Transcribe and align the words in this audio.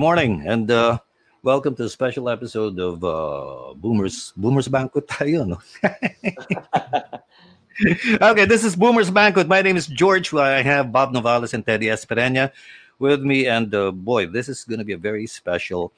Good 0.00 0.08
morning, 0.08 0.48
and 0.48 0.70
uh, 0.70 0.96
welcome 1.42 1.76
to 1.76 1.84
a 1.84 1.88
special 1.90 2.30
episode 2.30 2.80
of 2.80 3.04
uh, 3.04 3.74
Boomers 3.76 4.32
Boomers 4.34 4.66
Banquet 4.66 5.06
tayo, 5.12 5.44
no? 5.44 5.60
okay, 8.32 8.46
this 8.46 8.64
is 8.64 8.74
Boomers 8.74 9.10
Banquet. 9.10 9.46
My 9.46 9.60
name 9.60 9.76
is 9.76 9.86
George. 9.86 10.32
I 10.32 10.62
have 10.62 10.90
Bob 10.90 11.12
Novales 11.12 11.52
and 11.52 11.60
Teddy 11.66 11.92
Esperena 11.92 12.50
with 12.98 13.20
me, 13.20 13.44
and 13.44 13.74
uh, 13.74 13.92
boy, 13.92 14.24
this 14.24 14.48
is 14.48 14.64
going 14.64 14.78
to 14.78 14.88
be 14.88 14.94
a 14.94 14.96
very 14.96 15.26
special 15.26 15.92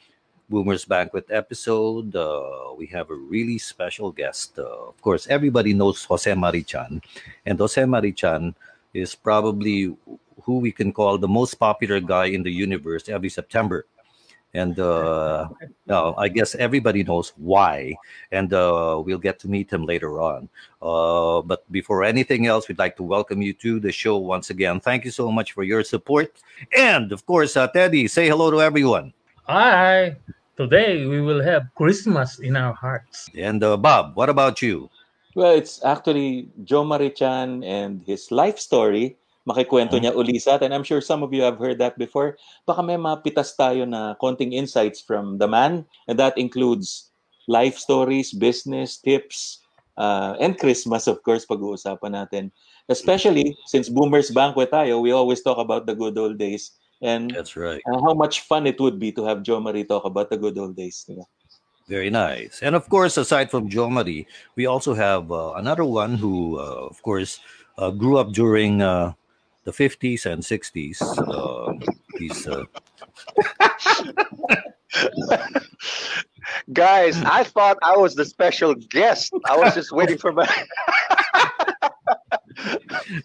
Boomers 0.51 0.85
Banquet 0.85 1.31
episode. 1.31 2.17
Uh, 2.17 2.75
we 2.77 2.87
have 2.87 3.09
a 3.09 3.15
really 3.15 3.59
special 3.59 4.11
guest. 4.11 4.59
Uh, 4.59 4.67
of 4.91 5.01
course, 5.01 5.29
everybody 5.31 5.75
knows 5.75 6.03
Jose 6.11 6.35
Mari 6.35 6.65
Chan, 6.65 7.01
and 7.47 7.57
Jose 7.57 7.79
Mari 7.87 8.11
Chan 8.11 8.53
is 8.93 9.15
probably 9.15 9.95
who 10.43 10.59
we 10.59 10.73
can 10.73 10.93
call 10.93 11.19
the 11.19 11.29
most 11.29 11.55
popular 11.55 12.01
guy 12.01 12.27
in 12.27 12.43
the 12.43 12.51
universe 12.51 13.09
every 13.09 13.29
September. 13.29 13.87
And 14.55 14.79
uh, 14.79 15.49
uh, 15.89 16.13
I 16.19 16.29
guess 16.29 16.55
everybody 16.55 17.03
knows 17.03 17.33
why, 17.37 17.97
and 18.33 18.53
uh, 18.53 19.01
we'll 19.03 19.19
get 19.19 19.39
to 19.41 19.49
meet 19.49 19.73
him 19.73 19.87
later 19.87 20.21
on. 20.21 20.49
Uh, 20.83 21.41
but 21.41 21.65
before 21.73 22.05
anything 22.05 22.47
else, 22.47 22.69
we'd 22.69 22.79
like 22.79 22.97
to 22.97 23.03
welcome 23.03 23.41
you 23.41 23.55
to 23.65 23.81
the 23.81 23.91
show 23.91 24.19
once 24.19 24.51
again. 24.51 24.79
Thank 24.79 25.07
you 25.07 25.11
so 25.11 25.33
much 25.33 25.53
for 25.53 25.65
your 25.65 25.83
support. 25.83 26.37
And 26.77 27.13
of 27.13 27.25
course, 27.25 27.57
uh, 27.57 27.69
Teddy, 27.69 28.09
say 28.09 28.29
hello 28.29 28.51
to 28.51 28.61
everyone. 28.61 29.15
Hi. 29.49 30.17
Today 30.57 31.07
we 31.07 31.23
will 31.23 31.43
have 31.43 31.73
Christmas 31.75 32.39
in 32.39 32.55
our 32.55 32.75
hearts. 32.75 33.31
And 33.35 33.65
uh, 33.65 33.79
Bob, 33.79 34.15
what 34.17 34.29
about 34.29 34.61
you? 34.61 34.91
Well, 35.35 35.57
it's 35.57 35.83
actually 35.83 36.49
Joe 36.65 36.85
Mari 36.85 37.09
Chan 37.09 37.65
and 37.65 38.03
his 38.05 38.31
life 38.31 38.59
story. 38.59 39.17
Makikwento 39.43 39.99
niya 39.99 40.15
uli 40.15 40.39
sa 40.39 40.55
atin. 40.55 40.71
I'm 40.71 40.87
sure 40.87 41.03
some 41.03 41.27
of 41.27 41.35
you 41.35 41.43
have 41.43 41.59
heard 41.59 41.83
that 41.83 41.99
before. 41.99 42.39
Baka 42.63 42.83
may 42.83 42.95
mapitas 42.95 43.59
tayo 43.59 43.83
na 43.83 44.15
konting 44.23 44.55
insights 44.55 45.03
from 45.03 45.39
the 45.43 45.51
man. 45.51 45.83
And 46.07 46.19
that 46.23 46.39
includes 46.39 47.11
life 47.51 47.75
stories, 47.75 48.31
business 48.31 49.03
tips, 49.03 49.63
uh, 49.99 50.39
and 50.39 50.59
Christmas, 50.59 51.11
of 51.11 51.23
course, 51.27 51.43
pag-uusapan 51.43 52.15
natin. 52.15 52.45
Especially 52.89 53.59
since 53.67 53.91
Boomers 53.91 54.31
Banquet 54.31 54.71
tayo, 54.71 55.03
we 55.03 55.11
always 55.11 55.43
talk 55.43 55.59
about 55.59 55.87
the 55.87 55.95
good 55.95 56.17
old 56.19 56.39
days. 56.39 56.79
And 57.03 57.35
That's 57.35 57.59
right. 57.59 57.83
uh, 57.91 57.99
how 57.99 58.15
much 58.15 58.47
fun 58.47 58.67
it 58.67 58.79
would 58.79 59.03
be 59.03 59.11
to 59.19 59.27
have 59.27 59.43
Joe 59.43 59.59
Marie 59.59 59.83
talk 59.83 60.07
about 60.07 60.31
the 60.31 60.39
good 60.39 60.55
old 60.55 60.79
days. 60.79 61.03
diba? 61.03 61.27
Very 61.89 62.11
nice. 62.11 62.63
And 62.63 62.79
of 62.79 62.89
course, 62.89 63.19
aside 63.19 63.51
from 63.51 63.69
Joe 63.69 63.91
Marie, 63.91 64.27
we 64.55 64.67
also 64.67 64.95
have 64.95 65.33
uh, 65.33 65.59
another 65.59 65.85
one 65.85 66.15
who, 66.15 66.59
uh, 66.59 66.87
of 66.87 67.03
course, 67.03 67.41
uh, 67.77 67.91
grew 67.91 68.19
up 68.19 68.31
during 68.31 68.83
uh, 68.83 69.13
the 69.65 69.73
50s 69.73 70.27
and 70.27 70.43
60s. 70.43 70.99
Uh, 71.01 71.73
he's 72.19 72.47
uh, 72.53 72.65
Guys, 76.73 77.17
I 77.25 77.45
thought 77.45 77.79
I 77.83 77.97
was 77.97 78.15
the 78.15 78.25
special 78.25 78.75
guest. 78.75 79.33
I 79.47 79.57
was 79.57 79.75
just 79.75 79.93
waiting 79.93 80.19
for 80.19 80.33
my. 80.33 80.45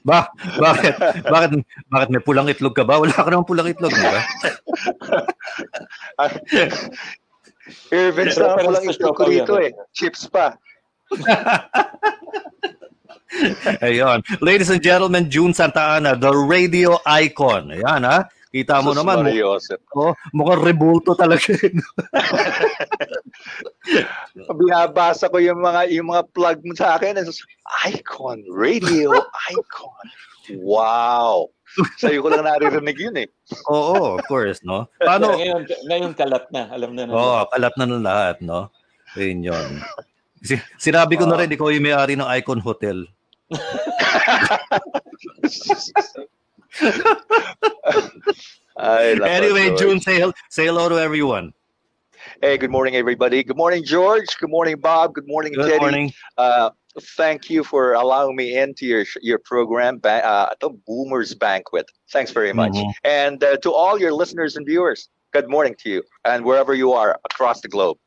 ba- 0.06 0.30
bakit, 0.58 0.96
bakit, 1.28 1.66
bakit 1.92 2.10
may 2.10 2.22
pulang 2.24 2.48
itlog 2.48 2.76
ka 2.78 2.84
ba? 2.88 3.00
Wala 3.02 3.12
ka 3.12 3.28
naman 3.28 3.46
pulang 3.46 3.68
itlog, 3.68 3.92
di 3.92 4.02
ba? 4.06 4.22
Irvin 7.92 8.32
Pero- 8.32 8.38
sa 8.38 8.56
pero 8.56 8.72
lang 8.72 8.88
sa 8.88 8.92
ito 8.96 9.12
ko 9.12 9.28
Choco 9.28 9.28
rito 9.28 9.60
yan, 9.60 9.76
eh. 9.76 9.92
Chips 9.92 10.32
pa. 10.32 10.56
Ayun. 13.86 14.24
Ladies 14.42 14.70
and 14.70 14.82
gentlemen, 14.82 15.30
June 15.30 15.54
Santa 15.54 15.98
Ana, 15.98 16.16
the 16.16 16.32
radio 16.34 16.98
icon. 17.06 17.72
Ayan, 17.74 18.04
ha? 18.04 18.28
Kita 18.48 18.80
mo 18.80 18.96
Sus 18.96 19.04
naman, 19.04 19.28
Mariosep. 19.28 19.80
oh, 20.00 20.16
mukhang 20.32 20.64
rebulto 20.64 21.14
talaga. 21.14 21.52
Binabasa 24.58 25.28
ko 25.28 25.38
yung 25.38 25.60
mga 25.62 25.92
yung 25.92 26.10
mga 26.10 26.24
plug 26.32 26.60
mo 26.64 26.74
sa 26.74 26.96
akin. 26.96 27.20
Icon, 27.86 28.42
radio 28.50 29.12
icon. 29.52 30.06
Wow. 30.64 31.52
Sa'yo 32.00 32.24
ko 32.24 32.32
lang 32.32 32.48
naririnig 32.48 32.98
yun 32.98 33.16
eh. 33.20 33.28
Oo, 33.70 34.18
of 34.18 34.26
course, 34.26 34.64
no? 34.66 34.88
Paano? 34.98 35.36
ngayon, 35.36 35.68
ngayon 35.86 36.12
kalat 36.18 36.48
na. 36.50 36.72
Alam 36.74 36.96
na 36.98 37.06
na. 37.06 37.12
Oo, 37.14 37.40
kalat 37.52 37.76
na 37.78 37.86
ng 37.86 38.02
lahat, 38.02 38.38
no? 38.42 38.72
Ayun 39.14 39.46
yun. 39.46 39.68
Si- 40.42 40.64
Sinabi 40.80 41.20
ko 41.20 41.30
na 41.30 41.38
rin, 41.38 41.52
ikaw 41.52 41.70
yung 41.70 41.86
may-ari 41.86 42.18
ng 42.18 42.26
Icon 42.26 42.64
Hotel. 42.64 43.06
Anyway, 48.80 49.68
George. 49.70 49.80
June, 49.80 50.00
say, 50.02 50.32
say 50.50 50.66
hello 50.66 50.90
to 50.90 50.96
everyone. 50.96 51.54
Hey, 52.42 52.58
good 52.58 52.72
morning, 52.72 52.96
everybody. 52.96 53.44
Good 53.44 53.58
morning, 53.58 53.84
George. 53.84 54.28
Good 54.40 54.50
morning, 54.50 54.80
Bob. 54.80 55.14
Good 55.14 55.28
morning, 55.28 55.54
Good 55.54 55.70
Teddy. 55.70 55.80
morning. 55.80 56.14
Uh, 56.38 56.70
thank 57.16 57.50
you 57.50 57.64
for 57.64 57.94
allowing 57.94 58.36
me 58.36 58.58
into 58.58 58.86
your 58.86 59.06
your 59.22 59.40
program, 59.40 60.00
uh, 60.04 60.50
the 60.60 60.70
Boomers 60.86 61.34
Banquet. 61.34 61.90
Thanks 62.12 62.32
very 62.32 62.54
much. 62.54 62.74
Mhm. 62.74 62.92
And 63.04 63.44
uh, 63.44 63.58
to 63.58 63.72
all 63.72 64.00
your 64.00 64.14
listeners 64.14 64.56
and 64.58 64.66
viewers, 64.66 65.10
good 65.32 65.50
morning 65.50 65.76
to 65.84 65.90
you, 65.90 66.04
and 66.26 66.44
wherever 66.46 66.74
you 66.74 66.92
are 66.94 67.20
across 67.32 67.62
the 67.62 67.68
globe. 67.70 67.98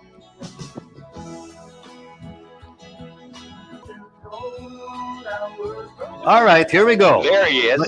All 5.40 6.44
right, 6.44 6.70
here 6.70 6.84
we 6.84 6.96
go. 6.96 7.22
There 7.22 7.46
he 7.46 7.60
is. 7.60 7.80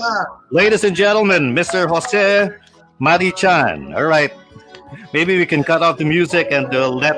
Ladies 0.49 0.83
and 0.83 0.95
gentlemen, 0.95 1.53
Mr. 1.53 1.87
Jose 1.87 2.49
Mari 2.99 3.31
Chan. 3.31 3.93
All 3.93 4.05
right. 4.05 4.33
Maybe 5.13 5.37
we 5.37 5.45
can 5.45 5.63
cut 5.63 5.83
off 5.83 5.97
the 5.97 6.05
music 6.05 6.47
and 6.49 6.73
uh, 6.73 6.89
let 6.89 7.15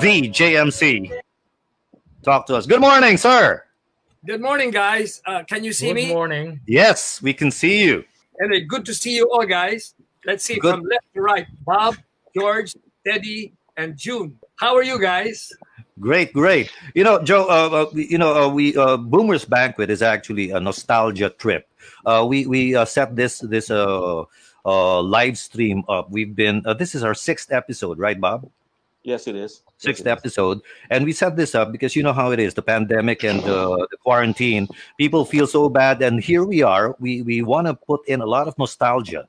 the 0.00 0.28
JMC 0.28 1.12
talk 2.24 2.46
to 2.46 2.56
us. 2.56 2.66
Good 2.66 2.80
morning, 2.80 3.16
sir. 3.16 3.62
Good 4.26 4.40
morning, 4.40 4.72
guys. 4.72 5.22
Uh, 5.24 5.44
can 5.44 5.62
you 5.62 5.72
see 5.72 5.88
Good 5.88 5.94
me? 5.94 6.06
Good 6.06 6.14
morning. 6.14 6.60
Yes, 6.66 7.22
we 7.22 7.32
can 7.32 7.52
see 7.52 7.84
you. 7.84 8.04
Anyway, 8.42 8.62
good 8.62 8.84
to 8.86 8.94
see 8.94 9.14
you 9.14 9.30
all, 9.30 9.46
guys. 9.46 9.94
Let's 10.24 10.44
see 10.44 10.58
Good. 10.58 10.74
from 10.74 10.82
left 10.82 11.06
to 11.14 11.20
right. 11.20 11.46
Bob, 11.64 11.96
George, 12.34 12.74
Teddy, 13.06 13.52
and 13.76 13.96
June. 13.96 14.36
How 14.56 14.74
are 14.74 14.82
you 14.82 15.00
guys? 15.00 15.52
Great, 15.98 16.32
great. 16.32 16.70
You 16.94 17.04
know, 17.04 17.22
Joe. 17.22 17.46
Uh, 17.48 17.84
uh, 17.84 17.90
you 17.94 18.18
know, 18.18 18.34
uh, 18.34 18.48
we 18.48 18.76
uh, 18.76 18.96
Boomers 18.98 19.44
Banquet 19.46 19.90
is 19.90 20.02
actually 20.02 20.50
a 20.50 20.60
nostalgia 20.60 21.30
trip. 21.30 21.68
Uh, 22.04 22.26
we 22.28 22.46
we 22.46 22.74
uh, 22.74 22.84
set 22.84 23.16
this 23.16 23.38
this 23.40 23.70
uh, 23.70 24.24
uh, 24.66 25.00
live 25.00 25.38
stream 25.38 25.84
up. 25.88 26.10
We've 26.10 26.34
been. 26.36 26.62
Uh, 26.66 26.74
this 26.74 26.94
is 26.94 27.02
our 27.02 27.14
sixth 27.14 27.50
episode, 27.50 27.98
right, 27.98 28.20
Bob? 28.20 28.50
Yes, 29.04 29.26
it 29.26 29.36
is. 29.36 29.62
Yes, 29.84 29.96
sixth 29.96 30.06
it 30.06 30.10
is. 30.10 30.12
episode 30.12 30.60
and 30.90 31.04
we 31.04 31.12
set 31.12 31.36
this 31.36 31.54
up 31.54 31.70
because 31.70 31.94
you 31.94 32.02
know 32.02 32.12
how 32.12 32.30
it 32.30 32.40
is 32.40 32.54
the 32.54 32.62
pandemic 32.62 33.22
and 33.24 33.40
uh, 33.44 33.76
the 33.90 33.96
quarantine 34.02 34.66
people 34.96 35.24
feel 35.24 35.46
so 35.46 35.68
bad 35.68 36.00
and 36.02 36.22
here 36.24 36.44
we 36.44 36.62
are 36.62 36.96
we 36.98 37.20
we 37.22 37.42
want 37.42 37.66
to 37.66 37.74
put 37.74 38.00
in 38.08 38.22
a 38.22 38.26
lot 38.26 38.48
of 38.48 38.56
nostalgia 38.58 39.28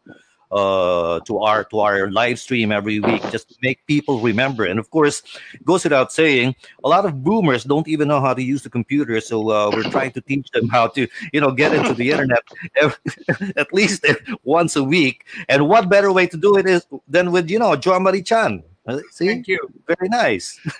uh 0.51 1.19
to 1.21 1.39
our 1.39 1.63
to 1.65 1.79
our 1.79 2.09
live 2.11 2.39
stream 2.39 2.71
every 2.71 2.99
week 2.99 3.21
just 3.31 3.49
to 3.49 3.55
make 3.61 3.85
people 3.85 4.21
remember 4.21 4.63
and 4.65 4.79
of 4.79 4.89
course 4.91 5.21
goes 5.65 5.83
without 5.83 6.11
saying 6.11 6.55
a 6.83 6.87
lot 6.87 7.05
of 7.05 7.23
boomers 7.23 7.63
don't 7.65 7.87
even 7.87 8.07
know 8.07 8.21
how 8.21 8.33
to 8.33 8.41
use 8.41 8.63
the 8.63 8.69
computer 8.69 9.19
so 9.19 9.49
uh, 9.51 9.69
we're 9.73 9.83
trying 9.91 10.11
to 10.11 10.21
teach 10.21 10.49
them 10.51 10.67
how 10.69 10.87
to 10.87 11.07
you 11.33 11.41
know 11.41 11.51
get 11.51 11.73
into 11.73 11.93
the 11.93 12.11
internet 12.11 12.39
ev- 12.77 12.99
at 13.57 13.71
least 13.73 14.05
once 14.43 14.75
a 14.75 14.83
week 14.83 15.25
and 15.49 15.67
what 15.67 15.89
better 15.89 16.11
way 16.11 16.25
to 16.27 16.37
do 16.37 16.57
it 16.57 16.65
is 16.65 16.85
than 17.07 17.31
with 17.31 17.49
you 17.49 17.59
know 17.59 17.75
Joa 17.75 17.99
Marichan 17.99 18.25
Chan. 18.25 18.63
see 19.11 19.27
Thank 19.27 19.47
you. 19.47 19.59
very 19.85 20.07
nice 20.09 20.59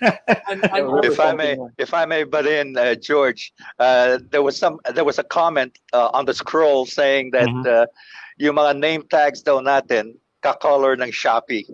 And, 0.50 0.64
and 0.72 1.04
If 1.04 1.20
I 1.20 1.32
may, 1.34 1.58
if 1.76 1.92
I 1.92 2.06
may 2.06 2.24
but 2.24 2.46
in, 2.46 2.76
uh, 2.76 2.94
George, 2.94 3.52
uh, 3.78 4.18
there 4.30 4.42
was 4.42 4.56
some, 4.56 4.80
there 4.94 5.04
was 5.04 5.18
a 5.18 5.22
comment 5.24 5.78
uh, 5.92 6.08
on 6.14 6.24
the 6.24 6.32
scroll 6.32 6.86
saying 6.86 7.30
that 7.32 7.48
Mhm. 7.48 7.66
uh, 7.66 7.86
yung 8.38 8.56
mga 8.56 8.78
name 8.78 9.02
tags 9.10 9.42
daw 9.42 9.58
natin 9.60 10.14
kakolor 10.42 10.94
ng 10.98 11.10
Shopee. 11.10 11.66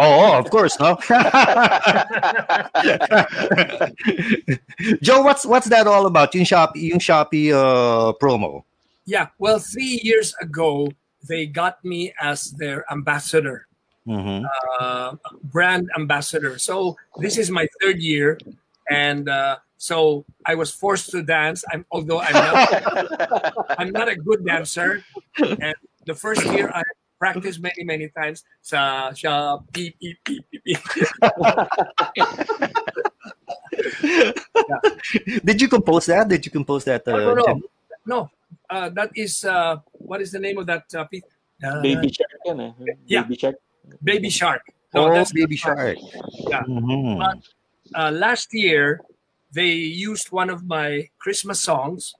Oh, 0.00 0.32
of 0.32 0.48
course, 0.48 0.80
no. 0.80 0.96
Joe, 5.02 5.22
what's 5.22 5.44
what's 5.44 5.68
that 5.68 5.86
all 5.86 6.06
about? 6.06 6.34
Yung 6.34 6.44
Shopee, 6.44 6.88
yung 6.94 6.98
Shopee 6.98 7.52
uh, 7.52 8.12
promo. 8.20 8.64
yeah, 9.06 9.26
well, 9.38 9.58
three 9.58 9.98
years 10.04 10.34
ago, 10.40 10.88
they 11.28 11.44
got 11.46 11.82
me 11.84 12.12
as 12.20 12.52
their 12.56 12.84
ambassador, 12.92 13.66
Mhm. 14.06 14.44
uh, 14.80 15.16
brand 15.52 15.90
ambassador. 15.98 16.58
So 16.58 16.96
this 17.18 17.36
is 17.36 17.50
my 17.50 17.66
third 17.82 17.98
year, 18.00 18.38
and 18.88 19.28
uh, 19.28 19.56
so 19.76 20.24
I 20.46 20.54
was 20.54 20.70
forced 20.72 21.10
to 21.12 21.22
dance. 21.22 21.64
I'm 21.72 21.84
although 21.90 22.20
I'm 22.20 22.32
not 22.32 22.68
I'm 23.78 23.90
not 23.90 24.08
a 24.08 24.16
good 24.16 24.46
dancer. 24.46 25.02
And 25.36 25.74
the 26.06 26.14
first 26.14 26.44
year 26.52 26.70
I 26.74 26.82
practiced 27.18 27.60
many, 27.60 27.84
many 27.84 28.08
times 28.08 28.44
sa 28.62 29.12
sa 29.12 29.58
beep, 29.72 29.96
beep, 30.00 30.18
beep, 30.24 30.44
beep, 30.50 30.64
beep. 30.64 30.80
Did 35.44 35.60
you 35.60 35.68
compose 35.68 36.06
that? 36.06 36.28
Did 36.28 36.44
you 36.46 36.52
compose 36.52 36.84
that? 36.84 37.06
Uh, 37.06 37.12
no, 37.12 37.34
no, 37.34 37.44
no. 37.44 37.60
no. 38.06 38.30
Uh, 38.68 38.88
that 38.90 39.10
is 39.14 39.44
uh, 39.44 39.76
what 39.92 40.20
is 40.20 40.32
the 40.32 40.38
name 40.38 40.58
of 40.58 40.66
that 40.66 40.84
uh, 40.94 41.04
piece? 41.04 41.22
Uh, 41.62 41.80
Baby 41.82 42.08
Shark 42.08 42.30
yan 42.46 42.60
eh. 42.60 42.72
Yeah. 43.06 43.22
Baby 43.22 43.36
Shark. 43.36 43.56
Baby 44.02 44.30
Shark. 44.30 44.62
No, 44.94 45.08
oh, 45.08 45.14
that's 45.14 45.32
Baby 45.32 45.58
not- 45.64 45.76
Shark. 45.76 45.98
Yeah. 46.48 46.62
Mhm. 46.64 47.18
But 47.18 47.38
uh, 47.94 48.10
last 48.10 48.54
year 48.54 49.00
they 49.52 49.70
used 49.74 50.30
one 50.32 50.48
of 50.48 50.64
my 50.64 51.08
Christmas 51.18 51.60
songs, 51.60 52.14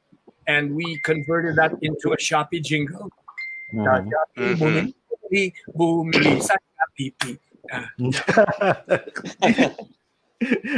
and 0.47 0.75
we 0.75 0.99
converted 1.07 1.57
that 1.57 1.73
into 1.81 2.13
a 2.13 2.17
Shopee 2.19 2.63
jingle. 2.63 3.11
Bumili 5.77 6.43
sa 6.43 6.55
Shopee. 6.59 7.15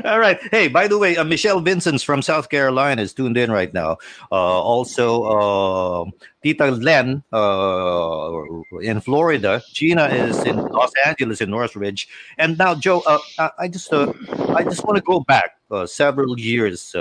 All 0.05 0.19
right. 0.19 0.43
Hey, 0.51 0.67
by 0.67 0.89
the 0.89 0.99
way, 0.99 1.17
uh, 1.17 1.23
Michelle 1.23 1.61
Vincent's 1.61 2.03
from 2.03 2.21
South 2.21 2.51
Carolina 2.51 3.01
is 3.01 3.15
tuned 3.15 3.37
in 3.37 3.53
right 3.53 3.73
now. 3.73 3.97
Uh, 4.33 4.59
also, 4.59 5.23
uh, 5.23 6.05
Tita 6.43 6.73
Len 6.73 7.23
uh, 7.33 8.33
in 8.83 9.01
Florida. 9.01 9.63
Gina 9.73 10.07
is 10.07 10.43
in 10.43 10.57
Los 10.57 10.91
Angeles 11.07 11.41
in 11.41 11.51
Northridge. 11.51 12.09
And 12.39 12.59
now, 12.59 12.75
Joe, 12.75 13.03
uh, 13.07 13.21
I, 13.57 13.69
just, 13.69 13.93
uh, 13.93 14.13
I 14.51 14.65
just 14.65 14.85
want 14.85 14.97
to 14.97 15.03
go 15.03 15.21
back 15.21 15.55
uh, 15.71 15.87
several 15.87 16.39
years, 16.41 16.97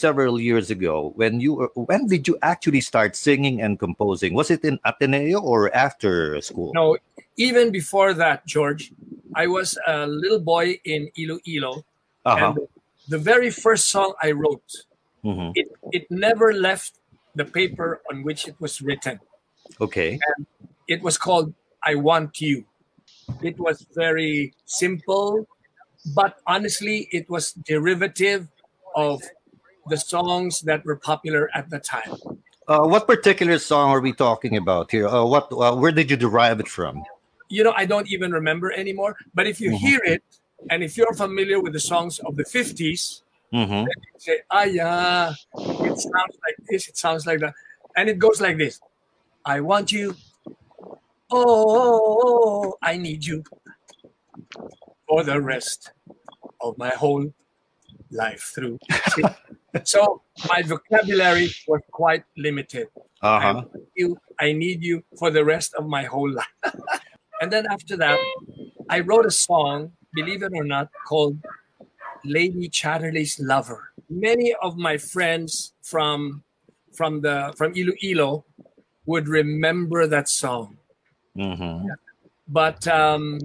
several 0.00 0.40
years 0.40 0.70
ago. 0.70 1.12
When 1.16 1.40
you, 1.40 1.54
were, 1.54 1.70
when 1.74 2.06
did 2.06 2.26
you 2.26 2.38
actually 2.42 2.80
start 2.80 3.14
singing 3.14 3.60
and 3.60 3.78
composing? 3.78 4.32
Was 4.34 4.50
it 4.50 4.64
in 4.64 4.80
Ateneo 4.84 5.38
or 5.40 5.68
after 5.76 6.40
school? 6.40 6.72
No, 6.74 6.96
even 7.36 7.70
before 7.70 8.14
that, 8.14 8.46
George, 8.46 8.92
I 9.36 9.46
was 9.46 9.78
a 9.86 10.06
little 10.06 10.40
boy 10.40 10.80
in 10.84 11.10
Iloilo, 11.16 11.84
Uh-huh. 12.24 12.56
and 12.56 12.58
the 13.08 13.18
very 13.18 13.50
first 13.50 13.88
song 13.88 14.14
I 14.22 14.32
wrote, 14.32 14.64
Mhm. 15.24 15.52
it, 15.54 15.68
it 15.92 16.10
never 16.10 16.52
left 16.52 16.96
the 17.36 17.44
paper 17.44 18.00
on 18.10 18.24
which 18.24 18.48
it 18.48 18.56
was 18.58 18.80
written. 18.80 19.20
Okay. 19.80 20.18
It 20.88 21.02
was 21.02 21.16
called 21.16 21.54
I 21.84 21.94
Want 21.94 22.40
You. 22.40 22.64
It 23.42 23.60
was 23.60 23.86
very 23.94 24.52
simple, 24.66 25.46
but 26.16 26.40
honestly, 26.46 27.08
it 27.12 27.30
was 27.30 27.52
derivative 27.52 28.48
of 28.96 29.22
the 29.88 29.96
songs 29.96 30.60
that 30.62 30.84
were 30.84 30.96
popular 30.96 31.50
at 31.54 31.70
the 31.70 31.78
time. 31.78 32.12
Uh, 32.68 32.86
what 32.86 33.06
particular 33.06 33.58
song 33.58 33.90
are 33.90 34.00
we 34.00 34.12
talking 34.12 34.56
about 34.56 34.90
here? 34.90 35.08
Uh, 35.08 35.24
what? 35.24 35.48
Uh, 35.50 35.74
where 35.74 35.92
did 35.92 36.10
you 36.10 36.16
derive 36.16 36.60
it 36.60 36.68
from? 36.68 37.02
You 37.48 37.64
know, 37.64 37.72
I 37.76 37.84
don't 37.84 38.06
even 38.08 38.30
remember 38.32 38.70
anymore, 38.72 39.16
but 39.34 39.46
if 39.46 39.60
you 39.60 39.70
Mhm. 39.70 39.78
hear 39.78 40.00
it, 40.04 40.22
and 40.70 40.84
if 40.84 40.96
you're 40.96 41.14
familiar 41.14 41.60
with 41.60 41.72
the 41.72 41.80
songs 41.80 42.20
of 42.20 42.36
the 42.36 42.44
50s, 42.44 43.22
Mm-hmm. 43.52 43.86
say, 44.18 44.38
ah, 44.52 44.62
yeah, 44.62 45.32
it 45.58 45.98
sounds 45.98 46.36
like 46.46 46.56
this, 46.68 46.88
it 46.88 46.96
sounds 46.96 47.26
like 47.26 47.40
that. 47.40 47.54
And 47.96 48.08
it 48.08 48.18
goes 48.18 48.40
like 48.40 48.56
this 48.58 48.78
I 49.44 49.60
want 49.60 49.90
you. 49.90 50.14
Oh, 51.32 52.76
I 52.82 52.96
need 52.96 53.24
you 53.24 53.42
for 55.08 55.24
the 55.24 55.40
rest 55.40 55.90
of 56.60 56.78
my 56.78 56.90
whole 56.90 57.32
life 58.10 58.52
through. 58.54 58.78
So 59.84 60.22
my 60.48 60.62
vocabulary 60.62 61.50
was 61.68 61.80
quite 61.92 62.24
limited. 62.36 62.88
I 63.22 63.36
Uh-huh. 63.36 63.54
want 63.54 63.70
you, 63.94 64.16
I 64.38 64.52
need 64.52 64.82
you 64.82 65.02
for 65.18 65.30
the 65.30 65.44
rest 65.44 65.74
of 65.74 65.86
my 65.86 66.04
whole 66.04 66.30
life. 66.30 66.56
and 67.40 67.52
then 67.52 67.66
after 67.70 67.96
that, 67.98 68.18
I 68.88 69.00
wrote 69.00 69.26
a 69.26 69.30
song, 69.30 69.92
believe 70.14 70.42
it 70.42 70.52
or 70.54 70.64
not, 70.64 70.88
called 71.06 71.38
Lady 72.24 72.68
Chatterley's 72.68 73.38
Lover. 73.40 73.92
Many 74.08 74.54
of 74.62 74.76
my 74.76 74.96
friends 74.98 75.72
from 75.82 76.42
from 76.96 77.20
the 77.20 77.52
from 77.56 77.72
Iloilo 77.76 78.44
would 79.06 79.28
remember 79.28 80.06
that 80.06 80.28
song, 80.28 80.76
Mm-hmm. 81.36 81.86
but 82.48 82.86
um, 82.88 83.38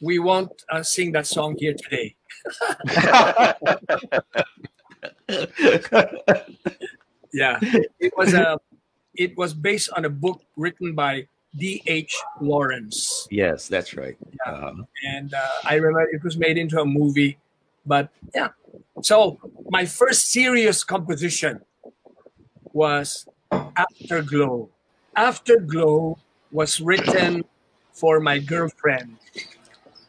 we 0.00 0.18
won't 0.18 0.52
uh, 0.72 0.82
sing 0.82 1.12
that 1.12 1.26
song 1.26 1.56
here 1.58 1.74
today. 1.74 2.16
Yeah, 7.32 7.58
it 8.00 8.12
was 8.16 8.32
a 8.32 8.56
it 9.14 9.36
was 9.36 9.52
based 9.52 9.90
on 9.96 10.04
a 10.04 10.10
book 10.10 10.40
written 10.56 10.94
by 10.94 11.28
D. 11.56 11.82
H. 11.86 12.16
Lawrence. 12.40 13.28
yes, 13.30 13.68
that's 13.68 13.92
right. 13.94 14.16
Uh-huh. 14.46 14.84
and 15.04 15.34
uh, 15.34 15.40
I 15.64 15.76
remember 15.76 16.08
it 16.08 16.24
was 16.24 16.36
made 16.36 16.56
into 16.56 16.80
a 16.80 16.84
movie. 16.84 17.36
But 17.84 18.08
yeah, 18.34 18.56
so 19.02 19.38
my 19.68 19.84
first 19.84 20.32
serious 20.32 20.82
composition 20.82 21.60
was 22.72 23.28
Afterglow. 23.52 24.68
Afterglow 25.14 26.18
was 26.52 26.80
written 26.80 27.44
for 27.92 28.20
my 28.20 28.38
girlfriend. 28.38 29.16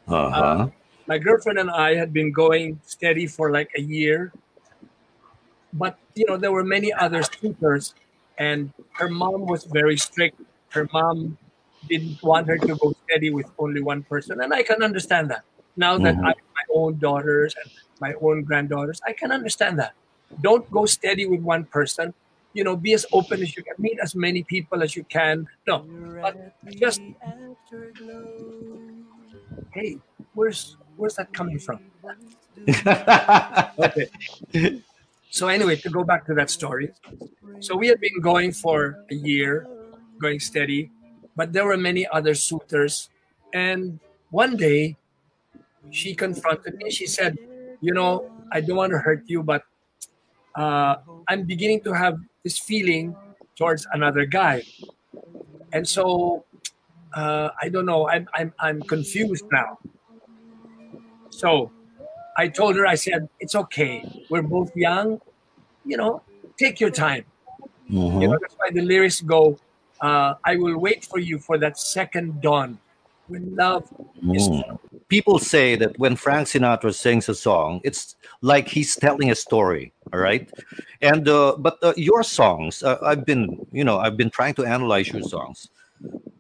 Uh-huh. 0.08 0.70
My 1.08 1.18
girlfriend 1.18 1.60
and 1.60 1.72
I 1.72 1.96
had 1.96 2.12
been 2.12 2.32
going 2.32 2.80
steady 2.84 3.28
for 3.28 3.52
like 3.52 3.72
a 3.78 3.82
year, 3.82 4.34
but 5.74 5.98
you 6.16 6.26
know 6.28 6.38
there 6.38 6.52
were 6.52 6.64
many 6.64 6.92
other 6.94 7.22
suitors, 7.24 7.94
and 8.38 8.72
her 8.98 9.10
mom 9.10 9.46
was 9.48 9.66
very 9.66 9.98
strict. 9.98 10.36
Her 10.72 10.88
mom 10.94 11.38
didn't 11.88 12.20
want 12.24 12.48
her 12.48 12.60
to 12.60 12.76
go 12.76 12.94
steady 13.10 13.30
with 13.32 13.48
only 13.60 13.82
one 13.82 14.04
person, 14.04 14.42
and 14.42 14.54
I 14.54 14.64
can 14.64 14.84
understand 14.84 15.30
that. 15.32 15.44
Now 15.76 15.98
that 16.00 16.16
Mhm. 16.16 16.24
I 16.26 16.30
have 16.30 16.50
my 16.60 16.66
own 16.82 17.00
daughters 17.00 17.54
and 17.62 17.72
my 18.00 18.14
own 18.22 18.44
granddaughters, 18.44 19.00
I 19.08 19.14
can 19.14 19.32
understand 19.32 19.80
that. 19.80 19.94
Don't 20.42 20.70
go 20.72 20.86
steady 20.86 21.26
with 21.28 21.42
one 21.42 21.66
person. 21.66 22.14
You 22.54 22.64
know, 22.64 22.76
be 22.76 22.94
as 22.94 23.06
open 23.14 23.42
as 23.42 23.56
you 23.56 23.64
can. 23.64 23.76
Meet 23.78 24.00
as 24.02 24.16
many 24.16 24.44
people 24.44 24.82
as 24.84 24.96
you 24.96 25.04
can. 25.06 25.46
No, 25.68 25.86
but 26.22 26.36
just 26.80 27.02
hey, 29.74 29.98
where's 30.34 30.78
where's 30.96 31.16
that 31.16 31.32
coming 31.34 31.60
from? 31.60 31.80
Okay. 33.78 34.10
So 35.30 35.48
anyway, 35.48 35.76
to 35.78 35.90
go 35.90 36.04
back 36.04 36.26
to 36.28 36.34
that 36.36 36.50
story, 36.50 36.92
so 37.60 37.76
we 37.76 37.88
had 37.88 38.00
been 38.00 38.22
going 38.22 38.52
for 38.52 39.04
a 39.12 39.16
year, 39.16 39.68
going 40.22 40.40
steady, 40.40 40.90
but 41.36 41.54
there 41.54 41.66
were 41.66 41.78
many 41.78 42.08
other 42.08 42.34
suitors, 42.34 43.10
and 43.54 44.00
one 44.32 44.56
day, 44.56 44.96
she 45.92 46.16
confronted 46.16 46.76
me. 46.76 46.90
She 46.90 47.08
said, 47.08 47.38
"You 47.82 47.94
know, 47.94 48.30
I 48.52 48.62
don't 48.62 48.78
want 48.78 48.92
to 48.92 49.00
hurt 49.00 49.24
you, 49.28 49.44
but 49.44 49.64
uh, 50.56 50.98
I'm 51.28 51.44
beginning 51.44 51.82
to 51.84 51.94
have 51.94 52.20
this 52.44 52.58
feeling 52.58 53.16
towards 53.56 53.88
another 53.94 54.26
guy, 54.26 54.64
and 55.74 55.88
so 55.88 56.46
uh, 57.14 57.50
I 57.62 57.70
don't 57.70 57.86
know. 57.86 58.08
I'm 58.10 58.28
I'm 58.34 58.54
I'm 58.60 58.82
confused 58.82 59.46
now." 59.52 59.78
So 61.30 61.72
I 62.38 62.48
told 62.48 62.76
her, 62.76 62.86
I 62.86 62.96
said, 62.96 63.28
it's 63.40 63.56
okay. 63.56 64.04
We're 64.30 64.44
both 64.44 64.76
young. 64.76 65.20
You 65.86 65.98
know, 65.98 66.22
take 66.58 66.80
your 66.80 66.92
time. 66.92 67.26
You 67.90 68.00
Mhm. 68.00 68.22
know, 68.30 68.38
that's 68.42 68.56
why 68.58 68.70
the 68.72 68.82
lyrics 68.82 69.22
go, 69.22 69.58
uh, 70.02 70.36
I 70.46 70.56
will 70.58 70.78
wait 70.78 71.06
for 71.06 71.20
you 71.20 71.40
for 71.40 71.58
that 71.58 71.80
second 71.80 72.42
dawn 72.42 72.78
when 73.28 73.56
love 73.56 73.84
is. 74.34 74.48
Mm. 74.50 74.80
People 75.10 75.40
say 75.40 75.76
that 75.78 75.98
when 75.98 76.16
Frank 76.16 76.48
Sinatra 76.48 76.94
sings 76.94 77.30
a 77.30 77.36
song, 77.36 77.80
it's 77.84 78.16
like 78.42 78.68
he's 78.68 78.96
telling 78.96 79.32
a 79.32 79.36
story. 79.36 79.94
All 80.14 80.20
right, 80.20 80.50
and 81.02 81.28
uh, 81.28 81.56
but 81.58 81.78
uh, 81.84 81.94
your 81.98 82.24
songs, 82.24 82.84
uh, 82.84 82.98
I've 83.04 83.26
been, 83.26 83.66
you 83.72 83.84
know, 83.84 84.00
I've 84.00 84.16
been 84.16 84.30
trying 84.30 84.54
to 84.56 84.66
analyze 84.66 85.12
your 85.12 85.24
songs. 85.24 85.70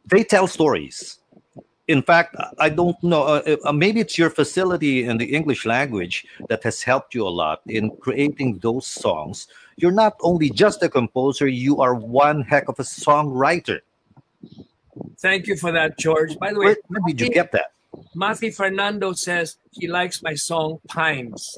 They 0.05 0.23
tell 0.23 0.47
stories. 0.47 1.19
In 1.87 2.01
fact, 2.01 2.35
I 2.59 2.69
don't 2.69 3.01
know. 3.01 3.23
Uh, 3.23 3.55
uh, 3.63 3.71
maybe 3.71 4.01
it's 4.01 4.17
your 4.17 4.29
facility 4.29 5.05
in 5.05 5.17
the 5.17 5.25
English 5.25 5.65
language 5.65 6.25
that 6.49 6.61
has 6.63 6.83
helped 6.83 7.15
you 7.15 7.25
a 7.25 7.29
lot 7.29 7.61
in 7.67 7.91
creating 8.01 8.59
those 8.59 8.85
songs. 8.85 9.47
You're 9.77 9.95
not 9.95 10.15
only 10.21 10.49
just 10.49 10.83
a 10.83 10.89
composer; 10.89 11.47
you 11.47 11.79
are 11.79 11.95
one 11.95 12.41
heck 12.41 12.67
of 12.67 12.79
a 12.79 12.83
songwriter. 12.83 13.79
Thank 15.19 15.47
you 15.47 15.55
for 15.55 15.71
that, 15.71 15.97
George. 15.97 16.37
By 16.37 16.51
the 16.51 16.59
way, 16.59 16.65
Where, 16.65 16.77
where 16.87 17.01
did 17.07 17.21
you 17.21 17.29
get 17.29 17.51
that? 17.53 17.71
Matthew 18.13 18.51
Fernando 18.51 19.13
says 19.13 19.57
he 19.71 19.87
likes 19.87 20.21
my 20.21 20.33
song 20.33 20.79
Pines. 20.87 21.57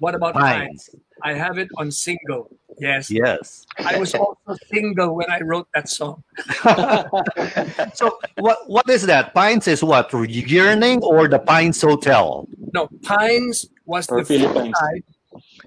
What 0.00 0.14
about 0.14 0.34
Pines? 0.34 0.90
Pines. 0.90 1.02
I 1.22 1.34
have 1.34 1.58
it 1.58 1.68
on 1.76 1.90
single. 1.90 2.50
Yes. 2.78 3.10
Yes. 3.10 3.66
I 3.78 3.98
was 3.98 4.14
also 4.14 4.54
single 4.72 5.14
when 5.16 5.30
I 5.30 5.40
wrote 5.40 5.66
that 5.74 5.88
song. 5.88 6.22
so 7.94 8.18
what 8.38 8.68
what 8.68 8.88
is 8.88 9.02
that? 9.06 9.34
Pines 9.34 9.66
is 9.68 9.82
what? 9.82 10.12
Yearning 10.12 11.02
or 11.02 11.28
the 11.28 11.38
Pines 11.38 11.80
Hotel? 11.82 12.46
No, 12.72 12.88
Pines 13.02 13.66
was 13.86 14.08
Or 14.08 14.20
the 14.20 14.24
flip 14.24 14.40
Philippines. 14.40 14.78
side. 14.78 15.04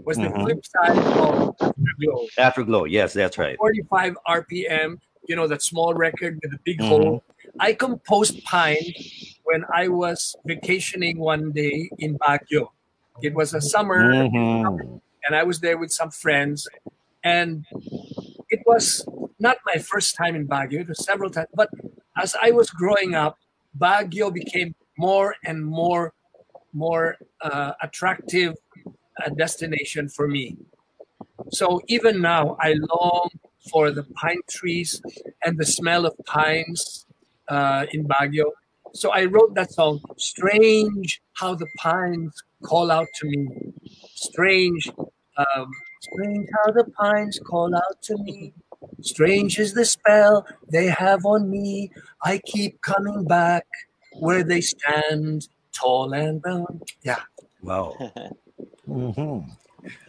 Was 0.05 0.17
the 0.17 0.27
Mhm. 0.31 0.43
flip 0.43 0.61
side 0.65 0.97
of 0.97 1.55
Afterglow. 1.61 2.25
Afterglow. 2.37 2.83
Yes, 2.85 3.13
that's 3.13 3.37
right. 3.37 3.57
45 3.57 4.17
RPM, 4.27 4.97
you 5.27 5.35
know, 5.35 5.47
that 5.47 5.61
small 5.61 5.93
record 5.93 6.39
with 6.41 6.51
the 6.51 6.59
big 6.63 6.79
Mhm. 6.79 6.87
hole. 6.87 7.23
I 7.59 7.73
composed 7.73 8.43
Pine 8.43 8.93
when 9.43 9.65
I 9.73 9.87
was 9.89 10.35
vacationing 10.45 11.19
one 11.19 11.51
day 11.51 11.89
in 11.99 12.17
Baguio. 12.17 12.69
It 13.21 13.33
was 13.35 13.53
a 13.53 13.61
summer, 13.61 14.11
Mhm. 14.13 15.01
And 15.25 15.35
I 15.35 15.43
was 15.43 15.59
there 15.59 15.77
with 15.77 15.91
some 15.91 16.11
friends. 16.11 16.67
And 17.23 17.65
it 18.49 18.61
was 18.65 19.05
not 19.39 19.57
my 19.65 19.79
first 19.81 20.15
time 20.15 20.35
in 20.35 20.47
Baguio, 20.47 20.81
it 20.81 20.87
was 20.89 21.03
several 21.05 21.29
times. 21.29 21.47
But 21.53 21.69
as 22.17 22.35
I 22.41 22.51
was 22.51 22.69
growing 22.69 23.15
up, 23.15 23.37
Baguio 23.77 24.33
became 24.33 24.75
more 24.97 25.35
and 25.45 25.65
more 25.65 26.13
more 26.73 27.17
uh, 27.41 27.73
attractive 27.81 28.55
uh, 28.85 29.29
destination 29.37 30.07
for 30.07 30.27
me. 30.27 30.57
So 31.51 31.81
even 31.87 32.21
now, 32.21 32.55
I 32.59 32.75
long 32.95 33.29
for 33.69 33.91
the 33.91 34.03
pine 34.03 34.39
trees 34.49 35.01
and 35.43 35.57
the 35.57 35.65
smell 35.65 36.05
of 36.05 36.13
pines 36.25 37.05
uh, 37.49 37.85
in 37.91 38.07
Baguio. 38.07 38.45
So 38.93 39.11
I 39.11 39.25
wrote 39.25 39.55
that 39.55 39.71
song, 39.71 40.01
Strange 40.17 41.21
How 41.33 41.55
the 41.55 41.67
Pines 41.77 42.33
Call 42.63 42.91
Out 42.91 43.07
to 43.15 43.27
Me. 43.27 43.73
Strange, 44.21 44.87
um, 45.37 45.71
strange 46.01 46.47
how 46.57 46.71
the 46.71 46.85
pines 46.91 47.39
call 47.43 47.73
out 47.75 48.01
to 48.03 48.17
me. 48.19 48.53
Strange 49.01 49.57
is 49.59 49.73
the 49.73 49.83
spell 49.85 50.45
they 50.71 50.85
have 50.87 51.25
on 51.25 51.49
me. 51.49 51.91
I 52.23 52.37
keep 52.45 52.81
coming 52.81 53.25
back 53.25 53.65
where 54.19 54.43
they 54.43 54.61
stand 54.61 55.47
tall 55.73 56.13
and 56.13 56.41
brown. 56.41 56.81
Yeah. 57.03 57.21
Wow. 57.63 57.97
hmm 58.85 59.39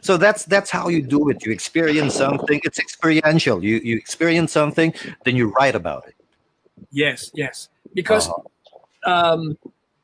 So 0.02 0.16
that's 0.18 0.44
that's 0.44 0.70
how 0.70 0.88
you 0.88 1.00
do 1.02 1.30
it. 1.30 1.44
You 1.46 1.52
experience 1.52 2.14
something. 2.14 2.60
It's 2.64 2.78
experiential. 2.78 3.64
You 3.64 3.80
you 3.82 3.96
experience 3.96 4.52
something, 4.52 4.92
then 5.24 5.36
you 5.36 5.46
write 5.56 5.74
about 5.74 6.06
it. 6.08 6.14
Yes, 6.90 7.30
yes. 7.34 7.68
Because 7.94 8.28
Uh-huh. 8.28 9.10
um, 9.12 9.56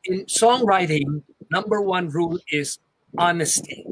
in 0.05 0.25
songwriting, 0.27 1.23
number 1.51 1.83
one 1.83 2.09
rule 2.09 2.39
is 2.49 2.79
honesty. 3.19 3.85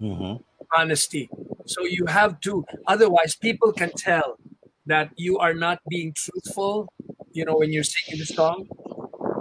Mhm. 0.00 0.42
Honesty. 0.76 1.28
So 1.66 1.84
you 1.84 2.06
have 2.06 2.40
to, 2.40 2.64
otherwise, 2.86 3.36
people 3.36 3.72
can 3.72 3.90
tell 3.96 4.38
that 4.86 5.10
you 5.16 5.38
are 5.38 5.54
not 5.54 5.78
being 5.88 6.12
truthful, 6.14 6.88
you 7.32 7.44
know, 7.44 7.56
when 7.56 7.72
you're 7.72 7.84
singing 7.84 8.18
the 8.20 8.26
song. 8.26 8.66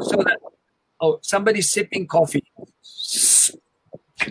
So 0.01 0.17
that, 0.23 0.39
oh, 1.01 1.19
somebody's 1.21 1.71
sipping 1.71 2.07
coffee. 2.07 2.43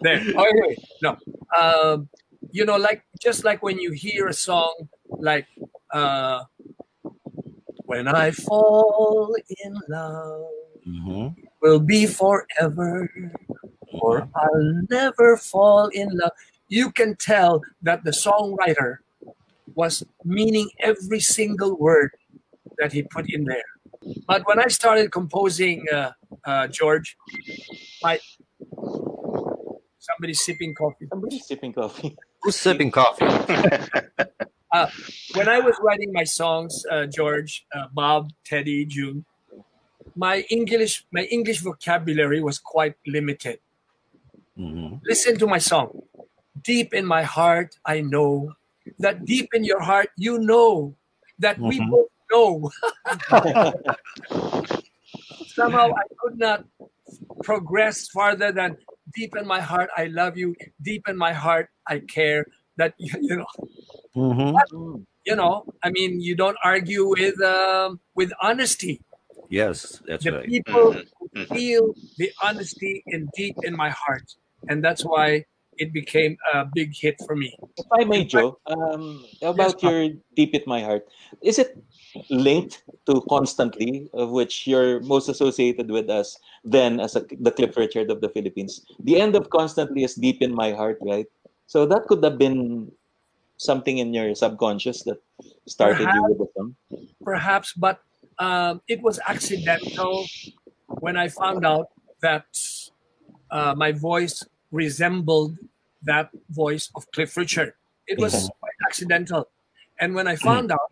there. 0.00 0.20
Oh, 0.36 0.44
anyway, 0.44 0.76
no. 1.02 1.16
Um, 1.58 2.08
you 2.50 2.64
know, 2.64 2.76
like 2.76 3.02
just 3.20 3.44
like 3.44 3.62
when 3.62 3.78
you 3.78 3.92
hear 3.92 4.28
a 4.28 4.32
song 4.34 4.88
like 5.08 5.46
uh, 5.92 6.44
"When 7.84 8.08
I 8.08 8.30
Fall 8.30 9.34
in 9.64 9.74
Love 9.88 10.46
Mhm. 10.86 11.34
Will 11.62 11.80
Be 11.80 12.06
Forever," 12.06 13.10
or 13.92 14.28
"I'll 14.34 14.82
Never 14.90 15.36
Fall 15.36 15.88
in 15.88 16.08
Love," 16.12 16.32
you 16.68 16.90
can 16.90 17.16
tell 17.16 17.62
that 17.82 18.04
the 18.04 18.10
songwriter 18.10 18.98
was 19.74 20.04
meaning 20.24 20.68
every 20.80 21.20
single 21.20 21.76
word 21.76 22.10
that 22.78 22.92
he 22.92 23.02
put 23.02 23.32
in 23.32 23.44
there. 23.44 23.64
But 24.26 24.46
when 24.46 24.58
I 24.58 24.68
started 24.68 25.12
composing, 25.12 25.86
uh, 25.92 26.12
uh, 26.44 26.66
George, 26.66 27.16
my 28.02 28.18
somebody 29.98 30.34
sipping 30.34 30.74
coffee. 30.74 31.06
Somebody's 31.08 31.46
sipping 31.46 31.72
coffee. 31.72 32.16
Who's 32.42 32.56
sipping 32.56 32.90
coffee? 32.90 33.24
when 35.34 35.48
I 35.48 35.60
was 35.60 35.76
writing 35.80 36.12
my 36.12 36.24
songs, 36.24 36.84
uh, 36.90 37.06
George, 37.06 37.64
uh, 37.74 37.86
Bob, 37.92 38.30
Teddy, 38.44 38.84
June, 38.84 39.24
my 40.16 40.44
English 40.50 41.04
my 41.12 41.24
English 41.30 41.60
vocabulary 41.60 42.42
was 42.42 42.58
quite 42.58 42.96
limited. 43.06 43.58
Mhm. 44.58 45.00
Listen 45.04 45.38
to 45.38 45.46
my 45.46 45.58
song. 45.58 46.02
Deep 46.60 46.92
in 46.94 47.06
my 47.06 47.22
heart, 47.22 47.78
I 47.86 48.00
know 48.02 48.52
that 48.98 49.24
deep 49.24 49.48
in 49.54 49.64
your 49.64 49.80
heart, 49.80 50.10
you 50.16 50.38
know 50.38 50.94
that 51.38 51.58
we 51.58 51.80
Mhm. 51.80 51.90
both 51.90 52.10
know. 52.30 52.70
Somehow 55.54 55.90
I 55.92 56.04
could 56.18 56.38
not 56.38 56.64
progress 57.42 58.08
farther 58.08 58.52
than 58.52 58.76
deep 59.14 59.36
in 59.36 59.46
my 59.46 59.60
heart, 59.60 59.90
I 59.96 60.06
love 60.06 60.36
you. 60.38 60.54
Deep 60.80 61.08
in 61.08 61.16
my 61.16 61.32
heart, 61.32 61.68
I 61.86 62.00
care. 62.00 62.46
That 62.76 62.94
you 62.98 63.36
know, 63.36 63.46
Mhm. 64.16 65.04
you 65.26 65.36
know. 65.36 65.64
I 65.82 65.90
mean, 65.90 66.20
you 66.20 66.34
don't 66.34 66.56
argue 66.64 67.08
with 67.08 67.40
um, 67.42 68.00
with 68.14 68.32
honesty. 68.40 69.00
Yes, 69.52 70.00
that's 70.08 70.24
the 70.24 70.32
right. 70.32 70.48
people 70.48 70.96
Mhm. 71.36 71.52
feel 71.52 71.92
the 72.16 72.32
honesty 72.40 73.04
in 73.12 73.28
deep 73.36 73.52
in 73.68 73.76
my 73.76 73.92
heart 73.92 74.24
and 74.72 74.80
that's 74.80 75.04
why 75.04 75.44
it 75.76 75.92
became 75.92 76.40
a 76.56 76.64
big 76.64 76.96
hit 76.96 77.20
for 77.28 77.36
me 77.36 77.52
If 77.76 77.88
I 77.92 78.04
may, 78.04 78.24
Joe, 78.24 78.60
um, 78.68 79.24
about 79.40 79.76
Yes, 79.80 79.84
your 79.84 80.00
Deep 80.36 80.52
in 80.56 80.64
My 80.68 80.80
Heart, 80.84 81.08
is 81.40 81.58
it 81.58 81.76
linked 82.28 82.84
to 83.08 83.24
Constantly, 83.28 84.08
of 84.12 84.28
which 84.30 84.68
you're 84.68 85.00
most 85.00 85.28
associated 85.28 85.88
with 85.90 86.08
us 86.12 86.36
then 86.64 87.00
as 87.00 87.16
a, 87.16 87.24
the 87.40 87.50
Cliff 87.50 87.76
Richard 87.76 88.12
of 88.12 88.20
the 88.20 88.28
Philippines? 88.28 88.84
The 89.00 89.20
end 89.20 89.36
of 89.36 89.48
Constantly 89.48 90.04
is 90.04 90.14
Deep 90.14 90.40
in 90.44 90.52
My 90.52 90.72
Heart, 90.72 91.00
right? 91.00 91.26
So 91.66 91.88
that 91.88 92.04
could 92.08 92.22
have 92.24 92.36
been 92.36 92.92
something 93.56 93.98
in 93.98 94.12
your 94.12 94.34
subconscious 94.36 95.02
that 95.08 95.20
started 95.66 96.08
you 96.12 96.22
with 96.28 96.38
the 96.44 96.48
song. 96.56 96.76
perhaps 97.24 97.72
but 97.72 98.04
um, 98.46 98.72
it 98.94 99.00
was 99.06 99.16
accidental 99.32 100.14
when 101.04 101.16
i 101.24 101.26
found 101.42 101.60
out 101.72 101.86
that 102.26 102.46
uh, 103.56 103.74
my 103.84 103.90
voice 104.10 104.36
resembled 104.82 105.52
that 106.10 106.26
voice 106.62 106.84
of 106.96 107.00
cliff 107.14 107.32
richard 107.42 107.70
it 108.12 108.18
was 108.24 108.32
Yeah. 108.34 108.48
quite 108.62 108.78
accidental 108.88 109.42
and 110.00 110.08
when 110.16 110.26
i 110.34 110.36
found 110.50 110.68
out 110.78 110.90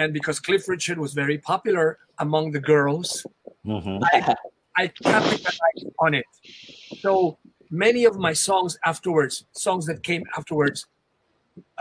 and 0.00 0.08
because 0.18 0.36
cliff 0.46 0.64
richard 0.74 0.98
was 1.04 1.12
very 1.22 1.38
popular 1.52 1.86
among 2.26 2.44
the 2.56 2.62
girls 2.72 3.08
Mhm. 3.66 4.00
I 4.80 4.84
capitalized 5.02 5.86
on 5.98 6.14
it. 6.14 6.24
So 7.04 7.12
many 7.84 8.02
of 8.10 8.14
my 8.26 8.32
songs 8.32 8.78
afterwards, 8.84 9.34
songs 9.52 9.84
that 9.90 9.98
came 10.10 10.22
afterwards, 10.38 10.86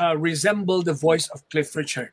uh, 0.01 0.15
resemble 0.17 0.81
the 0.81 0.93
voice 1.07 1.27
of 1.33 1.47
Cliff 1.51 1.69
Richard. 1.75 2.09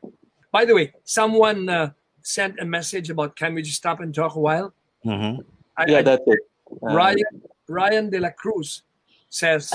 By 0.51 0.63
the 0.63 0.75
way, 0.77 0.93
someone 1.03 1.67
uh, 1.67 1.91
sent 2.25 2.59
a 2.59 2.65
message 2.65 3.09
about 3.11 3.35
can 3.35 3.53
we 3.53 3.61
just 3.61 3.77
stop 3.77 3.99
and 4.01 4.13
talk 4.13 4.35
a 4.35 4.39
while? 4.39 4.73
Mhm. 5.05 5.45
I, 5.77 5.85
Yeah, 5.87 5.97
I- 5.99 6.01
that's 6.01 6.23
it. 6.27 6.39
Uh, 6.81 6.93
Ryan 6.97 7.41
Ryan 7.69 8.09
De 8.09 8.19
La 8.19 8.31
Cruz 8.31 8.81
says, 9.29 9.71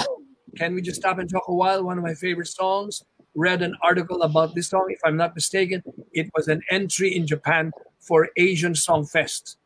"Can 0.59 0.75
we 0.75 0.83
just 0.83 1.01
stop 1.01 1.19
and 1.19 1.31
talk 1.31 1.47
a 1.49 1.55
while?" 1.55 1.85
One 1.85 1.97
of 1.99 2.05
my 2.05 2.15
favorite 2.15 2.49
songs. 2.49 3.05
Read 3.37 3.63
an 3.63 3.77
article 3.83 4.23
about 4.23 4.55
this 4.57 4.69
song. 4.71 4.87
If 4.91 4.99
I'm 5.05 5.17
not 5.17 5.37
mistaken, 5.37 5.83
it 6.13 6.29
was 6.37 6.49
an 6.49 6.61
entry 6.71 7.15
in 7.17 7.27
Japan 7.29 7.71
for 8.01 8.29
Asian 8.37 8.75
Song 8.75 9.07
Fest, 9.07 9.57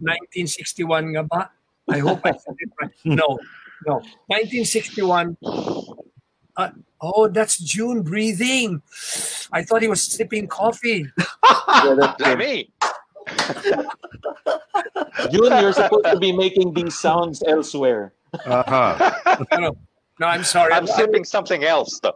1961 0.00 1.12
gaba. 1.12 1.50
I 1.90 1.98
hope 1.98 2.20
I 2.24 2.32
said 2.32 2.56
it 2.58 2.70
right. 2.80 2.90
No, 3.20 3.38
no, 3.86 3.94
1961. 4.32 5.36
Uh, 6.56 6.70
oh, 7.00 7.28
that's 7.28 7.58
June 7.58 8.02
breathing. 8.02 8.82
I 9.52 9.62
thought 9.62 9.82
he 9.82 9.88
was 9.88 10.02
sipping 10.02 10.48
coffee. 10.48 11.06
yeah, 11.18 11.94
that's 11.98 12.20
Is 12.20 12.26
that 12.26 12.38
me? 12.38 12.70
June, 15.30 15.52
you're 15.60 15.72
supposed 15.72 16.04
to 16.04 16.18
be 16.18 16.32
making 16.32 16.74
these 16.74 16.98
sounds 16.98 17.42
elsewhere. 17.46 18.12
Uh-huh. 18.44 19.70
No, 20.20 20.26
I'm 20.28 20.44
sorry. 20.44 20.72
I'm 20.72 20.86
sipping 20.86 21.24
something 21.24 21.64
else 21.64 21.98
though. 21.98 22.12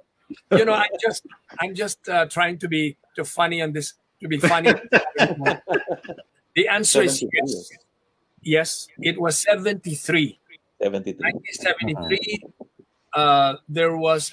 you 0.53 0.65
know, 0.65 0.75
I'm 0.75 0.91
just 1.01 1.27
I'm 1.59 1.75
just 1.75 2.09
uh, 2.09 2.27
trying 2.27 2.57
to 2.59 2.69
be 2.69 2.97
to 3.17 3.25
funny 3.25 3.63
on 3.63 3.73
this 3.73 3.95
to 4.21 4.29
be 4.29 4.39
funny. 4.39 4.73
the 6.55 6.69
answer 6.69 7.03
is 7.03 7.25
yes. 7.33 7.71
Yes, 8.43 8.87
it 9.01 9.21
was 9.21 9.39
73. 9.39 10.39
73. 10.81 11.19
1973. 11.19 12.45
Uh, 13.17 13.57
there 13.67 13.97
was 13.97 14.31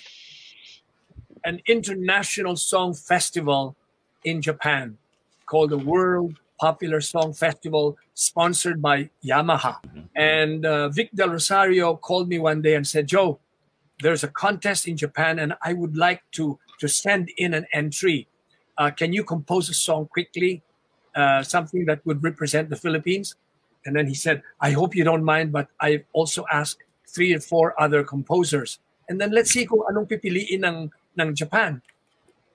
an 1.45 1.61
international 1.67 2.57
song 2.57 2.93
festival 2.93 3.77
in 4.25 4.41
Japan 4.41 4.97
called 5.45 5.69
the 5.69 5.77
World 5.77 6.35
Popular 6.59 6.99
Song 6.99 7.33
Festival, 7.33 7.97
sponsored 8.13 8.81
by 8.81 9.09
Yamaha. 9.23 9.77
And 10.15 10.65
uh, 10.65 10.89
Vic 10.89 11.11
Del 11.15 11.29
Rosario 11.29 11.95
called 11.95 12.27
me 12.27 12.39
one 12.39 12.61
day 12.61 12.75
and 12.75 12.85
said, 12.85 13.07
Joe, 13.07 13.39
there's 14.01 14.23
a 14.23 14.27
contest 14.27 14.85
in 14.87 14.97
Japan 14.97 15.39
and 15.39 15.53
I 15.61 15.73
would 15.73 15.95
like 15.95 16.21
to, 16.33 16.59
to 16.79 16.87
send 16.89 17.31
in 17.37 17.53
an 17.53 17.65
entry. 17.71 18.27
Uh, 18.77 18.91
can 18.91 19.13
you 19.13 19.23
compose 19.23 19.69
a 19.69 19.73
song 19.73 20.07
quickly? 20.07 20.61
Uh, 21.15 21.41
something 21.43 21.85
that 21.85 22.05
would 22.05 22.21
represent 22.23 22.69
the 22.69 22.75
Philippines? 22.75 23.35
And 23.85 23.95
then 23.95 24.07
he 24.07 24.15
said, 24.15 24.43
I 24.59 24.71
hope 24.71 24.95
you 24.95 25.03
don't 25.03 25.23
mind, 25.23 25.51
but 25.53 25.67
I've 25.79 26.03
also 26.11 26.45
asked 26.51 26.83
three 27.13 27.34
or 27.34 27.39
four 27.39 27.79
other 27.79 28.03
composers. 28.03 28.79
And 29.08 29.22
then 29.22 29.32
let's 29.32 29.51
see 29.51 29.65
kung 29.65 29.86
anong 29.89 30.10
pipiliin 30.10 30.65
ng, 30.65 30.91
ng 31.20 31.36
Japan. 31.36 31.82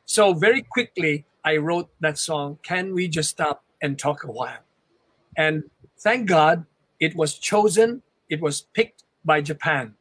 So 0.04 0.34
very 0.34 0.62
quickly, 0.62 1.24
I 1.44 1.56
wrote 1.56 1.88
that 2.00 2.18
song, 2.18 2.58
Can 2.62 2.94
We 2.94 3.08
Just 3.08 3.30
Stop 3.30 3.64
and 3.80 3.98
Talk 3.98 4.24
a 4.24 4.32
While? 4.32 4.64
And 5.36 5.64
thank 5.98 6.26
God 6.28 6.66
it 6.98 7.14
was 7.14 7.38
chosen, 7.38 8.02
it 8.28 8.40
was 8.40 8.62
picked 8.74 9.04
by 9.24 9.40
Japan. 9.40 9.94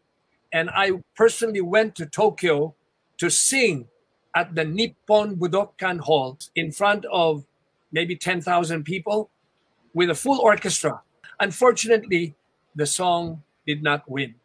And 0.52 0.70
I 0.74 1.04
personally 1.16 1.62
went 1.62 1.96
to 1.96 2.06
Tokyo 2.06 2.74
to 3.18 3.30
sing 3.30 3.88
at 4.36 4.56
the 4.56 4.64
Nippon 4.64 5.36
Budokan 5.36 6.00
Hall 6.00 6.38
in 6.56 6.72
front 6.72 7.06
of 7.12 7.46
maybe 7.92 8.16
10,000 8.16 8.84
people 8.84 9.30
with 9.94 10.10
a 10.10 10.16
full 10.16 10.40
orchestra. 10.40 11.02
Unfortunately, 11.40 12.36
the 12.76 12.86
song 12.86 13.44
did 13.66 13.84
not 13.84 14.10
win. 14.10 14.36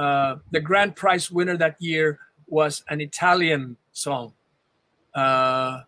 Uh, 0.00 0.36
the 0.50 0.60
grand 0.60 0.96
prize 0.96 1.30
winner 1.30 1.58
that 1.58 1.76
year 1.78 2.18
was 2.46 2.82
an 2.88 3.02
Italian 3.02 3.76
song, 3.92 4.32
uh, 5.14 5.82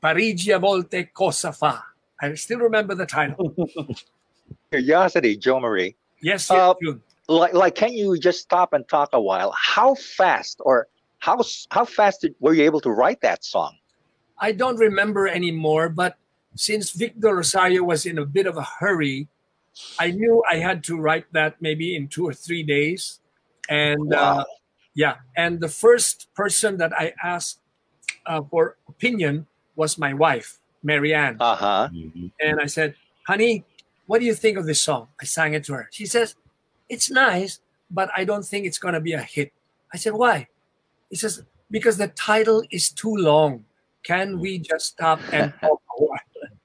Parigia 0.00 0.60
Volte 0.60 1.12
Cosa 1.12 1.52
Fa. 1.52 1.82
I 2.22 2.32
still 2.34 2.60
remember 2.60 2.94
the 2.94 3.06
title. 3.06 3.52
Curiosity, 4.70 5.36
Joe 5.36 5.58
Mari. 5.58 5.96
Yes, 6.22 6.48
Uh, 6.48 6.54
yes, 6.54 6.74
June. 6.80 7.02
Like, 7.26 7.54
like, 7.54 7.74
can 7.74 7.92
you 7.92 8.16
just 8.18 8.38
stop 8.38 8.72
and 8.72 8.86
talk 8.88 9.08
a 9.12 9.20
while? 9.20 9.52
How 9.58 9.96
fast 9.96 10.60
or 10.60 10.86
how 11.18 11.42
how 11.70 11.84
fast 11.84 12.20
did, 12.20 12.36
were 12.38 12.54
you 12.54 12.62
able 12.62 12.80
to 12.82 12.90
write 12.90 13.20
that 13.22 13.44
song? 13.44 13.74
I 14.38 14.52
don't 14.52 14.76
remember 14.78 15.26
anymore, 15.26 15.88
but 15.88 16.14
since 16.54 16.92
Victor 16.92 17.34
Rosario 17.34 17.82
was 17.82 18.06
in 18.06 18.16
a 18.18 18.24
bit 18.24 18.46
of 18.46 18.56
a 18.56 18.66
hurry, 18.78 19.26
I 19.98 20.10
knew 20.10 20.42
I 20.50 20.56
had 20.56 20.82
to 20.84 20.96
write 20.96 21.26
that 21.32 21.60
maybe 21.60 21.96
in 21.96 22.08
two 22.08 22.26
or 22.26 22.32
three 22.34 22.62
days. 22.62 23.20
And 23.68 24.14
uh, 24.14 24.44
yeah, 24.94 25.16
and 25.36 25.60
the 25.60 25.68
first 25.68 26.28
person 26.34 26.76
that 26.78 26.92
I 26.92 27.12
asked 27.22 27.60
uh, 28.26 28.42
for 28.42 28.76
opinion 28.88 29.46
was 29.76 29.98
my 29.98 30.12
wife, 30.14 30.58
Marianne. 30.82 31.36
Uh 31.40 31.54
huh. 31.56 31.88
Mhm. 31.92 32.32
and 32.40 32.60
I 32.60 32.66
said, 32.66 32.94
"Honey, 33.26 33.64
what 34.06 34.18
do 34.20 34.26
you 34.26 34.34
think 34.34 34.56
of 34.58 34.66
this 34.66 34.80
song?" 34.80 35.08
I 35.20 35.24
sang 35.24 35.54
it 35.54 35.64
to 35.64 35.74
her. 35.74 35.88
She 35.92 36.06
says, 36.06 36.34
"It's 36.88 37.10
nice, 37.10 37.60
but 37.90 38.10
I 38.16 38.24
don't 38.24 38.44
think 38.44 38.66
it's 38.66 38.78
gonna 38.78 39.00
be 39.00 39.12
a 39.12 39.22
hit." 39.22 39.52
I 39.92 39.96
said, 39.98 40.14
"Why?" 40.14 40.48
He 41.10 41.16
says, 41.16 41.42
"Because 41.70 41.96
the 41.98 42.08
title 42.08 42.64
is 42.70 42.90
too 42.90 43.14
long. 43.14 43.64
Can 44.02 44.40
we 44.40 44.58
just 44.58 44.86
stop 44.96 45.20
and 45.32 45.52
talk 45.60 45.80
a 45.98 46.04
while?" 46.04 46.20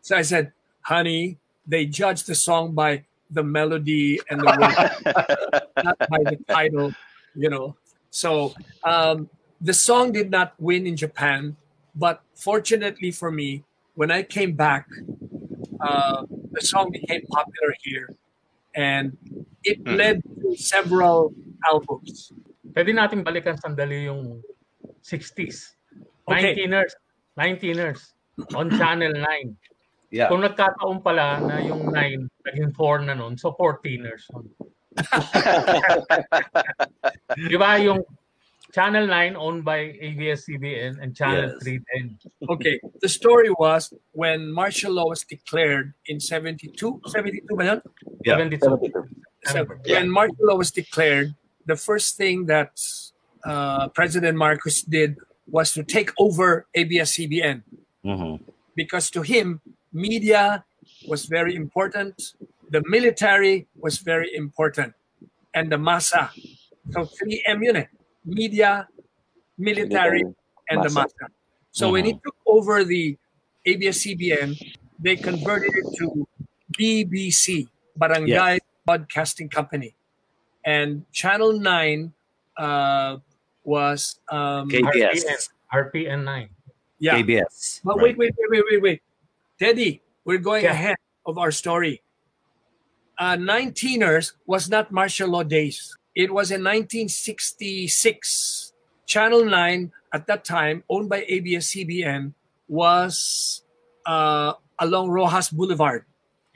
So 0.00 0.16
I 0.16 0.22
said, 0.22 0.52
"Honey, 0.82 1.38
they 1.66 1.86
judge 1.86 2.24
the 2.24 2.34
song 2.34 2.72
by 2.72 3.04
the 3.30 3.42
melody 3.42 4.20
and 4.30 4.40
the 4.40 4.50
words, 4.58 4.78
not 5.84 5.98
by 6.10 6.20
the 6.24 6.38
title, 6.48 6.92
you 7.34 7.48
know." 7.50 7.76
So 8.10 8.54
um, 8.84 9.28
the 9.60 9.74
song 9.74 10.12
did 10.12 10.30
not 10.30 10.54
win 10.58 10.86
in 10.86 10.96
Japan, 10.96 11.56
but 11.94 12.22
fortunately 12.34 13.10
for 13.10 13.30
me, 13.30 13.64
when 13.94 14.10
I 14.10 14.22
came 14.22 14.52
back, 14.54 14.86
uh, 15.80 16.22
the 16.52 16.60
song 16.62 16.90
became 16.90 17.22
popular 17.26 17.74
here, 17.82 18.08
and 18.74 19.16
it 19.64 19.82
Mhm. 19.82 19.96
led 19.96 20.16
to 20.42 20.54
several 20.56 21.32
albums. 21.66 22.30
Pwede 22.74 22.92
natin 22.94 23.24
balikan 23.24 23.56
sandali 23.58 24.06
yung 24.10 24.42
60s. 25.02 25.74
Okay. 26.28 26.54
19ers. 26.54 26.92
19ers. 27.36 28.00
On 28.54 28.66
Channel 28.70 29.14
9. 29.14 29.56
Yeah. 30.14 30.30
Kung 30.30 30.46
nagkataon 30.46 31.02
pala 31.02 31.42
na 31.42 31.58
yung 31.58 31.90
9 31.90 32.46
naging 32.46 32.70
4 32.70 33.02
na 33.10 33.18
nun, 33.18 33.34
so 33.34 33.50
14ers. 33.58 34.30
nun. 34.30 34.46
Di 37.50 37.56
ba 37.58 37.74
yung 37.82 37.98
Channel 38.70 39.06
9 39.06 39.34
owned 39.38 39.62
by 39.66 39.94
ABS-CBN 39.98 41.02
and 41.02 41.14
Channel 41.14 41.58
Yes. 41.58 41.62
3 41.62 41.78
then. 41.94 42.06
Okay, 42.46 42.78
the 43.02 43.10
story 43.10 43.50
was 43.58 43.90
when 44.14 44.50
martial 44.50 44.94
law 44.94 45.10
was 45.10 45.22
declared 45.26 45.94
in 46.06 46.18
72, 46.18 46.74
72 46.78 47.54
ba 47.54 47.64
yun? 47.74 47.80
Yeah. 48.22 48.38
72. 48.38 48.62
So 49.50 49.66
Yeah. 49.86 49.98
when 49.98 50.10
martial 50.10 50.46
law 50.46 50.58
was 50.58 50.70
declared, 50.70 51.34
the 51.66 51.74
first 51.78 52.14
thing 52.18 52.46
that 52.46 52.74
uh, 53.46 53.90
President 53.94 54.38
Marcos 54.38 54.82
did 54.82 55.18
was 55.50 55.74
to 55.74 55.82
take 55.82 56.10
over 56.18 56.66
ABS-CBN 56.74 57.62
Mhm. 58.06 58.40
because 58.74 59.10
to 59.10 59.22
him, 59.22 59.60
media 59.94 60.64
was 61.08 61.24
very 61.24 61.54
important, 61.54 62.34
the 62.70 62.82
military 62.86 63.66
was 63.78 63.98
very 63.98 64.34
important, 64.34 64.92
and 65.54 65.70
the 65.70 65.76
masa. 65.76 66.28
So 66.90 67.06
3M 67.06 67.64
yun 67.64 67.76
eh. 67.76 67.86
Media, 68.24 68.88
military, 69.58 70.24
and 70.68 70.82
the 70.82 70.88
Masa. 70.88 71.12
masa. 71.12 71.26
So 71.72 71.90
when 71.92 72.04
he 72.04 72.12
took 72.14 72.36
over 72.46 72.84
the 72.84 73.18
ABS-CBN, 73.66 74.56
they 74.98 75.16
converted 75.16 75.72
it 75.74 75.96
to 75.98 76.26
BBC, 76.78 77.68
Barangay 77.96 78.60
Broadcasting 78.86 79.48
Company. 79.48 79.94
And 80.64 81.04
Channel 81.12 81.58
9 81.60 82.12
uh, 82.56 83.16
was, 83.64 84.20
um, 84.30 84.70
KBS. 84.70 85.50
RPN 85.72 86.24
9. 86.24 86.48
yeah. 86.98 87.20
KBS. 87.20 87.80
But 87.84 87.96
right. 87.96 88.16
wait, 88.16 88.18
wait, 88.18 88.34
wait, 88.38 88.50
wait, 88.50 88.64
wait, 88.70 88.82
wait. 88.82 89.02
Teddy, 89.58 90.02
we're 90.24 90.38
going 90.38 90.64
Yeah. 90.64 90.72
ahead 90.72 90.96
of 91.26 91.38
our 91.38 91.50
story. 91.52 92.02
Uh, 93.18 93.36
19ers 93.36 94.32
was 94.46 94.68
not 94.68 94.90
martial 94.90 95.28
law 95.30 95.42
days. 95.44 95.96
It 96.14 96.32
was 96.32 96.50
in 96.50 96.62
1966. 96.62 98.72
Channel 99.06 99.44
9 99.44 99.92
at 100.12 100.26
that 100.26 100.44
time, 100.44 100.82
owned 100.88 101.08
by 101.08 101.24
ABS-CBN, 101.28 102.32
was 102.68 103.62
uh, 104.06 104.54
along 104.78 105.10
Roxas 105.10 105.50
Boulevard. 105.50 106.04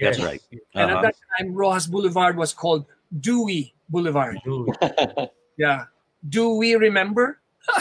That's 0.01 0.19
right. 0.21 0.43
And 0.75 0.91
Uh-huh. 0.91 0.97
at 0.97 1.03
that 1.03 1.15
time, 1.39 1.55
Roxas 1.55 1.87
Boulevard 1.87 2.37
was 2.37 2.53
called 2.55 2.87
Dewey 3.21 3.75
Boulevard. 3.89 4.39
Dude. 4.45 4.69
Yeah. 5.59 5.87
Do 6.29 6.55
we 6.55 6.77
remember? 6.79 7.41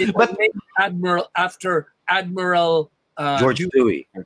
It 0.00 0.14
was 0.16 0.32
named 0.38 0.56
Admiral 0.80 1.28
after 1.36 1.92
Admiral 2.08 2.90
uh, 3.16 3.38
George 3.38 3.62
Dewey. 3.72 4.08
Yeah. 4.14 4.24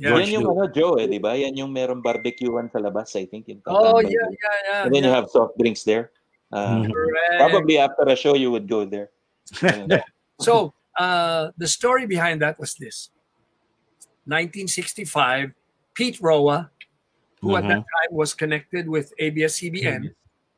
George 0.00 0.26
Yan 0.26 0.42
yung 0.42 0.44
Dewey. 0.48 0.56
ano, 0.58 0.72
Joe, 0.74 0.94
eh, 0.98 1.06
di 1.06 1.18
ba? 1.22 1.36
Yan 1.38 1.54
yung 1.54 1.70
merong 1.70 2.02
barbecuean 2.02 2.66
sa 2.72 2.80
labas, 2.82 3.14
I 3.14 3.26
think. 3.26 3.46
Yung 3.46 3.62
Oh 3.70 4.00
tatambay. 4.02 4.10
yeah, 4.10 4.28
yeah, 4.30 4.56
yeah. 4.66 4.82
And 4.86 4.90
then 4.94 5.04
you 5.04 5.10
yeah. 5.10 5.16
have 5.22 5.30
soft 5.30 5.54
drinks 5.58 5.84
there. 5.84 6.10
Uh, 6.52 6.84
Mhm. 6.84 6.92
Correct. 6.92 7.38
Probably 7.38 7.76
after 7.78 8.04
a 8.08 8.16
show, 8.16 8.34
you 8.34 8.50
would 8.50 8.66
go 8.68 8.84
there. 8.84 9.10
So 10.42 10.74
uh, 10.98 11.54
the 11.56 11.68
story 11.70 12.04
behind 12.10 12.42
that 12.42 12.58
was 12.58 12.74
this: 12.74 13.14
1965, 14.26 15.52
Pete 15.94 16.18
Roa, 16.20 16.70
who 17.40 17.54
at 17.56 17.62
that 17.68 17.84
time 17.86 18.10
was 18.10 18.34
connected 18.34 18.88
with 18.88 19.12
ABS-CBN, 19.18 20.10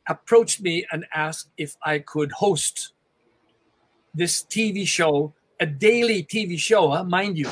approached 0.08 0.60
me 0.62 0.86
and 0.92 1.04
asked 1.14 1.50
if 1.56 1.76
I 1.84 1.98
could 2.00 2.32
host 2.32 2.92
this 4.14 4.42
TV 4.44 4.86
show, 4.86 5.34
a 5.64 5.66
daily 5.66 6.22
TV 6.22 6.58
show, 6.60 6.90
huh, 6.90 7.04
mind 7.04 7.38
you, 7.38 7.48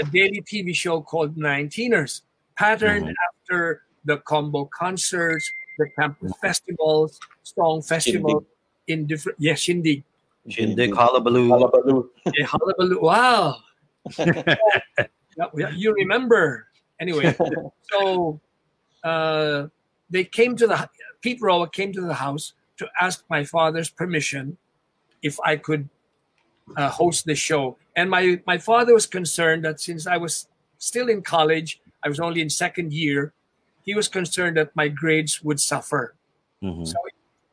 a 0.00 0.04
daily 0.04 0.40
TV 0.50 0.74
show 0.74 1.02
called 1.02 1.36
19ers, 1.36 2.22
patterned 2.56 3.08
Mhm. 3.08 3.14
after 3.28 3.82
the 4.08 4.16
combo 4.24 4.64
concerts, 4.64 5.44
the 5.76 5.86
campus 5.98 6.32
festivals, 6.40 7.20
song 7.42 7.82
festivals 7.82 8.44
in 8.88 9.06
different, 9.06 9.36
yes, 9.38 9.60
Shindig. 9.60 10.02
Shindig, 10.48 10.94
Hullabaloo. 10.94 11.48
Hullabaloo. 11.52 12.10
Yeah, 12.32 12.46
hullabaloo. 12.46 13.00
Wow. 13.00 13.60
Yeah, 15.36 15.50
yeah, 15.58 15.70
you 15.74 15.92
remember. 15.98 16.68
Anyway, 17.00 17.34
so 17.90 18.38
uh, 19.02 19.66
they 20.08 20.22
came 20.22 20.54
to 20.54 20.66
the 20.70 20.88
Pete 21.22 21.42
Roa 21.42 21.68
came 21.68 21.90
to 21.92 22.00
the 22.00 22.14
house 22.14 22.54
to 22.78 22.86
ask 23.00 23.24
my 23.28 23.42
father's 23.42 23.90
permission 23.90 24.56
if 25.26 25.34
I 25.42 25.56
could 25.56 25.90
uh, 26.76 26.88
host 26.88 27.26
the 27.26 27.34
show. 27.34 27.76
And 27.96 28.10
my 28.10 28.40
my 28.46 28.58
father 28.58 28.94
was 28.94 29.06
concerned 29.06 29.64
that 29.64 29.80
since 29.80 30.06
I 30.06 30.16
was 30.16 30.48
still 30.78 31.08
in 31.08 31.22
college, 31.22 31.80
I 32.02 32.08
was 32.08 32.20
only 32.20 32.40
in 32.40 32.50
second 32.50 32.92
year, 32.92 33.32
he 33.82 33.94
was 33.94 34.08
concerned 34.08 34.56
that 34.56 34.74
my 34.74 34.88
grades 34.88 35.42
would 35.42 35.60
suffer. 35.60 36.14
Mhm. 36.62 36.86
So, 36.86 36.96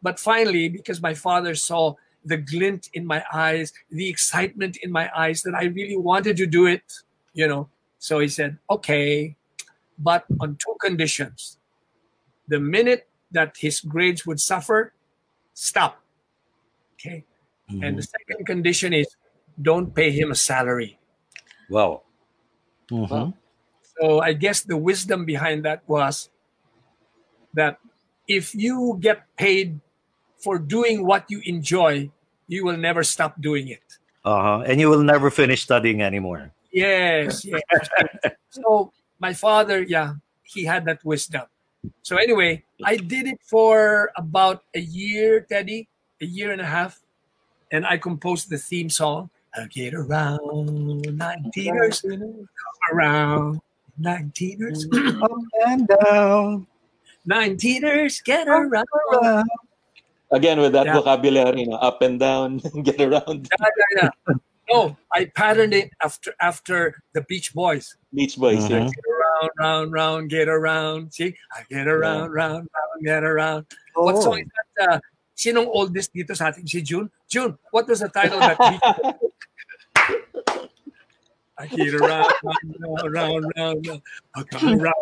but 0.02 0.19
finally, 0.19 0.69
because 0.69 1.02
my 1.02 1.13
father 1.13 1.56
saw 1.56 1.95
the 2.26 2.38
glint 2.38 2.89
in 2.93 3.06
my 3.06 3.24
eyes, 3.34 3.74
the 3.89 4.08
excitement 4.08 4.78
in 4.78 4.91
my 4.91 5.10
eyes 5.15 5.41
that 5.43 5.56
I 5.56 5.65
really 5.65 5.97
wanted 5.97 6.38
to 6.38 6.45
do 6.45 6.67
it, 6.67 6.84
you 7.34 7.47
know, 7.47 7.69
so 7.97 8.19
he 8.19 8.28
said, 8.28 8.58
okay, 8.69 9.36
but 9.97 10.26
on 10.39 10.58
two 10.58 10.76
conditions. 10.82 11.58
The 12.47 12.60
minute 12.60 13.08
that 13.32 13.56
his 13.58 13.80
grades 13.82 14.26
would 14.26 14.39
suffer, 14.39 14.93
stop. 15.54 16.02
Okay. 16.95 17.24
And 17.79 17.97
the 17.97 18.03
second 18.03 18.45
condition 18.45 18.93
is 18.93 19.07
don't 19.62 19.93
pay 19.93 20.12
him 20.12 20.31
a 20.31 20.36
salary. 20.36 20.99
Wow. 21.69 22.03
Mhm. 22.91 23.34
So 23.99 24.19
I 24.19 24.34
guess 24.34 24.62
the 24.63 24.75
wisdom 24.75 25.25
behind 25.25 25.63
that 25.63 25.84
was 25.88 26.29
that 27.53 27.79
if 28.27 28.55
you 28.55 28.97
get 28.99 29.23
paid 29.38 29.79
for 30.39 30.57
doing 30.57 31.05
what 31.05 31.29
you 31.29 31.41
enjoy, 31.45 32.10
you 32.47 32.65
will 32.65 32.77
never 32.77 33.03
stop 33.03 33.39
doing 33.39 33.67
it. 33.67 33.84
Uh-huh. 34.25 34.63
And 34.65 34.79
you 34.79 34.89
will 34.89 35.03
never 35.03 35.29
finish 35.29 35.63
studying 35.63 36.01
anymore. 36.01 36.51
Yes, 36.71 37.45
yes. 37.45 37.62
so 38.49 38.91
my 39.19 39.34
father, 39.34 39.81
yeah, 39.84 40.15
he 40.43 40.63
had 40.63 40.86
that 40.86 41.03
wisdom. 41.03 41.43
So 42.03 42.17
anyway, 42.17 42.63
I 42.84 42.97
did 42.97 43.27
it 43.27 43.39
for 43.43 44.12
about 44.15 44.63
a 44.75 44.79
year, 44.79 45.41
Teddy, 45.41 45.89
a 46.21 46.25
year 46.25 46.51
and 46.51 46.62
a 46.62 46.65
half, 46.65 47.01
and 47.71 47.86
I 47.86 47.97
composed 47.97 48.49
the 48.49 48.57
theme 48.57 48.89
song. 48.89 49.29
I 49.55 49.65
get 49.67 49.93
around, 49.93 50.39
19ers 51.05 52.01
come 52.07 52.47
around, 52.93 53.60
19ers, 53.99 54.88
Up 55.21 55.31
and 55.67 55.88
down. 55.88 56.67
19ers 57.27 58.23
get 58.23 58.47
around. 58.47 58.86
around. 59.13 59.49
Again, 60.31 60.60
with 60.60 60.71
that 60.71 60.86
Yeah. 60.86 60.93
vocabulary, 60.95 61.65
no? 61.65 61.75
up 61.75 62.01
and 62.01 62.19
down, 62.19 62.57
get 62.84 63.01
around. 63.01 63.49
Yeah, 63.60 63.67
yeah, 63.97 64.10
yeah. 64.29 64.34
No, 64.71 64.95
I 65.12 65.25
patterned 65.25 65.73
it 65.73 65.91
after 66.01 66.34
after 66.39 67.03
the 67.13 67.21
Beach 67.27 67.53
Boys. 67.53 67.97
Beach 68.15 68.38
Boys 68.38 68.65
here. 68.67 68.79
Mhm. 68.79 68.93
Get 68.95 69.05
around, 69.12 69.49
round, 69.60 69.91
round, 69.91 70.29
get 70.29 70.47
around. 70.47 71.12
See, 71.13 71.36
I 71.53 71.63
get 71.69 71.88
around, 71.88 72.31
round, 72.31 72.69
round, 72.71 73.03
get 73.03 73.23
around. 73.25 73.65
What 73.95 74.15
Oh. 74.15 74.21
song 74.21 74.39
is 74.39 74.47
that? 74.77 74.89
Uh, 74.89 74.99
sinong 75.41 75.65
oldest 75.65 76.13
dito 76.13 76.38
sa 76.38 76.54
ating 76.54 76.69
si 76.69 76.86
June? 76.86 77.10
June, 77.25 77.58
what 77.73 77.89
was 77.89 78.06
the 78.06 78.10
title 78.13 78.38
of 78.38 78.54
that 78.54 78.62
beach? 78.62 78.86
I 81.58 81.65
get 81.65 81.93
around, 81.93 82.30
round, 82.41 83.13
round, 83.13 83.45
round, 83.58 83.88
round. 83.88 84.01
I 84.34 84.43
come 84.45 84.82
around. 84.82 84.93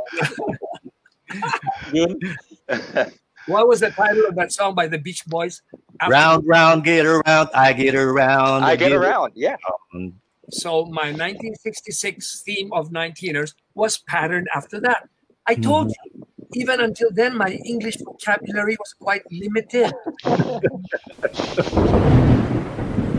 What 3.48 3.68
was 3.68 3.80
the 3.80 3.90
title 3.90 4.26
of 4.28 4.36
that 4.36 4.52
song 4.52 4.76
by 4.76 4.88
the 4.88 4.98
Beach 4.98 5.26
Boys? 5.26 5.62
After- 6.00 6.12
Round, 6.12 6.46
round, 6.46 6.84
get 6.84 7.06
around. 7.06 7.50
I 7.54 7.74
get 7.74 7.96
around. 7.96 8.64
I 8.64 8.76
get 8.76 8.92
around. 8.92 9.34
Yeah. 9.36 9.56
around. 9.94 10.14
So 10.52 10.86
my 10.86 11.10
1966 11.14 12.42
theme 12.42 12.72
of 12.74 12.90
19ers 12.90 13.54
was 13.74 13.98
patterned 13.98 14.48
after 14.54 14.80
that. 14.82 15.10
I 15.48 15.56
told 15.56 15.88
mm-hmm. 15.88 16.06
you, 16.06 16.09
even 16.54 16.82
until 16.82 17.10
then, 17.12 17.38
my 17.38 17.60
English 17.66 17.98
vocabulary 17.98 18.76
was 18.80 18.94
quite 19.00 19.22
limited. 19.32 19.92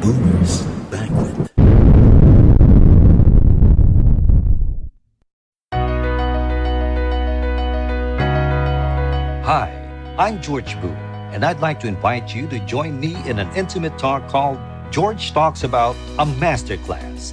Boomers 0.01 0.63
Banquet. 0.91 1.51
Hi, 9.45 10.15
I'm 10.19 10.43
George 10.43 10.81
Boone, 10.81 10.97
and 11.33 11.45
I'd 11.45 11.61
like 11.61 11.79
to 11.81 11.87
invite 11.87 12.35
you 12.35 12.49
to 12.49 12.59
join 12.67 12.99
me 12.99 13.17
in 13.29 13.39
an 13.39 13.49
intimate 13.57 13.97
talk 13.97 14.29
called 14.29 14.59
George 14.91 15.33
Talks 15.33 15.63
About 15.63 15.95
a 16.19 16.25
Masterclass. 16.27 17.33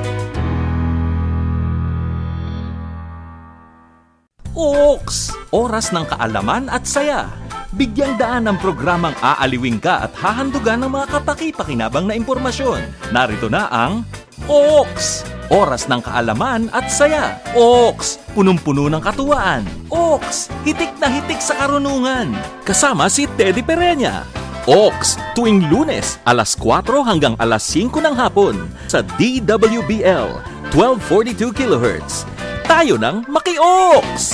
Oaks! 4.51 5.31
Oras 5.55 5.95
ng 5.95 6.03
kaalaman 6.03 6.67
at 6.67 6.83
saya. 6.83 7.31
Bigyang 7.71 8.19
daan 8.19 8.51
ang 8.51 8.59
programang 8.59 9.15
aaliwing 9.23 9.79
ka 9.79 10.03
at 10.03 10.11
hahandugan 10.11 10.83
ng 10.83 10.91
mga 10.91 11.07
kapaki-pakinabang 11.07 12.03
na 12.03 12.19
impormasyon. 12.19 12.83
Narito 13.15 13.47
na 13.47 13.71
ang 13.71 14.03
Oaks! 14.51 15.23
Oras 15.47 15.87
ng 15.87 16.03
kaalaman 16.03 16.67
at 16.75 16.91
saya. 16.91 17.39
Oaks! 17.55 18.19
Punong-puno 18.35 18.91
ng 18.91 18.99
katuwaan. 18.99 19.63
Oaks! 19.87 20.51
Hitik 20.67 20.99
na 20.99 21.07
hitik 21.07 21.39
sa 21.39 21.55
karunungan. 21.55 22.35
Kasama 22.67 23.07
si 23.07 23.31
Teddy 23.39 23.63
Pereña. 23.63 24.27
Oaks, 24.67 25.15
tuwing 25.33 25.71
lunes, 25.71 26.19
alas 26.27 26.59
4 26.59 26.85
hanggang 27.07 27.39
alas 27.39 27.65
5 27.71 28.03
ng 28.03 28.13
hapon 28.19 28.67
sa 28.85 28.99
DWBL, 29.15 30.27
1242 30.75 31.55
kHz. 31.55 32.29
Tayo 32.71 32.95
ng 32.95 33.27
Maki-Oaks! 33.27 34.31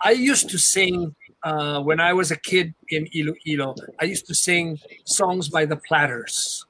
I 0.00 0.16
used 0.16 0.48
to 0.48 0.56
sing 0.56 1.12
uh, 1.44 1.84
when 1.84 2.00
I 2.00 2.16
was 2.16 2.32
a 2.32 2.40
kid 2.40 2.72
in 2.88 3.04
Iloilo. 3.12 3.76
I 4.00 4.08
used 4.08 4.24
to 4.32 4.34
sing 4.34 4.80
songs 5.04 5.52
by 5.52 5.68
the 5.68 5.76
Platters. 5.76 6.64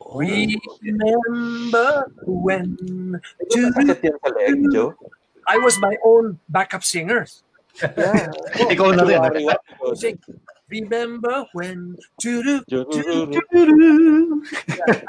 Remember 0.00 2.08
when 2.24 2.72
Medyo 3.20 3.68
masakit 3.76 4.16
yan 4.16 4.64
sa. 4.72 4.96
I 5.44 5.60
was 5.60 5.76
my 5.76 5.92
own 6.00 6.40
backup 6.48 6.80
singer. 6.80 7.28
Yeah. 7.76 8.32
Ikaw 8.72 8.96
na 8.96 9.04
rin. 9.04 9.20
Wari-wari. 9.20 9.60
Sing, 9.92 10.16
Remember 10.68 11.46
when 11.52 11.96
doo-doo. 12.20 12.64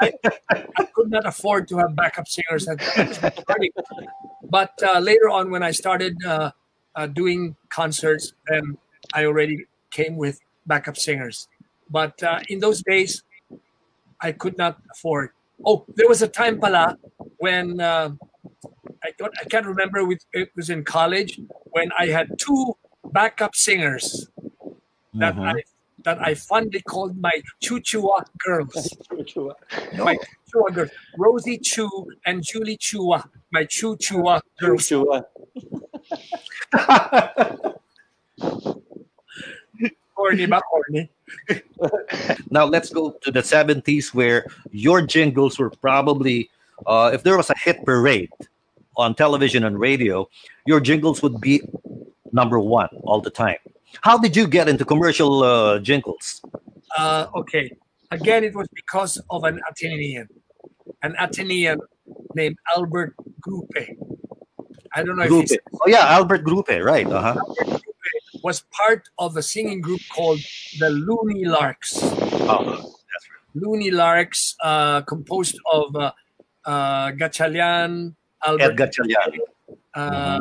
I, 0.00 0.12
I 0.52 0.84
could 0.94 1.10
not 1.10 1.26
afford 1.26 1.66
to 1.68 1.78
have 1.78 1.96
backup 1.96 2.28
singers 2.28 2.68
at 2.68 2.78
that 2.78 3.44
time. 3.46 3.68
But 4.50 4.72
uh, 4.82 5.00
later 5.00 5.28
on, 5.28 5.50
when 5.50 5.62
I 5.62 5.72
started 5.72 6.16
uh, 6.24 6.52
uh, 6.94 7.06
doing 7.06 7.56
concerts, 7.70 8.34
then 8.46 8.78
I 9.12 9.24
already 9.24 9.66
came 9.90 10.16
with 10.16 10.38
backup 10.66 10.96
singers. 10.96 11.48
But 11.90 12.22
uh, 12.22 12.40
in 12.48 12.60
those 12.60 12.82
days, 12.82 13.24
I 14.20 14.32
could 14.32 14.56
not 14.58 14.78
afford. 14.92 15.30
Oh, 15.66 15.84
there 15.96 16.08
was 16.08 16.22
a 16.22 16.28
time 16.28 16.60
pala 16.60 16.98
when 17.38 17.80
uh, 17.80 18.10
I 19.02 19.10
don't, 19.18 19.34
I 19.40 19.44
can't 19.44 19.66
remember. 19.66 20.04
With, 20.04 20.24
it 20.32 20.50
was 20.54 20.70
in 20.70 20.84
college 20.84 21.40
when 21.70 21.90
I 21.98 22.06
had 22.06 22.38
two 22.38 22.76
backup 23.12 23.56
singers 23.56 24.28
that 25.14 25.34
Mhm. 25.36 25.56
I 25.56 25.62
that 26.04 26.18
I 26.20 26.34
fondly 26.34 26.80
called 26.82 27.16
my 27.20 27.42
Chuchua 27.60 28.24
girls. 28.38 28.96
My 29.98 30.16
Chua 30.48 30.72
girls, 30.72 30.90
Rosie 31.18 31.58
Chu 31.58 31.90
and 32.24 32.40
Julie 32.42 32.76
Chua, 32.78 33.28
my 33.50 33.64
Chuchua 33.64 34.40
girls. 34.60 34.88
Joshua. 34.88 35.26
Corny 40.14 40.46
ba? 40.46 40.60
Corny. 40.70 41.10
Now 42.50 42.64
let's 42.64 42.90
go 42.90 43.10
to 43.22 43.30
the 43.30 43.42
70s 43.42 44.14
where 44.14 44.46
your 44.70 45.02
jingles 45.02 45.58
were 45.58 45.70
probably, 45.70 46.48
uh, 46.86 47.10
if 47.12 47.22
there 47.22 47.36
was 47.36 47.50
a 47.50 47.58
hit 47.58 47.84
parade 47.84 48.30
on 48.96 49.14
television 49.14 49.64
and 49.64 49.78
radio, 49.78 50.28
your 50.66 50.80
jingles 50.80 51.22
would 51.22 51.40
be 51.40 51.60
number 52.32 52.58
one 52.58 52.88
all 53.04 53.20
the 53.20 53.30
time. 53.30 53.58
How 54.02 54.18
did 54.18 54.36
you 54.36 54.46
get 54.46 54.68
into 54.68 54.84
commercial 54.84 55.42
uh, 55.42 55.78
jingles? 55.80 56.42
Uh, 56.96 57.26
okay. 57.34 57.70
Again, 58.10 58.44
it 58.44 58.54
was 58.54 58.68
because 58.74 59.20
of 59.30 59.44
an 59.44 59.60
Atenean, 59.70 60.26
an 61.02 61.14
Atenean 61.20 61.78
named 62.34 62.56
Albert 62.74 63.14
Grupe. 63.40 63.96
I 64.94 65.02
don't 65.02 65.16
know 65.16 65.24
if 65.24 65.50
he's 65.50 65.58
Oh 65.74 65.88
yeah, 65.88 66.06
Albert 66.08 66.44
Grupe, 66.44 66.82
right? 66.82 67.06
Uh-huh. 67.06 67.36
was 68.42 68.64
part 68.72 69.08
of 69.18 69.36
a 69.36 69.42
singing 69.42 69.80
group 69.80 70.00
called 70.10 70.40
the 70.78 70.88
Looney 70.88 71.44
Larks. 71.44 71.98
Oh, 72.48 72.94
Looney 73.54 73.90
Larks, 73.90 74.56
uh, 74.62 75.02
composed 75.02 75.58
of 75.72 75.94
uh, 75.94 76.12
uh, 76.64 77.10
Gatchalian, 77.12 78.14
Albert, 78.44 78.62
Edgar 78.62 78.86
Chalian. 78.88 79.38
uh, 79.94 80.40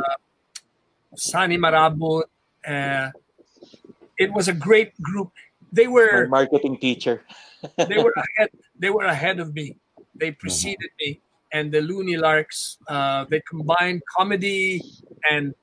Sani 1.16 1.58
Marabut. 1.58 2.24
Uh, 2.66 3.12
it 4.18 4.34
was 4.34 4.48
a 4.48 4.54
great 4.54 5.00
group. 5.02 5.32
They 5.72 5.86
My 5.86 5.94
were 5.94 6.28
marketing 6.28 6.78
teacher. 6.78 7.24
they 7.78 7.98
were 7.98 8.14
ahead. 8.16 8.50
They 8.78 8.90
were 8.90 9.06
ahead 9.06 9.40
of 9.40 9.54
me. 9.54 9.76
They 10.16 10.32
preceded 10.32 10.90
me. 11.00 11.22
And 11.54 11.72
the 11.72 11.82
Looney 11.82 12.18
Larks, 12.18 12.78
uh, 12.88 13.26
they 13.30 13.42
combined 13.42 14.02
comedy 14.18 14.82
and 15.32 15.56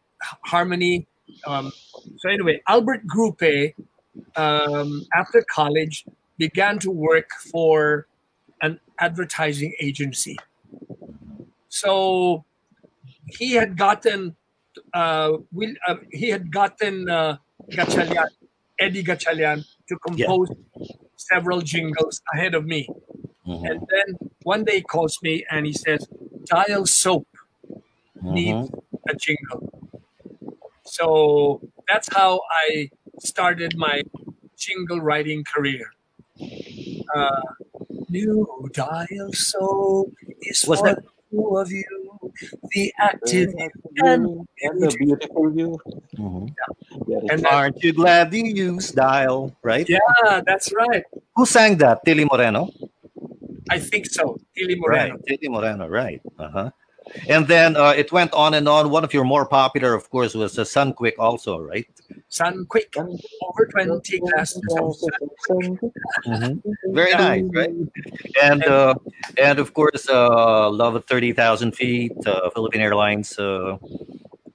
harmony. 0.45 1.07
Um, 1.47 1.73
so 2.17 2.31
anyway, 2.31 2.62
Albert 2.69 3.07
Grupe, 3.07 3.75
um, 4.37 5.05
after 5.14 5.45
college, 5.51 6.05
began 6.38 6.79
to 6.81 6.90
work 6.90 7.29
for 7.53 8.07
an 8.62 8.81
advertising 8.99 9.75
agency. 9.81 10.37
So 11.69 12.45
he 13.27 13.53
had 13.53 13.77
gotten, 13.77 14.37
uh, 14.95 15.33
Will, 15.53 15.75
uh, 15.87 15.97
he 16.11 16.31
had 16.31 16.51
gotten 16.51 17.11
uh, 17.11 17.37
Eddie 18.78 19.04
Gatchalian, 19.04 19.64
to 19.88 19.96
compose 19.98 20.48
several 21.16 21.60
jingles 21.60 22.20
ahead 22.34 22.54
of 22.54 22.64
me. 22.66 22.88
Mhm. 23.46 23.70
And 23.70 23.80
then 23.80 24.30
one 24.42 24.64
day 24.64 24.76
he 24.76 24.82
calls 24.82 25.18
me 25.22 25.44
and 25.50 25.66
he 25.66 25.72
says, 25.72 26.06
Dial 26.44 26.87
Soap 26.87 27.26
needs 28.22 28.70
a 29.08 29.14
jingle. 29.14 29.90
So 30.84 31.60
that's 31.88 32.08
how 32.14 32.40
I 32.68 32.90
started 33.20 33.76
my 33.76 34.02
jingle 34.56 35.00
writing 35.00 35.44
career. 35.44 35.92
Uh, 37.14 37.42
new 38.08 38.68
Dial 38.72 39.32
Soap 39.32 40.12
is 40.42 40.64
What's 40.64 40.80
for 40.80 40.88
that? 40.88 41.02
the 41.02 41.08
two 41.30 41.56
of 41.58 41.70
you. 41.70 42.04
The 42.73 42.92
active 42.99 43.55
and 43.99 44.47
and 44.62 44.81
the 44.83 44.94
beautiful 44.99 45.55
you. 45.55 45.79
Mhm. 46.18 46.51
Very 47.07 47.29
And 47.31 47.42
good. 47.42 47.53
Aren't 47.53 47.83
you 47.83 47.92
glad 47.92 48.33
you 48.35 48.44
used 48.44 48.94
dial? 48.97 49.55
Right? 49.62 49.88
yeah, 49.88 50.40
that's 50.47 50.73
right. 50.73 51.05
Who 51.37 51.47
sang 51.47 51.77
that? 51.79 52.05
Tillie 52.05 52.25
Moreno. 52.27 52.70
I 53.70 53.79
think 53.79 54.07
so. 54.07 54.38
Tillie 54.57 54.77
Moreno. 54.77 55.14
Right, 55.14 55.27
Tillie 55.27 55.49
Moreno. 55.49 55.88
Right. 55.88 56.20
Uh 56.38 56.51
huh. 56.51 56.70
And 57.29 57.46
then 57.46 57.77
uh, 57.77 57.90
it 57.96 58.12
went 58.12 58.33
on 58.33 58.55
and 58.55 58.68
on. 58.68 58.90
One 58.90 59.05
of 59.05 59.14
your 59.14 59.24
more 59.24 59.46
popular, 59.46 59.94
of 59.94 60.11
course, 60.11 60.35
was 60.35 60.55
the 60.55 60.62
uh, 60.62 60.64
Sunquick, 60.64 61.14
also, 61.18 61.61
right? 61.61 61.87
Sunquick. 62.31 62.96
Over 62.96 63.66
20 63.66 64.18
glasses 64.20 64.62
of 64.79 64.96
sun. 65.46 66.62
Very 66.87 67.12
nice, 67.12 67.44
right? 67.55 67.70
And 68.42 68.64
uh, 68.64 68.94
and 69.40 69.59
of 69.59 69.74
course, 69.74 70.09
uh, 70.09 70.70
Love 70.70 70.96
at 70.96 71.07
thirty 71.07 71.33
thousand 71.33 71.72
feet, 71.72 72.12
uh, 72.27 72.50
Philippine 72.50 72.81
Airlines, 72.81 73.38
uh, 73.38 73.79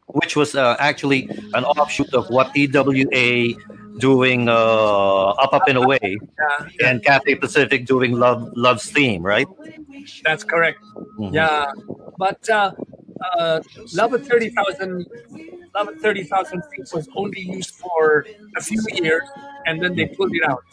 which 0.07 0.35
was 0.35 0.55
uh, 0.55 0.75
actually 0.79 1.29
an 1.53 1.63
offshoot 1.63 2.13
of 2.13 2.29
what 2.29 2.53
TWA 2.53 3.53
doing 3.97 4.47
uh, 4.49 5.29
Up 5.43 5.53
Up 5.53 5.67
and 5.67 5.77
Away, 5.77 5.99
Yeah, 6.03 6.87
and 6.87 7.03
Cathay 7.03 7.35
Pacific 7.35 7.85
doing 7.85 8.13
Love 8.13 8.51
Love's 8.55 8.89
Theme, 8.91 9.21
right? 9.23 9.47
that's 10.23 10.43
correct. 10.43 10.79
Mhm. 11.19 11.33
Yeah, 11.33 11.65
but 12.17 12.47
uh, 12.49 12.71
uh, 13.37 13.61
Love 13.93 14.13
at 14.13 14.25
30,000 14.25 15.05
Love 15.75 15.87
at 15.89 15.99
30,000 16.01 16.61
feet 16.73 16.87
was 16.93 17.07
only 17.15 17.41
used 17.41 17.75
for 17.75 18.25
a 18.57 18.61
few 18.61 18.81
years 19.01 19.23
and 19.65 19.81
then 19.81 19.95
they 19.95 20.07
pulled 20.07 20.31
it 20.33 20.43
out. 20.49 20.63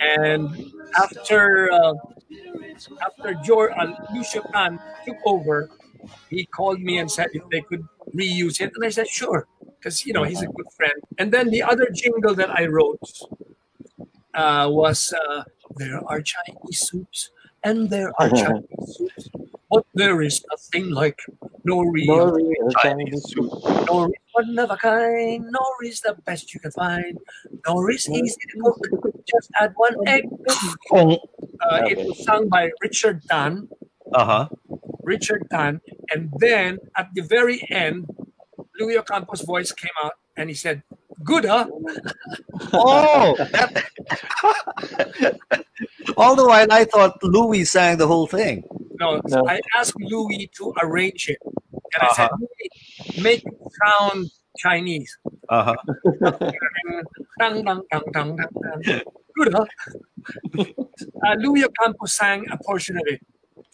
And 0.00 0.48
after 0.96 1.70
uh, 1.72 1.94
after 3.04 3.34
George, 3.34 3.72
uh, 3.78 3.86
Khan 4.52 4.78
took 5.06 5.16
over, 5.26 5.68
he 6.28 6.46
called 6.46 6.80
me 6.80 6.98
and 6.98 7.10
said 7.10 7.28
if 7.32 7.42
they 7.50 7.62
could 7.62 7.82
reuse 8.14 8.60
it. 8.60 8.72
And 8.74 8.84
I 8.84 8.90
said, 8.90 9.08
sure, 9.08 9.46
because, 9.78 10.04
you 10.04 10.12
know, 10.12 10.24
he's 10.24 10.42
a 10.42 10.46
good 10.46 10.70
friend. 10.76 11.00
And 11.18 11.32
then 11.32 11.50
the 11.50 11.62
other 11.62 11.88
jingle 11.92 12.34
that 12.34 12.50
I 12.50 12.66
wrote 12.66 13.00
uh, 14.34 14.68
was 14.70 15.12
uh, 15.12 15.44
There 15.76 16.00
are 16.06 16.20
Chinese 16.20 16.80
soups 16.88 17.30
and 17.64 17.90
there 17.90 18.12
are 18.20 18.30
Chinese 18.42 18.96
soups, 18.96 19.28
but 19.70 19.84
there 19.94 20.22
is 20.22 20.44
nothing 20.50 20.90
like 20.90 21.20
nori. 21.66 22.06
Nori 22.06 22.52
or 22.60 22.70
Chinese 22.82 22.82
Chinese 22.82 23.24
soup. 23.30 23.50
Nori 23.86 24.10
is 24.10 24.32
one 24.32 24.58
of 24.58 24.70
a 24.70 24.76
kind. 24.76 25.44
Nori 25.44 25.88
is 25.88 26.00
the 26.00 26.14
best 26.24 26.54
you 26.54 26.60
can 26.60 26.70
find. 26.72 27.18
Nori 27.66 27.94
is 27.94 28.08
easy 28.08 28.40
to 28.52 28.62
cook. 28.62 29.14
Just 29.26 29.50
add 29.60 29.72
one 29.76 29.96
egg. 30.06 30.24
Uh 30.48 31.16
Uh, 31.60 31.82
it 31.90 31.98
was 31.98 32.24
sung 32.24 32.48
by 32.48 32.70
Richard 32.80 33.22
Tan. 33.30 33.68
Uh 34.14 34.24
huh. 34.24 34.48
Richard 35.02 35.42
Tan. 35.50 35.80
And 36.10 36.32
then 36.38 36.78
at 36.96 37.08
the 37.14 37.22
very 37.22 37.64
end, 37.70 38.06
Louis 38.78 38.96
Ocampo's 38.98 39.42
voice 39.42 39.72
came 39.72 39.90
out 40.02 40.12
and 40.36 40.48
he 40.48 40.54
said, 40.54 40.82
Good, 41.24 41.44
huh? 41.44 41.66
Oh, 42.72 43.36
that... 43.36 43.84
all 46.16 46.34
the 46.34 46.46
while 46.46 46.66
I 46.70 46.84
thought 46.84 47.22
Louis 47.22 47.64
sang 47.64 47.98
the 47.98 48.06
whole 48.06 48.26
thing. 48.26 48.64
No, 48.98 49.20
No. 49.28 49.46
I 49.48 49.60
asked 49.76 49.94
Louis 50.00 50.50
to 50.56 50.74
arrange 50.82 51.28
it. 51.28 51.38
And 51.44 52.02
I 52.02 52.12
said, 52.14 52.30
Louis, 52.38 53.22
make 53.22 53.44
it 53.44 53.54
sound 53.84 54.30
Chinese. 54.58 55.16
Uh 55.48 55.64
huh. 55.64 55.76
Dang, 57.38 57.62
dang, 57.64 57.64
dang, 57.64 57.82
dang, 58.12 58.36
dang, 58.36 58.36
dang. 58.82 59.02
Good, 59.36 59.54
huh? 59.54 59.66
Uh, 61.24 61.34
Louis 61.38 61.64
Ocampo 61.64 62.06
sang 62.06 62.44
a 62.50 62.58
portion 62.58 62.96
of 62.96 63.04
it. 63.06 63.20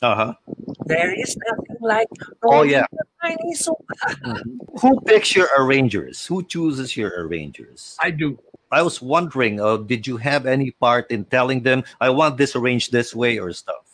Uh 0.02 0.14
huh. 0.14 0.34
There 0.86 1.18
is 1.18 1.36
nothing 1.48 1.76
like 1.80 2.08
Oh, 2.44 2.62
yeah. 2.62 2.86
Chinese 3.24 3.64
soup. 3.64 3.76
Who 4.80 5.00
picks 5.00 5.34
your 5.34 5.48
arrangers? 5.58 6.26
Who 6.26 6.42
chooses 6.42 6.96
your 6.96 7.10
arrangers? 7.16 7.96
I 8.02 8.10
do. 8.10 8.38
I 8.70 8.82
was 8.82 9.00
wondering, 9.00 9.60
uh, 9.60 9.76
did 9.78 10.06
you 10.06 10.16
have 10.18 10.46
any 10.46 10.72
part 10.72 11.10
in 11.10 11.24
telling 11.26 11.62
them, 11.62 11.84
I 12.00 12.10
want 12.10 12.36
this 12.36 12.56
arranged 12.56 12.92
this 12.92 13.14
way 13.14 13.38
or 13.38 13.52
stuff? 13.52 13.84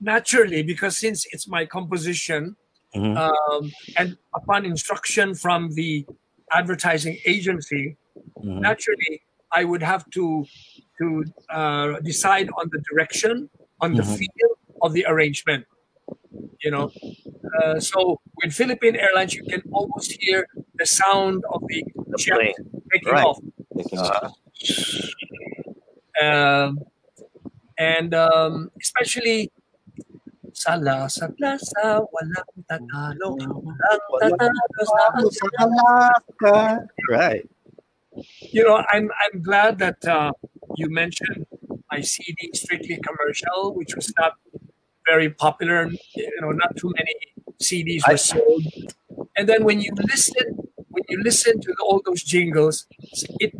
Naturally, 0.00 0.62
because 0.62 0.96
since 0.96 1.26
it's 1.32 1.46
my 1.46 1.66
composition, 1.66 2.56
Mhm. 2.94 3.16
um, 3.16 3.70
and 3.96 4.16
upon 4.34 4.64
instruction 4.64 5.34
from 5.34 5.70
the 5.74 6.06
advertising 6.52 7.18
agency, 7.26 7.96
Mhm. 8.38 8.60
naturally 8.60 9.22
I 9.52 9.64
would 9.64 9.82
have 9.82 10.08
to 10.10 10.46
to 10.98 11.24
uh, 11.50 11.98
decide 12.00 12.48
on 12.56 12.70
the 12.70 12.80
direction, 12.90 13.50
on 13.80 13.94
the 13.94 14.02
Mhm. 14.02 14.18
feel 14.18 14.50
of 14.82 14.92
the 14.92 15.04
arrangement. 15.08 15.66
You 16.62 16.70
know, 16.70 16.90
uh, 17.60 17.78
so 17.80 18.20
with 18.42 18.52
Philippine 18.52 18.96
Airlines, 18.96 19.34
you 19.34 19.44
can 19.44 19.62
almost 19.72 20.16
hear 20.20 20.46
the 20.74 20.86
sound 20.86 21.44
of 21.52 21.62
the 21.68 21.84
jet 22.18 22.36
plane. 22.36 22.54
taking 22.92 23.12
Right. 23.12 23.26
off. 23.26 23.38
Taking 23.76 23.98
Uh, 23.98 24.30
Um, 26.14 26.78
and 27.76 28.14
um, 28.14 28.70
especially 28.80 29.50
sa 30.54 30.78
plaza, 30.78 32.06
walang 32.06 32.50
tatalo, 32.70 33.34
walang 33.34 34.38
tatalo 34.38 35.26
sa 35.26 35.50
right. 37.10 37.42
you 38.40 38.62
know, 38.62 38.82
I'm 38.90 39.10
I'm 39.10 39.42
glad 39.42 39.78
that 39.78 40.04
uh, 40.06 40.32
you 40.76 40.90
mentioned 40.90 41.46
my 41.90 42.00
CD 42.00 42.50
Strictly 42.54 42.98
Commercial, 43.02 43.74
which 43.74 43.94
was 43.96 44.12
not 44.18 44.34
very 45.06 45.30
popular. 45.30 45.90
You 46.14 46.40
know, 46.40 46.50
not 46.50 46.76
too 46.76 46.92
many 46.96 47.14
CDs 47.62 48.02
were 48.08 48.16
sold. 48.16 48.62
And 49.36 49.48
then 49.48 49.64
when 49.64 49.80
you 49.80 49.92
listen, 50.08 50.44
when 50.88 51.04
you 51.08 51.22
listen 51.22 51.60
to 51.60 51.74
all 51.82 52.00
those 52.04 52.22
jingles, 52.22 52.86
it 53.40 53.52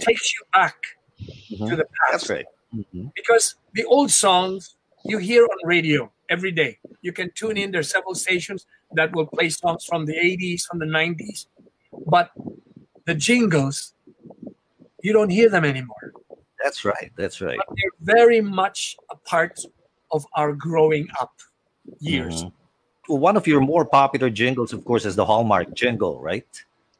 takes 0.00 0.32
you 0.34 0.40
back 0.52 0.76
to 1.68 1.76
the 1.76 1.84
past 1.98 2.12
That's 2.12 2.30
right. 2.30 2.46
Mhm. 2.74 3.12
because 3.14 3.56
the 3.74 3.84
old 3.84 4.10
songs 4.10 4.76
you 5.04 5.18
hear 5.18 5.42
on 5.44 5.58
radio 5.64 6.10
every 6.28 6.52
day. 6.52 6.78
You 7.00 7.12
can 7.12 7.30
tune 7.34 7.56
in. 7.56 7.70
There's 7.70 7.90
several 7.90 8.14
stations 8.14 8.66
that 8.92 9.14
will 9.14 9.26
play 9.26 9.48
songs 9.48 9.84
from 9.84 10.04
the 10.04 10.14
80s, 10.16 10.66
from 10.66 10.78
the 10.78 10.86
90s, 10.86 11.46
but 12.06 12.30
the 13.06 13.14
jingles, 13.14 13.94
you 15.02 15.12
don't 15.12 15.30
hear 15.30 15.48
them 15.48 15.64
anymore. 15.64 16.12
That's 16.62 16.84
right. 16.84 17.10
That's 17.16 17.40
right. 17.40 17.56
But 17.56 17.68
they're 17.76 18.16
very 18.16 18.40
much 18.40 18.96
a 19.10 19.16
part 19.16 19.58
of 20.10 20.24
our 20.34 20.52
growing 20.52 21.08
up 21.20 21.32
years. 22.00 22.44
Mhm. 22.44 22.52
One 23.08 23.36
of 23.36 23.46
your 23.46 23.60
more 23.60 23.84
popular 23.84 24.28
jingles, 24.30 24.72
of 24.72 24.84
course, 24.84 25.04
is 25.06 25.16
the 25.16 25.24
Hallmark 25.24 25.72
jingle, 25.74 26.20
right? 26.20 26.46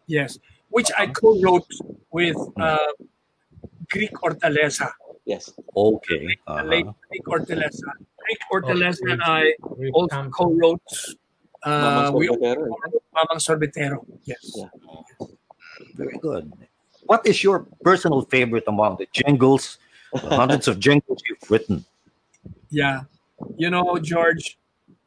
Yes, 0.06 0.38
which 0.70 0.90
I 0.96 1.06
co-wrote 1.06 1.68
with 2.12 2.36
uh, 2.56 2.78
Gryk 3.92 4.12
Ortaleza, 4.24 4.88
Yes. 5.26 5.52
Okay. 5.76 6.24
the 6.24 6.52
Uh-huh. 6.52 6.64
late 6.64 6.86
Gryk 7.12 7.26
Ortaleza. 7.28 7.90
Gryk 8.16 8.42
Ortaleza 8.52 9.04
and 9.12 9.20
I 9.22 9.52
also 9.92 10.28
co-wrote. 10.32 10.80
Mamang 11.66 12.08
Uh, 12.08 12.12
we 12.16 12.28
Mamang 12.28 13.40
Sorbetero. 13.42 14.00
Yes. 14.24 14.40
Yeah. 14.56 14.70
Very 15.96 16.16
good. 16.18 16.48
What 17.04 17.26
is 17.26 17.42
your 17.44 17.66
personal 17.84 18.22
favorite 18.22 18.64
among 18.68 18.96
the 18.96 19.08
jingles, 19.12 19.76
the 20.12 20.32
hundreds 20.36 20.68
of 20.68 20.78
jingles 20.78 21.20
you've 21.28 21.44
written? 21.50 21.84
Yeah. 22.70 23.02
You 23.56 23.70
know, 23.70 23.98
George, 23.98 24.58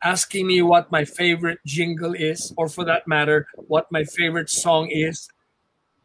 asking 0.03 0.47
me 0.47 0.61
what 0.61 0.91
my 0.91 1.05
favorite 1.05 1.59
jingle 1.65 2.13
is, 2.13 2.53
or 2.57 2.67
for 2.69 2.85
that 2.85 3.07
matter, 3.07 3.47
what 3.67 3.91
my 3.91 4.03
favorite 4.03 4.49
song 4.49 4.89
is, 4.89 5.27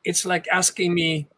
it's 0.04 0.24
like 0.24 0.46
asking 0.52 0.94
me 0.94 1.28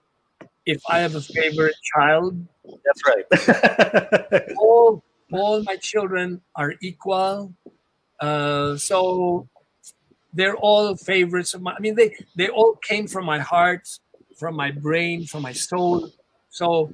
if 0.66 0.82
I 0.90 1.00
have 1.00 1.14
a 1.14 1.20
favorite 1.22 1.76
child. 1.94 2.46
That's 2.84 3.02
right. 3.06 4.52
All, 4.58 5.02
all 5.32 5.62
my 5.64 5.76
children 5.76 6.40
are 6.56 6.74
equal. 6.82 7.52
Uh, 8.20 8.76
so 8.76 9.48
they're 10.32 10.56
all 10.56 10.96
favorites 10.96 11.54
of 11.54 11.62
mine. 11.62 11.74
I 11.78 11.80
mean, 11.80 11.94
they, 11.94 12.14
they 12.36 12.48
all 12.48 12.76
came 12.76 13.06
from 13.08 13.24
my 13.26 13.38
heart, 13.38 13.88
from 14.38 14.56
my 14.56 14.70
brain, 14.70 15.26
from 15.26 15.42
my 15.42 15.52
soul. 15.52 16.10
So 16.50 16.92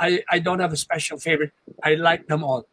I, 0.00 0.24
I 0.30 0.38
don't 0.38 0.58
have 0.58 0.72
a 0.72 0.76
special 0.76 1.18
favorite. 1.18 1.52
I 1.84 1.94
like 1.94 2.26
them 2.26 2.42
all. 2.42 2.66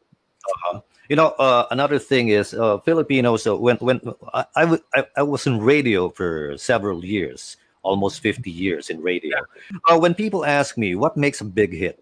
you 1.09 1.15
know, 1.15 1.35
uh, 1.39 1.67
another 1.71 1.99
thing 1.99 2.29
is 2.29 2.53
uh, 2.53 2.79
Filipinos. 2.79 3.45
Uh, 3.45 3.57
when 3.57 3.75
when 3.77 3.99
I, 4.33 4.45
I, 4.55 4.61
w- 4.61 4.83
I 4.95 5.03
I 5.17 5.23
was 5.23 5.45
in 5.45 5.59
radio 5.59 6.09
for 6.09 6.57
several 6.57 7.03
years, 7.03 7.57
almost 7.83 8.21
fifty 8.21 8.49
years 8.49 8.89
in 8.89 9.01
radio. 9.01 9.37
Uh, 9.89 9.99
when 9.99 10.15
people 10.15 10.45
ask 10.45 10.77
me 10.77 10.95
what 10.95 11.17
makes 11.17 11.41
a 11.41 11.45
big 11.45 11.73
hit, 11.75 11.99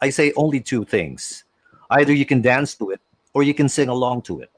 I 0.00 0.10
say 0.10 0.32
only 0.36 0.60
two 0.60 0.84
things: 0.84 1.44
either 1.90 2.12
you 2.14 2.24
can 2.24 2.40
dance 2.40 2.74
to 2.78 2.90
it, 2.90 3.00
or 3.34 3.42
you 3.42 3.54
can 3.54 3.68
sing 3.68 3.88
along 3.88 4.22
to 4.30 4.40
it. 4.40 4.50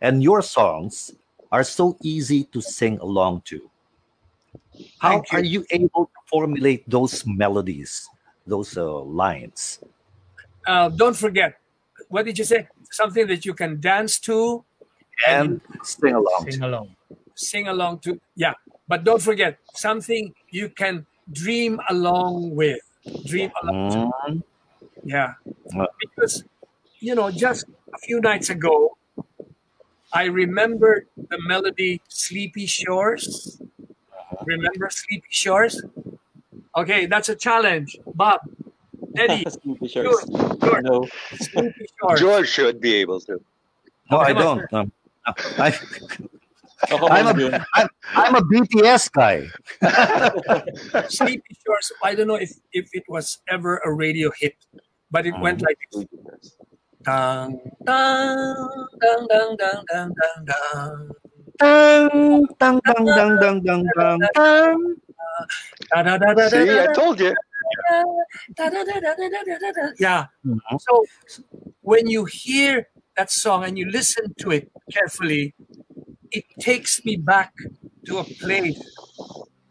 And 0.00 0.22
your 0.22 0.40
songs 0.42 1.12
are 1.52 1.64
so 1.64 1.96
easy 2.02 2.44
to 2.52 2.60
sing 2.60 2.98
along 3.00 3.42
to. 3.52 3.68
How 4.98 5.16
you. 5.16 5.24
are 5.32 5.44
you 5.44 5.64
able 5.70 6.06
to 6.06 6.20
formulate 6.30 6.88
those 6.88 7.24
melodies, 7.26 8.08
those 8.48 8.76
uh, 8.76 9.00
lines? 9.02 9.80
uh, 10.66 10.88
don't 10.88 11.16
forget 11.16 11.58
what 12.08 12.24
did 12.24 12.38
you 12.38 12.44
say 12.44 12.68
something 12.90 13.26
that 13.26 13.44
you 13.44 13.54
can 13.54 13.80
dance 13.80 14.18
to 14.20 14.64
and 15.26 15.60
sing 15.82 16.14
along. 16.14 16.46
Sing 16.50 16.62
along. 16.62 16.96
sing 17.34 17.68
along 17.68 17.98
to 18.00 18.20
yeah 18.36 18.54
but 18.86 19.04
don't 19.04 19.22
forget 19.22 19.58
something 19.74 20.34
you 20.50 20.68
can 20.68 21.06
dream 21.32 21.80
along 21.90 22.54
with 22.54 22.80
dream 23.26 23.50
along 23.62 23.90
to. 23.92 23.98
Mm. 24.30 24.42
yeah 25.04 25.34
Uh. 25.78 25.86
because 26.00 26.44
you 27.00 27.14
know 27.14 27.30
just 27.30 27.66
a 27.94 27.98
few 27.98 28.20
nights 28.20 28.50
ago 28.50 28.96
i 30.12 30.24
remembered 30.24 31.06
the 31.16 31.38
melody 31.46 32.00
sleepy 32.08 32.66
shores 32.66 33.60
remember 34.46 34.88
sleepy 34.90 35.28
shores 35.30 35.82
Okay, 36.76 37.06
that's 37.06 37.28
a 37.28 37.34
challenge. 37.34 37.98
Bob, 38.14 38.40
Eddie, 39.16 39.44
George, 39.88 40.24
George, 40.60 40.84
no. 40.84 41.06
George 42.16 42.48
should 42.48 42.80
be 42.80 42.94
able 42.94 43.20
to. 43.20 43.40
No, 44.10 44.18
I 44.18 44.32
don't. 44.32 44.72
Um, 44.72 44.92
I, 45.58 45.78
I'm, 46.90 47.26
a, 47.26 47.66
I'm, 47.74 47.88
I'm 48.14 48.34
a 48.36 48.40
BTS 48.40 49.10
guy. 49.12 49.48
Sleepy 51.08 51.56
shores. 51.66 51.92
I 52.02 52.14
don't 52.14 52.28
know 52.28 52.36
if, 52.36 52.52
if 52.72 52.88
it 52.92 53.04
was 53.08 53.40
ever 53.48 53.78
a 53.78 53.92
radio 53.92 54.30
hit, 54.38 54.54
but 55.10 55.26
it 55.26 55.34
went 55.40 55.62
like 55.62 55.78
this. 55.92 56.04
Dun, 57.02 57.58
dun, 57.84 58.54
dun, 59.00 59.26
dun, 59.28 59.56
dun, 59.56 59.84
dun, 59.90 60.14
dun, 60.14 60.44
dun. 60.44 61.10
Dun, 61.58 62.46
dun, 62.58 62.80
dun, 62.84 63.38
dun, 63.40 63.62
dun, 63.64 63.86
dun, 63.96 64.20
dun 64.34 64.96
dang, 65.94 66.04
dang, 66.04 66.18
dang. 66.18 66.18
Da, 66.18 66.18
da, 66.18 66.18
da, 66.18 66.34
da, 66.34 66.48
da, 66.48 66.48
See, 66.48 66.80
I 66.80 66.86
told 66.94 67.20
you. 67.20 67.34
da, 68.56 68.68
da, 68.70 68.84
da, 68.84 69.00
da, 69.00 69.14
da, 69.14 69.28
da, 69.28 69.58
da, 69.58 69.72
da. 69.72 69.92
Yeah. 69.98 70.26
Mhm. 70.46 70.60
So 70.80 71.04
when 71.82 72.06
you 72.06 72.24
hear 72.24 72.88
that 73.16 73.30
song 73.30 73.64
and 73.64 73.76
you 73.78 73.90
listen 73.90 74.34
to 74.38 74.50
it 74.52 74.70
carefully, 74.92 75.54
it 76.30 76.44
takes 76.60 77.04
me 77.04 77.16
back 77.16 77.52
to 78.06 78.18
a 78.18 78.24
place. 78.24 78.78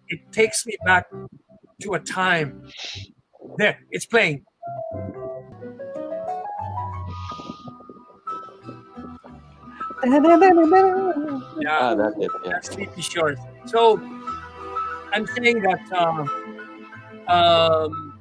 It 0.10 0.20
takes 0.32 0.66
me 0.66 0.76
back 0.86 1.06
to 1.82 1.94
a 1.94 2.00
time. 2.00 2.64
There, 3.58 3.80
it's 3.92 4.06
playing. 4.06 4.44
Yeah. 11.60 11.80
Ah, 11.82 11.96
that's 11.96 12.16
it. 12.18 12.32
Yeah. 12.44 12.52
That's 12.52 12.70
Sleepy 12.70 13.02
Shores. 13.02 13.40
So 13.66 13.98
I'm 15.18 15.26
saying 15.26 15.62
that 15.64 15.82
um, 15.94 16.30
um, 17.28 18.20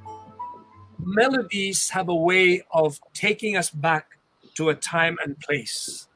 melodies 0.97 1.89
have 1.91 2.09
a 2.09 2.15
way 2.15 2.63
of 2.71 2.99
taking 3.13 3.55
us 3.55 3.69
back 3.69 4.17
to 4.55 4.69
a 4.69 4.73
time 4.73 5.15
and 5.23 5.39
place. 5.39 6.07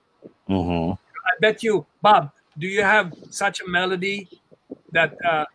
Mhm. 0.49 0.97
I 0.97 1.33
bet 1.39 1.61
you, 1.61 1.85
Bob, 2.01 2.31
do 2.57 2.65
you 2.65 2.81
have 2.81 3.13
such 3.29 3.61
a 3.61 3.67
melody 3.67 4.27
that 4.91 5.13
uh, 5.23 5.45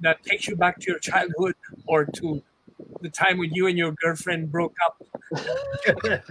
that 0.00 0.22
takes 0.24 0.48
you 0.48 0.56
back 0.56 0.80
to 0.80 0.86
your 0.92 1.00
childhood 1.00 1.54
or 1.84 2.06
to 2.06 2.42
the 3.00 3.10
time 3.10 3.38
when 3.38 3.50
you 3.52 3.66
and 3.66 3.76
your 3.78 3.92
girlfriend 4.02 4.50
broke 4.50 4.74
up? 4.86 4.94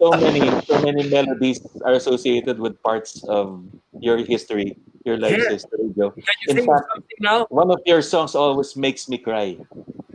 So 0.00 0.10
many, 0.16 0.40
so 0.64 0.80
many 0.80 1.08
melodies 1.08 1.60
are 1.84 1.92
associated 1.92 2.58
with 2.58 2.80
parts 2.82 3.22
of 3.28 3.64
your 4.00 4.16
history, 4.24 4.78
your 5.04 5.18
life's 5.18 5.44
Yeah. 5.44 5.60
history, 5.60 5.92
Joe. 5.96 6.10
Can 6.10 6.24
you 6.24 6.48
In 6.48 6.56
think 6.56 6.68
of 6.68 6.76
fact- 6.76 6.88
something 6.94 7.18
now? 7.20 7.46
One 7.50 7.70
of 7.70 7.80
your 7.84 8.00
songs 8.00 8.34
always 8.34 8.76
makes 8.76 9.08
me 9.08 9.18
cry. 9.18 9.56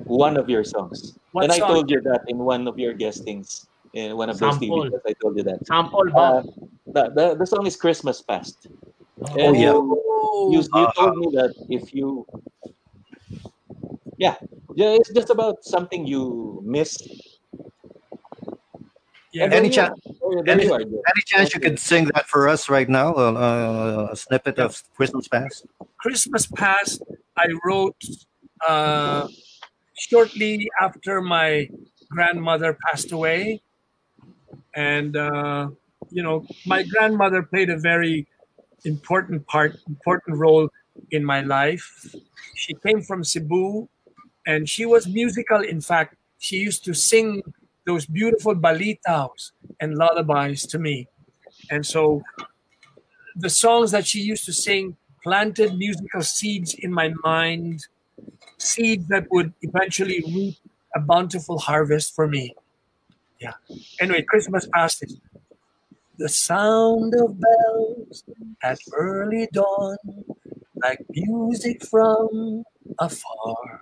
One 0.09 0.37
of 0.37 0.49
your 0.49 0.63
songs. 0.63 1.17
What 1.33 1.43
and 1.45 1.51
I 1.53 1.59
told 1.59 1.89
you 1.89 2.01
that 2.01 2.21
in 2.27 2.37
one 2.37 2.67
of 2.67 2.79
your 2.79 2.93
guestings, 2.93 3.67
in 3.93 4.17
one 4.17 4.29
of 4.29 4.39
those 4.39 4.57
Sample. 4.57 4.89
TV 4.89 4.89
shows, 4.89 5.01
I 5.05 5.13
told 5.21 5.37
you 5.37 5.43
that. 5.43 5.61
Sample 5.67 6.09
Uh, 6.17 6.41
the, 6.93 7.03
the, 7.13 7.25
the 7.37 7.45
song 7.45 7.65
is 7.67 7.75
Christmas 7.75 8.21
Past. 8.21 8.67
Oh, 9.21 9.37
And 9.37 9.53
yeah. 9.57 9.73
you, 9.73 10.01
you, 10.49 10.59
you 10.65 10.83
Uh, 10.85 10.93
told 10.97 11.17
me 11.17 11.27
that 11.37 11.53
if 11.69 11.93
you, 11.93 12.25
yeah, 14.17 14.35
yeah, 14.75 14.97
it's 14.99 15.11
just 15.11 15.29
about 15.29 15.63
something 15.63 16.05
you 16.07 16.61
miss. 16.65 16.97
Yeah. 19.31 19.51
Any 19.51 19.67
you- 19.67 19.73
chance- 19.73 19.99
any- 20.47 20.65
you. 20.65 20.73
Any 20.73 21.21
chance 21.25 21.53
you 21.53 21.59
could 21.59 21.79
sing 21.79 22.05
that 22.15 22.25
for 22.27 22.47
us 22.47 22.69
right 22.69 22.87
now? 22.87 23.13
Uh, 23.13 23.33
uh, 23.33 24.07
a 24.11 24.15
snippet 24.15 24.59
of 24.59 24.81
Christmas 24.95 25.27
Past? 25.27 25.65
Christmas 25.97 26.45
past, 26.47 27.01
I 27.35 27.47
wrote 27.65 27.99
uh, 28.65 29.27
shortly 29.93 30.69
after 30.79 31.19
my 31.21 31.69
grandmother 32.09 32.77
passed 32.87 33.11
away. 33.11 33.61
And, 34.75 35.15
uh, 35.17 35.69
you 36.11 36.23
know, 36.23 36.45
my 36.65 36.83
grandmother 36.83 37.43
played 37.43 37.69
a 37.69 37.77
very 37.77 38.27
important 38.85 39.45
part, 39.47 39.75
important 39.87 40.37
role 40.37 40.69
in 41.11 41.25
my 41.25 41.41
life. 41.41 42.15
She 42.55 42.73
came 42.85 43.01
from 43.01 43.23
Cebu 43.23 43.89
and 44.45 44.69
she 44.69 44.85
was 44.85 45.07
musical. 45.07 45.61
In 45.61 45.81
fact, 45.81 46.15
she 46.39 46.57
used 46.57 46.85
to 46.85 46.93
sing 46.93 47.41
those 47.85 48.05
beautiful 48.05 48.55
balitaos 48.55 49.51
and 49.79 49.95
lullabies 49.95 50.65
to 50.67 50.79
me. 50.79 51.07
And 51.69 51.85
so 51.85 52.21
the 53.35 53.49
songs 53.49 53.91
that 53.91 54.05
she 54.05 54.21
used 54.21 54.45
to 54.45 54.53
sing 54.53 54.95
planted 55.23 55.77
musical 55.77 56.21
seeds 56.21 56.73
in 56.75 56.91
my 56.93 57.13
mind, 57.23 57.85
seeds 58.57 59.07
that 59.09 59.27
would 59.31 59.53
eventually 59.61 60.23
reap 60.27 60.57
a 60.95 60.99
bountiful 60.99 61.57
harvest 61.59 62.15
for 62.15 62.27
me. 62.27 62.55
Yeah. 63.39 63.53
Anyway, 63.99 64.21
Christmas 64.23 64.67
past 64.73 65.03
is 65.03 65.19
the 66.17 66.29
sound 66.29 67.13
of 67.15 67.39
bells 67.39 68.23
at 68.63 68.79
early 68.93 69.47
dawn, 69.51 69.97
like 70.81 71.05
music 71.09 71.85
from 71.85 72.63
afar. 72.99 73.81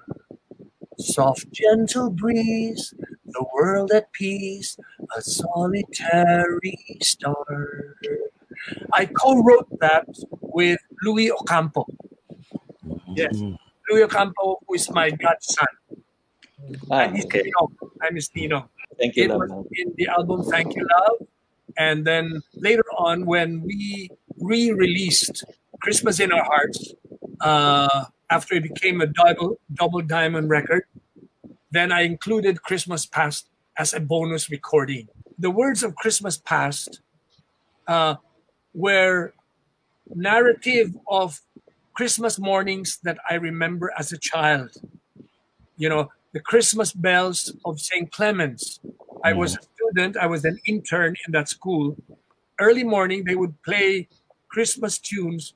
Soft, 1.04 1.52
gentle 1.52 2.10
breeze, 2.10 2.94
the 3.26 3.46
world 3.54 3.92
at 3.92 4.12
peace, 4.14 4.78
a 5.16 5.22
solitary 5.22 6.78
star. 7.02 7.96
I 8.94 9.06
co-wrote 9.06 9.68
that 9.80 10.08
with 10.42 10.80
Louie 11.04 11.32
Ocampo. 11.32 11.86
Yes. 13.16 13.36
Louie 13.90 14.04
Ocampo, 14.04 14.60
who 14.66 14.76
is 14.76 14.90
my 14.92 15.10
godson. 15.12 15.68
Ah, 16.90 17.02
I'm 17.02 17.16
his 17.16 17.26
okay. 17.26 17.42
Nino. 17.44 17.72
I'm 18.02 18.16
his 18.16 18.30
Nino. 18.34 18.70
Thank 18.98 19.18
you, 19.18 19.24
It 19.26 19.30
was 19.32 19.50
love. 19.50 19.66
in 19.74 19.94
the 19.98 20.08
album 20.08 20.44
Thank 20.44 20.76
You 20.76 20.88
Love. 21.00 21.28
And 21.78 22.06
then 22.06 22.42
later 22.56 22.86
on, 22.98 23.26
when 23.26 23.62
we 23.62 24.10
re-released 24.40 25.44
Christmas 25.82 26.20
in 26.20 26.32
Our 26.32 26.44
Hearts, 26.44 26.94
uh, 27.42 28.06
after 28.34 28.56
it 28.56 28.64
became 28.64 29.00
a 29.00 29.06
double, 29.06 29.60
double 29.74 30.02
diamond 30.02 30.50
record, 30.50 30.84
then 31.72 31.92
I 31.92 32.02
included 32.02 32.64
Christmas 32.64 33.06
Past 33.06 33.48
as 33.78 33.94
a 33.94 34.00
bonus 34.00 34.50
recording. 34.50 35.08
The 35.38 35.52
words 35.52 35.84
of 35.84 35.96
Christmas 35.96 36.38
Past 36.38 37.02
uh, 37.88 38.16
were 38.74 39.34
narrative 40.16 40.96
of 41.08 41.40
Christmas 41.94 42.40
mornings 42.40 42.98
that 43.04 43.18
I 43.30 43.36
remember 43.36 43.94
as 44.00 44.12
a 44.12 44.18
child. 44.18 44.72
You 45.78 45.90
know, 45.90 46.10
the 46.34 46.40
Christmas 46.40 46.92
bells 46.92 47.56
of 47.66 47.80
St. 47.80 48.12
Clement's. 48.12 48.80
I 49.24 49.34
was 49.34 49.56
a 49.56 49.62
student, 49.76 50.18
I 50.18 50.26
was 50.26 50.44
an 50.44 50.58
intern 50.66 51.16
in 51.26 51.32
that 51.34 51.50
school. 51.50 51.96
Early 52.60 52.84
morning, 52.84 53.26
they 53.26 53.36
would 53.36 53.62
play 53.62 54.08
Christmas 54.50 54.98
tunes 54.98 55.54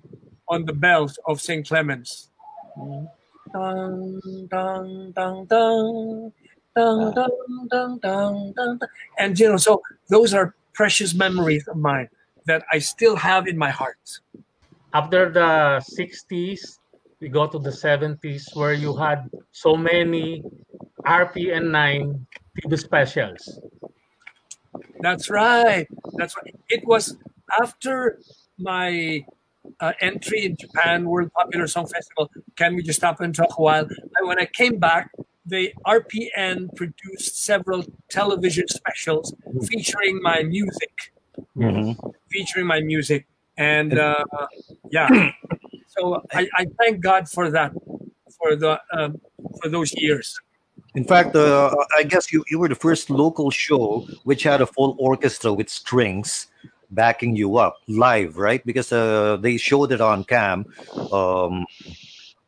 on 0.47 0.65
the 0.65 0.73
bells 0.73 1.17
of 1.27 1.41
St. 1.41 1.67
Clement's. 1.67 2.26
Dun, 3.53 4.47
dun, 4.49 5.11
dun, 5.11 5.13
dun, 5.13 5.45
dun, 5.47 6.31
dun, 6.75 7.13
dun, 7.13 7.67
dun, 7.69 7.99
dun, 7.99 8.53
dun. 8.53 8.79
And, 9.17 9.39
you 9.39 9.49
know, 9.49 9.57
so 9.57 9.81
those 10.09 10.33
are 10.33 10.53
precious 10.73 11.13
memories 11.13 11.67
of 11.67 11.77
mine 11.77 12.09
that 12.45 12.63
I 12.71 12.79
still 12.79 13.15
have 13.15 13.47
in 13.47 13.57
my 13.57 13.69
heart. 13.69 14.19
After 14.93 15.29
the 15.29 15.81
60s, 15.83 16.79
we 17.19 17.29
go 17.29 17.47
to 17.47 17.57
the 17.57 17.71
70s 17.71 18.55
where 18.55 18.73
you 18.73 18.95
had 18.95 19.29
so 19.51 19.75
many 19.75 20.43
RPN9 21.05 22.25
TV 22.57 22.79
specials. 22.79 23.59
That's 24.99 25.29
right. 25.29 25.87
That's 26.13 26.35
right. 26.37 26.55
It 26.69 26.85
was 26.85 27.17
after 27.61 28.19
my 28.57 29.25
uh, 29.79 29.93
entry 30.01 30.45
in 30.45 30.55
Japan 30.57 31.05
World 31.05 31.31
Popular 31.33 31.67
Song 31.67 31.87
Festival. 31.87 32.29
Can 32.55 32.75
we 32.75 32.83
just 32.83 32.99
stop 32.99 33.19
and 33.21 33.33
talk 33.33 33.57
a 33.57 33.61
while? 33.61 33.87
And 34.17 34.27
when 34.27 34.39
I 34.39 34.45
came 34.45 34.77
back, 34.79 35.11
the 35.45 35.73
RPN 35.85 36.75
produced 36.75 37.43
several 37.43 37.83
television 38.09 38.67
specials 38.67 39.33
featuring 39.69 40.21
my 40.21 40.43
music, 40.43 41.13
Mhm. 41.55 41.95
featuring 42.29 42.65
my 42.67 42.81
music, 42.81 43.27
and 43.57 43.97
uh, 43.97 44.23
yeah. 44.91 45.07
So 45.89 46.21
I, 46.31 46.47
I 46.55 46.65
thank 46.79 46.99
God 47.01 47.27
for 47.27 47.49
that, 47.49 47.71
for 48.37 48.55
the 48.55 48.79
um, 48.93 49.19
for 49.59 49.67
those 49.67 49.91
years. 49.95 50.39
In 50.93 51.03
fact, 51.05 51.35
uh, 51.35 51.73
I 51.97 52.03
guess 52.03 52.31
you, 52.31 52.43
you 52.51 52.59
were 52.59 52.67
the 52.67 52.75
first 52.75 53.09
local 53.09 53.49
show 53.49 54.05
which 54.23 54.43
had 54.43 54.61
a 54.61 54.67
full 54.67 54.95
orchestra 54.99 55.53
with 55.53 55.69
strings 55.69 56.47
backing 56.91 57.35
you 57.35 57.57
up 57.57 57.77
live, 57.87 58.37
right? 58.37 58.65
Because 58.65 58.91
uh, 58.91 59.37
they 59.37 59.57
showed 59.57 59.91
it 59.91 60.01
on 60.01 60.23
cam 60.23 60.65
um, 61.11 61.65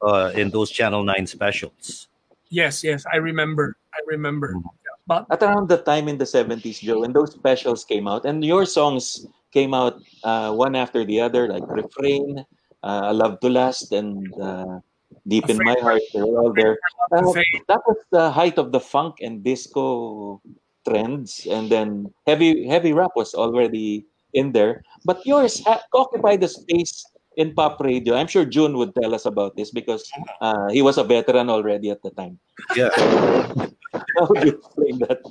uh, 0.01 0.31
in 0.35 0.49
those 0.49 0.71
Channel 0.71 1.03
9 1.03 1.27
specials. 1.27 2.07
Yes, 2.49 2.83
yes, 2.83 3.05
I 3.11 3.17
remember. 3.17 3.77
I 3.93 3.99
remember. 4.07 4.55
Mhm. 4.55 4.63
But 5.09 5.25
At 5.31 5.41
around 5.41 5.69
the 5.69 5.81
time 5.81 6.07
in 6.07 6.21
the 6.21 6.25
70s, 6.25 6.79
Joe, 6.85 7.01
when 7.01 7.13
those 7.13 7.33
specials 7.33 7.83
came 7.83 8.07
out, 8.07 8.25
and 8.25 8.45
your 8.45 8.65
songs 8.65 9.25
came 9.49 9.73
out 9.73 9.97
uh, 10.23 10.53
one 10.53 10.75
after 10.75 11.03
the 11.03 11.19
other, 11.19 11.49
like 11.49 11.65
Refrain, 11.65 12.45
uh, 12.83 13.09
Love 13.13 13.39
to 13.41 13.49
Last, 13.49 13.89
and 13.91 14.29
uh, 14.37 14.79
Deep 15.27 15.49
in 15.49 15.57
My 15.57 15.73
Heart, 15.81 16.01
they 16.13 16.21
were 16.21 16.37
all 16.37 16.53
there. 16.53 16.77
Uh, 17.11 17.33
that 17.65 17.81
was 17.89 17.97
the 18.13 18.29
height 18.29 18.61
of 18.61 18.71
the 18.71 18.79
funk 18.79 19.17
and 19.25 19.43
disco 19.43 20.41
trends, 20.85 21.47
and 21.49 21.69
then 21.69 22.13
heavy 22.29 22.69
heavy 22.69 22.93
rap 22.93 23.17
was 23.17 23.33
already 23.33 24.05
in 24.33 24.51
there. 24.51 24.83
But 25.05 25.25
yours 25.25 25.63
ha- 25.63 25.81
occupied 25.93 26.41
the 26.41 26.47
space 26.47 27.05
in 27.37 27.53
pop 27.53 27.79
radio. 27.79 28.15
I'm 28.15 28.27
sure 28.27 28.45
June 28.45 28.77
would 28.77 28.93
tell 28.95 29.15
us 29.15 29.25
about 29.25 29.55
this 29.55 29.71
because 29.71 30.11
uh, 30.41 30.69
he 30.69 30.81
was 30.81 30.97
a 30.97 31.03
veteran 31.03 31.49
already 31.49 31.89
at 31.89 32.03
the 32.03 32.11
time. 32.11 32.39
Yeah. 32.75 32.89
How 34.17 34.27
would 34.27 34.43
you 34.43 34.59
explain 34.59 34.99
that? 34.99 35.21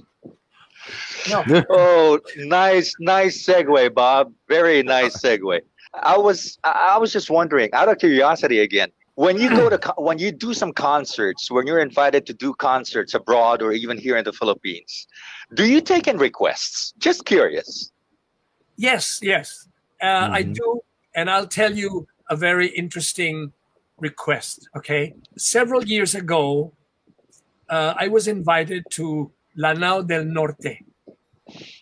Oh, 1.70 2.20
nice, 2.36 2.94
nice 3.01 3.44
segue, 3.44 3.94
Bob. 3.94 4.32
Very 4.49 4.82
nice 4.82 5.20
segue. 5.20 5.61
I 5.94 6.16
was, 6.16 6.59
I 6.64 6.94
I 6.94 6.99
was 6.99 7.12
just 7.12 7.30
wondering, 7.30 7.70
out 7.72 7.88
of 7.88 7.99
curiosity 7.99 8.61
again, 8.61 8.90
when 9.14 9.36
you 9.36 9.51
go 9.51 9.68
to, 9.68 9.94
when 9.96 10.18
you 10.18 10.30
do 10.30 10.55
some 10.55 10.72
concerts, 10.72 11.51
when 11.51 11.66
you're 11.66 11.80
invited 11.80 12.24
to 12.26 12.34
do 12.34 12.55
concerts 12.55 13.14
abroad 13.14 13.62
or 13.62 13.72
even 13.72 13.99
here 13.99 14.16
in 14.16 14.24
the 14.24 14.32
Philippines, 14.32 15.09
do 15.55 15.64
you 15.64 15.80
take 15.80 16.07
in 16.07 16.18
requests? 16.18 16.94
Just 16.99 17.24
curious. 17.24 17.90
Yes, 18.79 19.18
yes, 19.22 19.66
uh, 20.01 20.31
I 20.31 20.45
Mhm. 20.45 20.55
do, 20.55 20.81
and 21.16 21.29
I'll 21.29 21.49
tell 21.49 21.74
you 21.76 22.07
a 22.31 22.37
very 22.37 22.68
interesting 22.68 23.53
request. 23.99 24.68
Okay, 24.76 25.14
several 25.37 25.83
years 25.85 26.14
ago, 26.14 26.72
uh, 27.68 27.95
I 27.99 28.07
was 28.07 28.29
invited 28.29 28.85
to 28.91 29.33
Lanao 29.57 30.03
del 30.03 30.24
Norte 30.24 30.87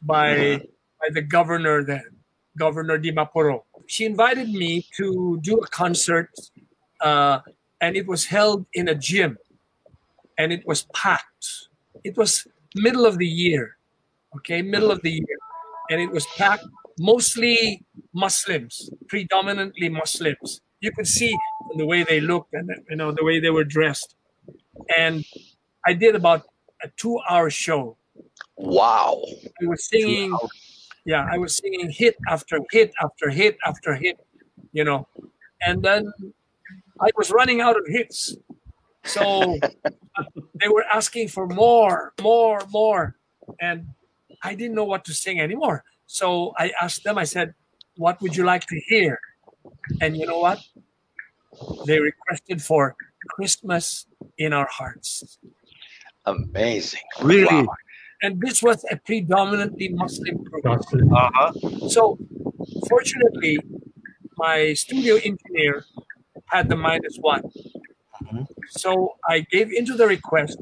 by 0.03 0.65
by 1.01 1.09
the 1.13 1.21
governor 1.21 1.85
then, 1.85 2.09
Governor 2.57 2.99
Dimaporo. 2.99 3.65
She 3.87 4.07
invited 4.07 4.49
me 4.49 4.89
to 4.97 5.39
do 5.43 5.59
a 5.59 5.69
concert, 5.69 6.31
uh, 7.05 7.41
and 7.83 7.95
it 7.95 8.07
was 8.07 8.25
held 8.25 8.65
in 8.73 8.89
a 8.89 8.95
gym, 8.95 9.37
and 10.39 10.51
it 10.51 10.65
was 10.67 10.89
packed. 10.95 11.69
It 12.05 12.17
was 12.17 12.49
middle 12.75 13.05
of 13.05 13.19
the 13.19 13.29
year, 13.29 13.77
okay, 14.37 14.63
middle 14.63 14.91
of 14.91 15.03
the 15.03 15.13
year, 15.13 15.39
and 15.91 16.01
it 16.01 16.11
was 16.11 16.25
packed 16.41 16.65
mostly 16.99 17.85
Muslims, 18.15 18.91
predominantly 19.09 19.89
Muslims. 19.89 20.61
You 20.81 20.93
could 20.93 21.07
see 21.07 21.37
the 21.77 21.87
way 21.87 22.03
they 22.03 22.21
looked 22.21 22.53
and 22.55 22.71
you 22.89 22.97
know 22.97 23.13
the 23.13 23.25
way 23.25 23.41
they 23.41 23.51
were 23.51 23.65
dressed. 23.65 24.15
And 24.97 25.25
I 25.87 25.93
did 25.93 26.15
about 26.15 26.47
a 26.83 26.89
two-hour 26.97 27.51
show. 27.51 27.97
Wow. 28.57 29.23
I 29.63 29.67
was 29.67 29.89
singing, 29.89 30.37
yeah, 31.05 31.27
I 31.31 31.39
was 31.39 31.57
singing 31.57 31.91
hit 31.91 32.17
after 32.29 32.61
hit 32.71 32.93
after 33.03 33.31
hit 33.31 33.57
after 33.67 33.95
hit, 33.95 34.19
you 34.73 34.85
know, 34.85 35.09
and 35.63 35.83
then 35.83 36.13
I 37.01 37.11
was 37.17 37.31
running 37.31 37.61
out 37.61 37.77
of 37.77 37.85
hits. 37.87 38.37
So 39.05 39.59
they 40.61 40.69
were 40.69 40.85
asking 40.93 41.29
for 41.29 41.47
more, 41.47 42.13
more, 42.21 42.61
more, 42.71 43.17
and 43.61 43.89
I 44.43 44.55
didn't 44.55 44.75
know 44.75 44.85
what 44.85 45.05
to 45.07 45.15
sing 45.15 45.41
anymore. 45.41 45.85
So 46.07 46.53
I 46.59 46.73
asked 46.81 47.05
them. 47.05 47.19
I 47.19 47.25
said, 47.25 47.55
"What 47.97 48.21
would 48.23 48.37
you 48.37 48.45
like 48.45 48.67
to 48.67 48.81
hear?" 48.89 49.19
And 50.01 50.17
you 50.17 50.27
know 50.27 50.39
what? 50.39 50.59
They 51.87 51.99
requested 52.01 52.63
for 52.63 52.97
"Christmas 53.29 54.07
in 54.39 54.53
Our 54.53 54.69
Hearts." 54.71 55.39
Amazing. 56.27 57.03
Really? 57.23 57.63
Wow. 57.67 57.75
and 58.23 58.41
this 58.41 58.63
was 58.63 58.83
a 58.91 58.97
predominantly 58.97 59.89
Muslim 59.91 60.43
program. 60.45 60.81
Uh-huh. 61.13 61.53
So, 61.89 62.19
fortunately, 62.89 63.59
my 64.39 64.73
studio 64.73 65.17
engineer 65.17 65.85
had 66.47 66.69
the 66.69 66.77
minus 66.77 67.17
one. 67.21 67.43
Mhm. 68.25 68.47
So 68.71 69.17
I 69.29 69.41
gave 69.41 69.71
into 69.71 69.95
the 69.95 70.07
request 70.07 70.59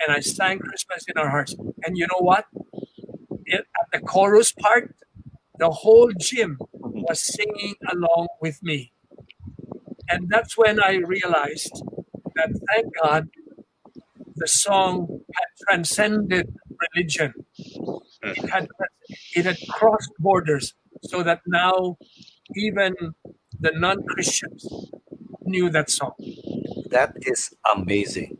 and 0.00 0.08
I 0.08 0.20
sang 0.20 0.58
Christmas 0.60 1.04
in 1.08 1.18
Our 1.18 1.28
Hearts. 1.28 1.54
And 1.84 1.98
you 1.98 2.06
know 2.06 2.20
what? 2.30 2.46
The 3.94 4.00
chorus 4.00 4.52
part, 4.52 4.96
the 5.60 5.70
whole 5.70 6.12
gym 6.20 6.58
was 6.72 7.20
singing 7.22 7.76
along 7.92 8.28
with 8.42 8.62
me. 8.62 8.92
And 10.10 10.28
that's 10.28 10.58
when 10.58 10.82
I 10.82 10.96
realized 10.96 11.72
that, 12.36 12.50
thank 12.68 12.86
God, 13.02 13.28
the 14.36 14.48
song 14.48 15.20
had 15.36 15.48
transcended 15.68 16.52
religion. 16.94 17.34
It 18.22 18.50
had 18.50 18.68
it 19.34 19.46
had 19.46 19.58
crossed 19.70 20.12
borders, 20.18 20.74
so 21.04 21.22
that 21.22 21.42
now 21.46 21.96
even 22.56 22.94
the 23.60 23.72
non-Christians 23.72 24.90
knew 25.42 25.70
that 25.70 25.90
song. 25.90 26.14
That 26.90 27.12
is 27.22 27.54
amazing. 27.76 28.38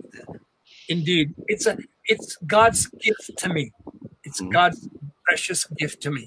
Indeed, 0.88 1.34
it's 1.48 1.66
a 1.66 1.78
it's 2.07 2.36
God's 2.46 2.88
gift 2.88 3.32
to 3.38 3.48
me. 3.50 3.72
It's 4.24 4.42
Mhm. 4.42 4.52
God's 4.52 4.88
precious 5.24 5.64
gift 5.78 6.02
to 6.02 6.10
me, 6.10 6.26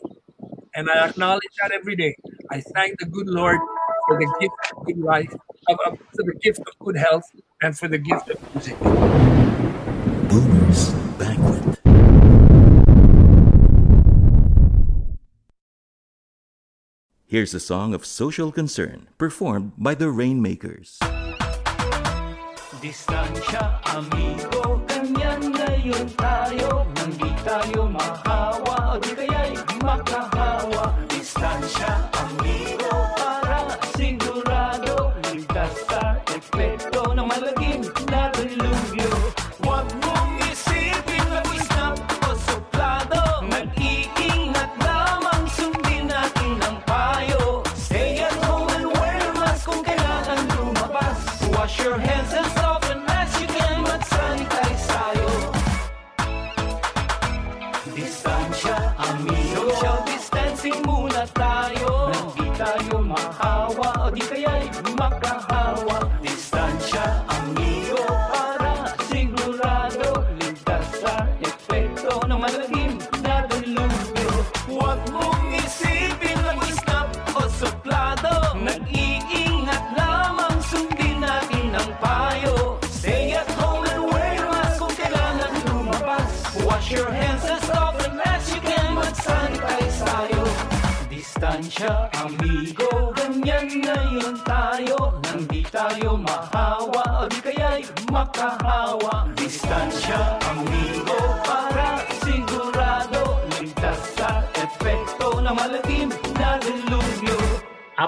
and 0.75 0.89
I 0.89 1.07
acknowledge 1.07 1.41
that 1.61 1.71
every 1.71 1.95
day. 1.95 2.15
I 2.51 2.61
thank 2.61 2.99
the 2.99 3.05
good 3.05 3.27
Lord 3.27 3.59
for 4.07 4.17
the 4.17 4.27
gift 4.39 4.53
of 4.75 4.85
good 4.85 4.99
life, 4.99 5.33
of, 5.69 5.77
of- 5.85 5.97
for 5.99 6.23
the 6.23 6.33
gift 6.41 6.59
of 6.59 6.79
good 6.79 6.97
health, 6.97 7.23
and 7.61 7.77
for 7.77 7.87
the 7.87 7.97
gift 7.97 8.29
of 8.29 8.55
music. 8.55 8.77
Boomers 10.29 10.89
Banquet. 11.17 11.77
Here's 17.25 17.53
a 17.53 17.59
song 17.59 17.93
of 17.93 18.05
social 18.05 18.51
concern 18.51 19.07
performed 19.17 19.73
by 19.77 19.95
the 19.95 20.09
Rainmakers. 20.09 20.97
Distansya, 22.79 23.81
amigo, 23.97 24.79
ganyan 24.87 25.46
ngayon 25.87 26.07
tayo 26.19 26.83
Nang 26.99 27.11
di 27.15 27.31
tayo 27.47 27.87
mahawa, 27.87 28.91
o 28.91 28.99
di 28.99 29.11
kaya'y 29.15 29.55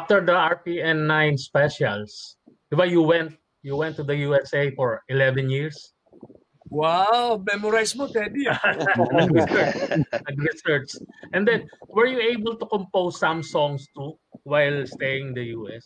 After 0.09 0.25
the 0.25 0.33
RPN 0.33 1.05
9 1.05 1.37
specials, 1.37 2.33
di 2.65 2.73
ba 2.73 2.81
you 2.81 3.05
went 3.05 3.37
you 3.61 3.77
went 3.77 3.93
to 4.01 4.01
the 4.01 4.17
USA 4.25 4.73
for 4.73 5.05
11 5.05 5.53
years? 5.53 5.93
Wow, 6.73 7.37
memorize 7.45 7.93
mo, 7.93 8.09
Teddy. 8.09 8.49
ah. 8.49 8.57
Nag-research. 10.25 10.97
And 11.29 11.45
then, 11.45 11.69
were 11.93 12.09
you 12.09 12.17
able 12.25 12.57
to 12.57 12.65
compose 12.65 13.21
some 13.21 13.45
songs 13.45 13.85
too 13.93 14.17
while 14.49 14.81
staying 14.89 15.37
in 15.37 15.37
the 15.37 15.53
US? 15.61 15.85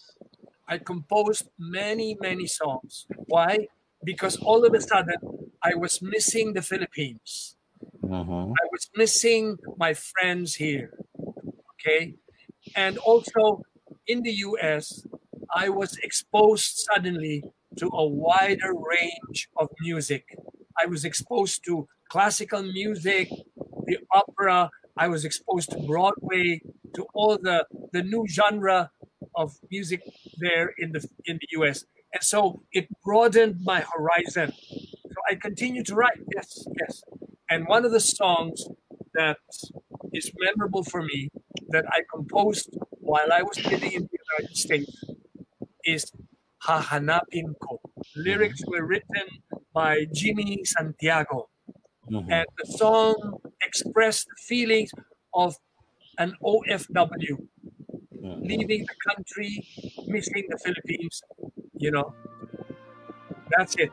I 0.71 0.79
composed 0.79 1.51
many, 1.59 2.15
many 2.23 2.47
songs. 2.47 3.03
Why? 3.27 3.67
Because 4.07 4.39
all 4.39 4.63
of 4.63 4.71
a 4.71 4.79
sudden, 4.79 5.19
I 5.59 5.75
was 5.75 5.99
missing 5.99 6.55
the 6.55 6.63
Philippines. 6.63 7.59
Mhm. 7.99 8.55
I 8.55 8.65
was 8.71 8.87
missing 8.95 9.59
my 9.75 9.91
friends 9.91 10.55
here. 10.55 10.95
Okay. 11.75 12.15
And 12.79 12.95
also 13.03 13.59
in 14.07 14.21
the 14.23 14.31
US, 14.47 15.05
I 15.55 15.69
was 15.69 15.97
exposed 15.97 16.85
suddenly 16.91 17.43
to 17.77 17.89
a 17.93 18.05
wider 18.07 18.73
range 18.73 19.49
of 19.57 19.69
music. 19.81 20.25
I 20.81 20.85
was 20.87 21.05
exposed 21.05 21.63
to 21.65 21.87
classical 22.09 22.63
music, 22.63 23.29
the 23.85 23.97
opera. 24.11 24.69
I 24.97 25.07
was 25.07 25.25
exposed 25.25 25.71
to 25.71 25.79
Broadway, 25.87 26.61
to 26.95 27.05
all 27.13 27.37
the, 27.41 27.65
the 27.91 28.03
new 28.03 28.25
genre 28.29 28.91
of 29.35 29.53
music 29.71 30.01
there 30.39 30.73
in 30.77 30.91
the 30.91 31.07
in 31.25 31.39
the 31.41 31.47
US. 31.61 31.85
And 32.13 32.23
so 32.23 32.61
it 32.71 32.87
broadened 33.03 33.57
my 33.63 33.81
horizon. 33.81 34.51
So 34.51 35.17
I 35.29 35.35
continue 35.35 35.83
to 35.85 35.95
write. 35.95 36.19
Yes, 36.35 36.65
yes. 36.79 37.01
And 37.49 37.67
one 37.67 37.85
of 37.85 37.91
the 37.91 37.99
songs 37.99 38.67
that 39.15 39.37
is 40.13 40.31
memorable 40.39 40.83
for 40.83 41.01
me 41.01 41.29
that 41.69 41.85
I 41.89 42.01
composed 42.13 42.77
while 43.03 43.31
I 43.31 43.43
was 43.43 43.57
living 43.65 43.91
in 43.91 44.03
the 44.07 44.17
United 44.31 44.55
States 44.55 44.91
is 45.83 46.11
Hahanapin 46.65 47.53
Ko. 47.59 47.79
Lyrics 48.15 48.63
were 48.65 48.85
written 48.85 49.27
by 49.73 50.05
Jimmy 50.11 50.63
Santiago. 50.63 51.49
Mhm. 52.09 52.31
And 52.31 52.47
the 52.57 52.67
song 52.77 53.41
expressed 53.63 54.27
the 54.31 54.39
feelings 54.47 54.91
of 55.33 55.55
an 56.17 56.35
OFW 56.43 57.35
Mhm. 58.23 58.39
leaving 58.47 58.81
the 58.87 58.97
country, 59.07 59.67
missing 60.07 60.45
the 60.47 60.57
Philippines. 60.63 61.21
You 61.75 61.91
know, 61.91 62.13
that's 63.51 63.75
it. 63.75 63.91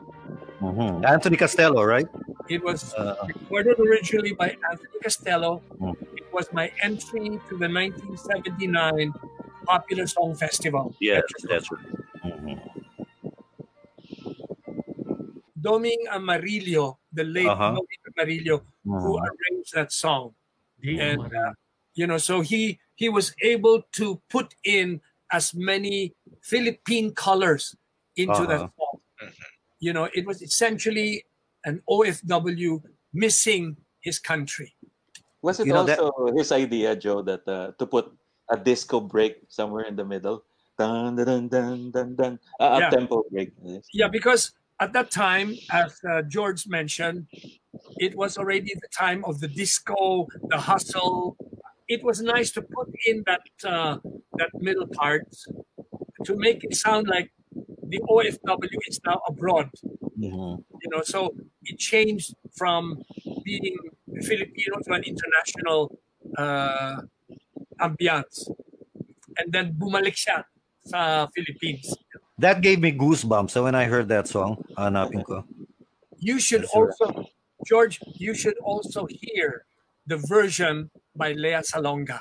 Mhm. 0.61 1.03
Anthony 1.05 1.37
Castelo, 1.37 1.83
right? 1.87 2.07
It 2.49 2.63
was 2.63 2.95
Uh, 2.95 3.15
recorded 3.27 3.79
originally 3.79 4.33
by 4.33 4.55
Anthony 4.71 4.99
Castelo, 5.03 5.63
Mm. 5.79 5.95
It 6.31 6.35
was 6.35 6.53
my 6.53 6.71
entry 6.81 7.41
to 7.51 7.57
the 7.59 7.67
1979 7.67 9.13
Popular 9.67 10.07
Song 10.07 10.37
Festival. 10.37 10.95
yes, 11.01 11.25
that's 11.43 11.67
right. 11.73 11.83
Mhm. 12.23 12.55
Doming 15.59 16.07
Amarillo, 16.09 17.01
the 17.13 17.25
late 17.25 17.49
Uh-huh. 17.51 17.75
Doming 17.75 18.01
Amarillo, 18.15 18.63
who 18.85 19.19
Mhm. 19.19 19.27
arranged 19.27 19.75
that 19.75 19.91
song. 19.91 20.37
Di 20.81 21.01
And, 21.01 21.19
Maria. 21.19 21.55
You 21.95 22.07
know, 22.07 22.19
so 22.19 22.43
he 22.43 22.79
he 22.95 23.09
was 23.09 23.35
able 23.43 23.83
to 23.99 24.23
put 24.29 24.55
in 24.63 25.01
as 25.33 25.53
many 25.53 26.15
Philippine 26.43 27.11
colors 27.13 27.75
into 28.15 28.47
that 28.47 28.61
Uh-huh. 28.71 28.79
song. 28.79 29.01
You 29.81 29.93
know, 29.95 30.05
it 30.15 30.25
was 30.27 30.43
essentially 30.43 31.25
an 31.65 31.83
OFW 31.89 32.83
missing 33.13 33.77
his 33.99 34.21
country. 34.21 34.77
Was 35.43 35.61
it 35.61 35.67
You 35.67 35.73
know, 35.73 35.85
that- 35.85 35.99
also 35.99 36.37
his 36.37 36.53
idea, 36.53 36.95
Joe, 36.97 37.23
that 37.23 37.47
uh, 37.49 37.73
to 37.79 37.87
put 37.87 38.13
a 38.51 38.57
disco 38.57 39.01
break 39.01 39.41
somewhere 39.49 39.85
in 39.85 39.97
the 39.97 40.05
middle? 40.05 40.45
Dun, 40.79 41.17
dun, 41.17 41.27
dun, 41.27 41.49
dun, 41.49 41.91
dun, 41.91 42.09
dun. 42.17 42.33
Uh, 42.59 42.79
Yeah. 42.81 42.89
A 42.89 42.91
tempo 42.91 43.25
break. 43.31 43.53
Yeah, 43.93 44.09
because 44.09 44.53
at 44.81 44.93
that 44.93 45.11
time, 45.11 45.57
as 45.71 46.01
uh, 46.09 46.23
George 46.23 46.67
mentioned, 46.67 47.27
it 48.01 48.17
was 48.17 48.37
already 48.39 48.73
the 48.75 48.89
time 48.93 49.25
of 49.25 49.41
the 49.41 49.49
disco, 49.49 50.27
the 50.49 50.57
hustle. 50.57 51.37
It 51.89 52.03
was 52.05 52.21
nice 52.23 52.51
to 52.53 52.63
put 52.63 52.89
in 53.07 53.25
that 53.27 53.45
uh, 53.65 53.99
that 54.41 54.51
middle 54.61 54.87
part 54.89 55.29
to 56.25 56.33
make 56.37 56.65
it 56.65 56.77
sound 56.77 57.09
like 57.09 57.33
the 57.93 57.99
OFW 58.09 58.79
is 58.89 59.01
now 59.05 59.21
abroad. 59.29 59.69
Mhm. 60.17 60.65
You 60.81 60.89
know, 60.93 61.03
so 61.05 61.35
it 61.65 61.79
changed 61.79 62.35
from 62.57 63.03
being 63.45 63.77
Filipino 64.23 64.81
to 64.85 64.93
an 64.93 65.05
international 65.05 65.99
uh, 66.37 67.03
ambiance, 67.81 68.51
and 69.39 69.53
then 69.53 69.73
bumalik 69.73 70.17
siya 70.17 70.45
sa 70.85 71.27
Philippines. 71.35 71.95
That 72.39 72.63
gave 72.63 72.81
me 72.81 72.93
goosebumps. 72.93 73.51
So 73.51 73.65
when 73.65 73.75
I 73.75 73.85
heard 73.85 74.09
that 74.09 74.29
song, 74.29 74.65
hanapin 74.77 75.25
ko. 75.25 75.45
you 76.21 76.39
should 76.39 76.63
Yes, 76.63 76.75
also 76.77 77.25
george 77.65 78.01
you 78.17 78.35
should 78.35 78.57
also 78.61 79.09
hear 79.09 79.65
the 80.07 80.17
version 80.29 80.91
by 81.17 81.33
Lea 81.33 81.61
Salonga. 81.65 82.21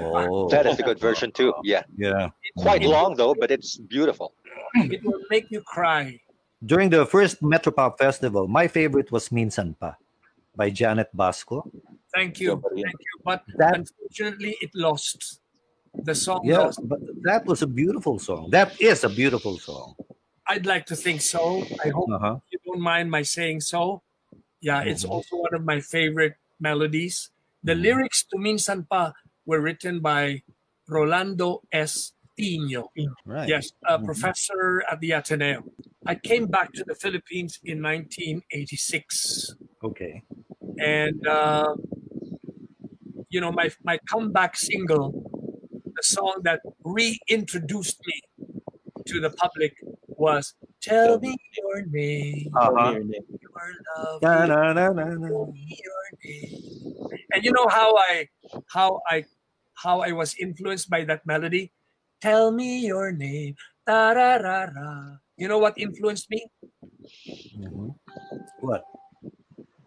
Oh, 0.00 0.48
That 0.48 0.66
is 0.66 0.78
a 0.78 0.82
good 0.82 0.98
version 0.98 1.32
too. 1.32 1.54
Yeah, 1.62 1.82
yeah. 1.96 2.30
quite 2.58 2.82
long 2.82 3.14
though, 3.14 3.34
but 3.34 3.50
it's 3.50 3.76
beautiful. 3.76 4.34
It 4.74 5.02
will 5.04 5.22
make 5.30 5.50
you 5.50 5.62
cry. 5.62 6.20
During 6.64 6.88
the 6.90 7.04
first 7.06 7.42
Metropop 7.42 7.98
Festival, 7.98 8.48
my 8.48 8.66
favorite 8.68 9.12
was 9.12 9.28
Minsan 9.30 9.74
Pa 9.78 9.96
by 10.56 10.70
Janet 10.70 11.08
Basco. 11.12 11.68
Thank 12.14 12.40
you. 12.40 12.56
But- 12.56 12.72
Thank 12.72 12.96
you. 12.96 13.14
But 13.24 13.42
That- 13.56 13.76
unfortunately, 13.76 14.56
it 14.62 14.70
lost. 14.74 15.40
The 15.96 16.14
song 16.14 16.40
Yeah, 16.44 16.68
lost. 16.68 16.80
but 16.88 17.00
that 17.24 17.44
was 17.46 17.62
a 17.62 17.66
beautiful 17.66 18.18
song. 18.18 18.50
That 18.50 18.72
is 18.80 19.04
a 19.04 19.08
beautiful 19.08 19.58
song. 19.58 19.96
I'd 20.48 20.64
like 20.64 20.86
to 20.86 20.96
think 20.96 21.20
so. 21.20 21.64
I 21.84 21.88
hope 21.88 22.08
Uh-huh. 22.12 22.38
you 22.52 22.58
don't 22.64 22.80
mind 22.80 23.10
my 23.10 23.22
saying 23.22 23.60
so. 23.60 24.02
Yeah, 24.60 24.80
it's 24.84 25.04
Mhm. 25.04 25.10
also 25.10 25.36
one 25.36 25.54
of 25.54 25.64
my 25.64 25.80
favorite 25.80 26.36
melodies. 26.60 27.30
The 27.64 27.72
Mhm. 27.74 27.82
lyrics 27.82 28.24
to 28.32 28.38
Minsan 28.38 28.84
Pa 28.88 29.12
were 29.44 29.60
written 29.60 30.00
by 30.00 30.42
Rolando 30.88 31.64
S. 31.72 32.12
Tinio. 32.38 32.88
Right. 33.24 33.48
Yes, 33.48 33.72
a 33.88 33.98
Mhm. 33.98 34.04
professor 34.04 34.84
at 34.90 35.00
the 35.00 35.12
Ateneo. 35.12 35.64
I 36.06 36.14
came 36.14 36.46
back 36.46 36.72
to 36.74 36.84
the 36.84 36.94
Philippines 36.94 37.58
in 37.64 37.80
1986. 37.82 39.54
Okay. 39.82 40.22
and 40.78 41.26
uh, 41.26 41.72
you 43.30 43.40
know 43.40 43.50
my 43.50 43.70
my 43.82 43.96
comeback 44.10 44.56
single 44.56 45.08
the 45.96 46.02
song 46.02 46.34
that 46.44 46.60
reintroduced 46.84 47.96
me 48.06 48.16
to 49.06 49.20
the 49.20 49.30
public 49.30 49.72
was 50.20 50.52
tell 50.82 51.18
me 51.18 51.32
your 51.56 51.86
name 51.86 52.52
Uh-huh. 52.54 52.92
Your 52.92 53.04
name. 53.04 53.24
your 53.40 53.68
love 53.96 54.20
Na, 54.20 54.44
na, 54.44 54.72
na, 54.76 54.84
na, 54.92 55.04
na. 55.16 55.28
tell 55.32 55.46
me 55.48 55.64
your 55.80 56.04
name 56.20 56.52
and 57.32 57.40
you 57.44 57.52
know 57.56 57.68
how 57.72 57.96
i 57.96 58.28
how 58.68 59.00
i 59.08 59.24
how 59.80 60.00
i 60.04 60.12
was 60.12 60.34
influenced 60.36 60.90
by 60.92 61.04
that 61.08 61.24
melody 61.24 61.72
tell 62.26 62.50
me 62.50 62.82
your 62.82 63.12
name 63.14 63.54
Ta-ra-ra-ra. 63.86 65.22
you 65.38 65.46
know 65.46 65.58
what 65.62 65.78
influenced 65.78 66.26
me 66.30 66.42
Mhm. 67.54 67.94
What? 68.66 68.82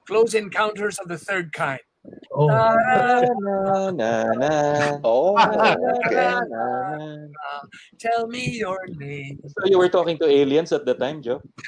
close 0.08 0.34
encounters 0.34 0.96
of 1.04 1.12
the 1.12 1.20
third 1.20 1.52
kind 1.52 1.84
Oh, 2.32 2.48
Na, 2.48 3.92
na, 3.92 4.24
na. 4.40 5.00
Oh, 5.04 5.36
okay. 5.36 6.32
Na, 6.32 6.40
na. 6.48 7.60
tell 8.00 8.24
me 8.32 8.56
your 8.56 8.80
name 8.96 9.36
So 9.52 9.68
you 9.68 9.76
were 9.78 9.92
talking 9.92 10.16
to 10.24 10.26
aliens 10.32 10.72
at 10.72 10.88
the 10.88 10.96
time, 10.96 11.20
Joe? 11.22 11.44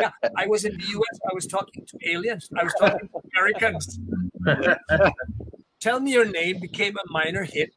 Yeah, 0.00 0.14
I 0.38 0.46
was 0.46 0.64
in 0.64 0.72
the 0.78 0.86
US. 0.96 1.16
I 1.28 1.32
was 1.34 1.44
talking 1.50 1.82
to 1.84 1.94
aliens. 2.08 2.48
I 2.56 2.62
was 2.62 2.72
talking 2.78 3.04
to 3.10 3.18
Americans. 3.34 3.98
Tell 5.80 5.98
Me 6.00 6.12
Your 6.12 6.26
Name 6.26 6.60
became 6.60 6.94
a 6.96 7.10
minor 7.10 7.44
hit. 7.44 7.74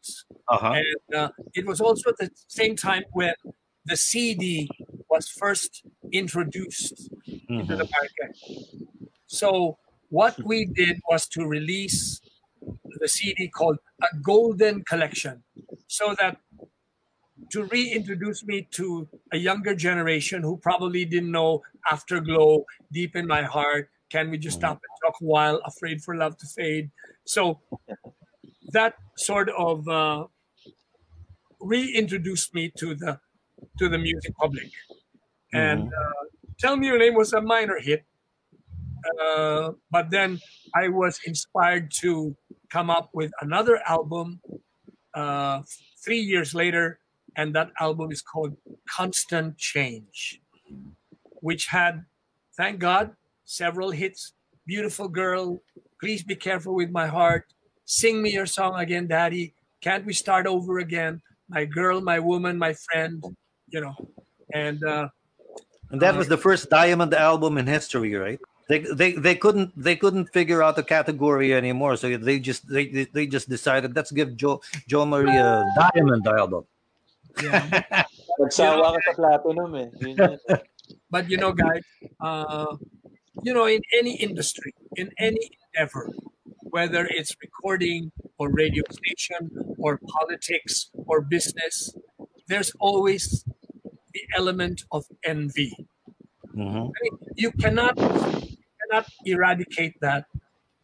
Uh-huh. 0.49 0.73
And 0.73 1.15
uh, 1.15 1.29
it 1.53 1.65
was 1.65 1.79
also 1.79 2.09
at 2.09 2.17
the 2.17 2.29
same 2.47 2.75
time 2.75 3.03
when 3.13 3.33
the 3.85 3.95
CD 3.97 4.69
was 5.09 5.27
first 5.29 5.83
introduced 6.11 7.09
into 7.25 7.73
Mhm. 7.73 7.77
the 7.77 7.89
market. 7.97 8.31
So 9.27 9.77
what 10.09 10.35
we 10.43 10.65
did 10.65 10.99
was 11.09 11.27
to 11.29 11.45
release 11.45 12.19
the 12.99 13.07
CD 13.07 13.47
called 13.47 13.77
a 14.01 14.07
Golden 14.21 14.83
Collection, 14.83 15.43
so 15.87 16.15
that 16.19 16.37
to 17.51 17.65
reintroduce 17.65 18.43
me 18.45 18.67
to 18.71 19.07
a 19.31 19.37
younger 19.37 19.75
generation 19.75 20.41
who 20.41 20.57
probably 20.57 21.03
didn't 21.05 21.31
know 21.31 21.61
Afterglow, 21.91 22.65
Deep 22.91 23.15
in 23.15 23.27
My 23.27 23.43
Heart, 23.43 23.89
Can 24.09 24.29
We 24.29 24.37
Just 24.37 24.57
Stop 24.59 24.77
and 24.77 24.93
Talk 25.03 25.15
a 25.21 25.25
While, 25.25 25.57
Afraid 25.65 26.01
for 26.01 26.15
Love 26.15 26.37
to 26.37 26.47
Fade. 26.47 26.89
So 27.25 27.59
that 28.73 28.95
sort 29.17 29.49
of 29.49 29.87
uh, 29.87 30.25
reintroduced 31.61 32.53
me 32.53 32.71
to 32.77 32.93
the 32.95 33.19
to 33.79 33.87
the 33.87 33.97
music 33.97 34.35
public. 34.35 34.69
And 35.53 35.87
uh, 35.87 36.23
Tell 36.59 36.75
Me 36.75 36.87
Your 36.87 36.99
Name 36.99 37.13
was 37.13 37.31
a 37.33 37.41
minor 37.41 37.79
hit, 37.79 38.03
uh, 39.21 39.71
but 39.89 40.09
then 40.09 40.39
I 40.75 40.89
was 40.89 41.19
inspired 41.25 41.91
to 42.01 42.35
come 42.69 42.89
up 42.89 43.09
with 43.13 43.31
another 43.41 43.79
album 43.87 44.41
uh, 45.13 45.61
three 46.03 46.19
years 46.19 46.53
later, 46.53 46.99
and 47.37 47.55
that 47.55 47.71
album 47.79 48.11
is 48.11 48.21
called 48.21 48.57
Constant 48.89 49.57
Change, 49.57 50.41
which 51.41 51.67
had 51.67 52.05
thank 52.57 52.79
God, 52.79 53.15
several 53.45 53.91
hits. 53.91 54.33
Beautiful 54.65 55.09
girl, 55.09 55.61
please 55.99 56.23
be 56.23 56.35
careful 56.35 56.73
with 56.73 56.89
my 56.89 57.07
heart. 57.07 57.45
Sing 57.85 58.21
me 58.21 58.31
your 58.31 58.45
song 58.45 58.79
again, 58.79 59.07
Daddy. 59.07 59.53
Can't 59.81 60.05
we 60.05 60.13
start 60.13 60.47
over 60.47 60.79
again? 60.79 61.21
My 61.49 61.65
girl, 61.65 62.01
my 62.01 62.19
woman, 62.19 62.57
my 62.57 62.73
friend. 62.73 63.23
You 63.69 63.81
know, 63.81 63.95
and 64.53 64.83
uh, 64.83 65.09
And 65.91 66.01
that 66.01 66.15
was 66.15 66.27
the 66.27 66.37
first 66.37 66.69
diamond 66.69 67.13
album 67.13 67.57
in 67.57 67.67
history, 67.67 68.15
right? 68.15 68.39
They, 68.69 68.79
they 68.79 69.11
they 69.13 69.35
couldn't 69.35 69.75
they 69.75 69.95
couldn't 69.97 70.31
figure 70.31 70.63
out 70.63 70.75
the 70.77 70.83
category 70.87 71.53
anymore, 71.53 71.97
so 71.97 72.07
they 72.17 72.39
just 72.39 72.63
they 72.69 72.87
they- 72.87 73.11
they 73.11 73.25
just 73.27 73.49
decided 73.49 73.93
let's 73.95 74.09
give 74.11 74.37
Joe 74.37 74.61
Joe 74.87 75.05
Mari 75.05 75.35
a 75.35 75.61
diamond 75.75 76.25
album. 76.27 76.63
yeah. 77.43 77.83
Nagsawa 78.39 78.97
ka 78.97 78.99
sa 79.05 79.11
platinum 79.13 79.75
eh. 79.77 79.89
Yun 80.01 80.15
yun. 80.17 80.37
but 81.13 81.29
you 81.29 81.37
know 81.37 81.51
guys 81.53 81.83
uh, 82.23 82.71
you 83.43 83.53
know 83.53 83.65
in 83.69 83.81
any 83.93 84.15
industry 84.17 84.73
in 84.97 85.11
any 85.19 85.43
endeavor 85.75 86.09
whether 86.75 87.03
it's 87.17 87.33
recording 87.45 88.11
or 88.39 88.45
radio 88.51 88.83
station 88.99 89.41
or 89.77 89.99
politics 90.17 90.89
or 91.09 91.21
business 91.21 91.75
there's 92.49 92.71
always 92.79 93.23
the 94.15 94.23
element 94.35 94.77
of 94.91 95.03
envy 95.33 95.71
Mhm. 96.55 96.91
I 96.95 96.99
mean, 97.03 97.15
you 97.43 97.51
cannot 97.63 97.95
cannot 98.79 99.05
eradicate 99.25 99.95
that 100.01 100.25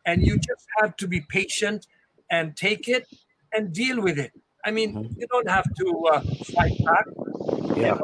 and 0.06 0.18
you 0.28 0.36
just 0.50 0.66
have 0.80 0.96
to 1.02 1.08
be 1.08 1.20
patient 1.22 1.86
and 2.32 2.56
take 2.58 2.88
it 2.88 3.06
and 3.54 3.64
deal 3.74 3.98
with 4.08 4.18
it 4.26 4.32
i 4.68 4.72
mean 4.78 4.90
you 5.20 5.28
don't 5.34 5.50
have 5.58 5.68
to 5.82 5.88
uh, 6.14 6.22
fight 6.56 6.78
back 6.90 7.06
Yeah. 7.78 7.98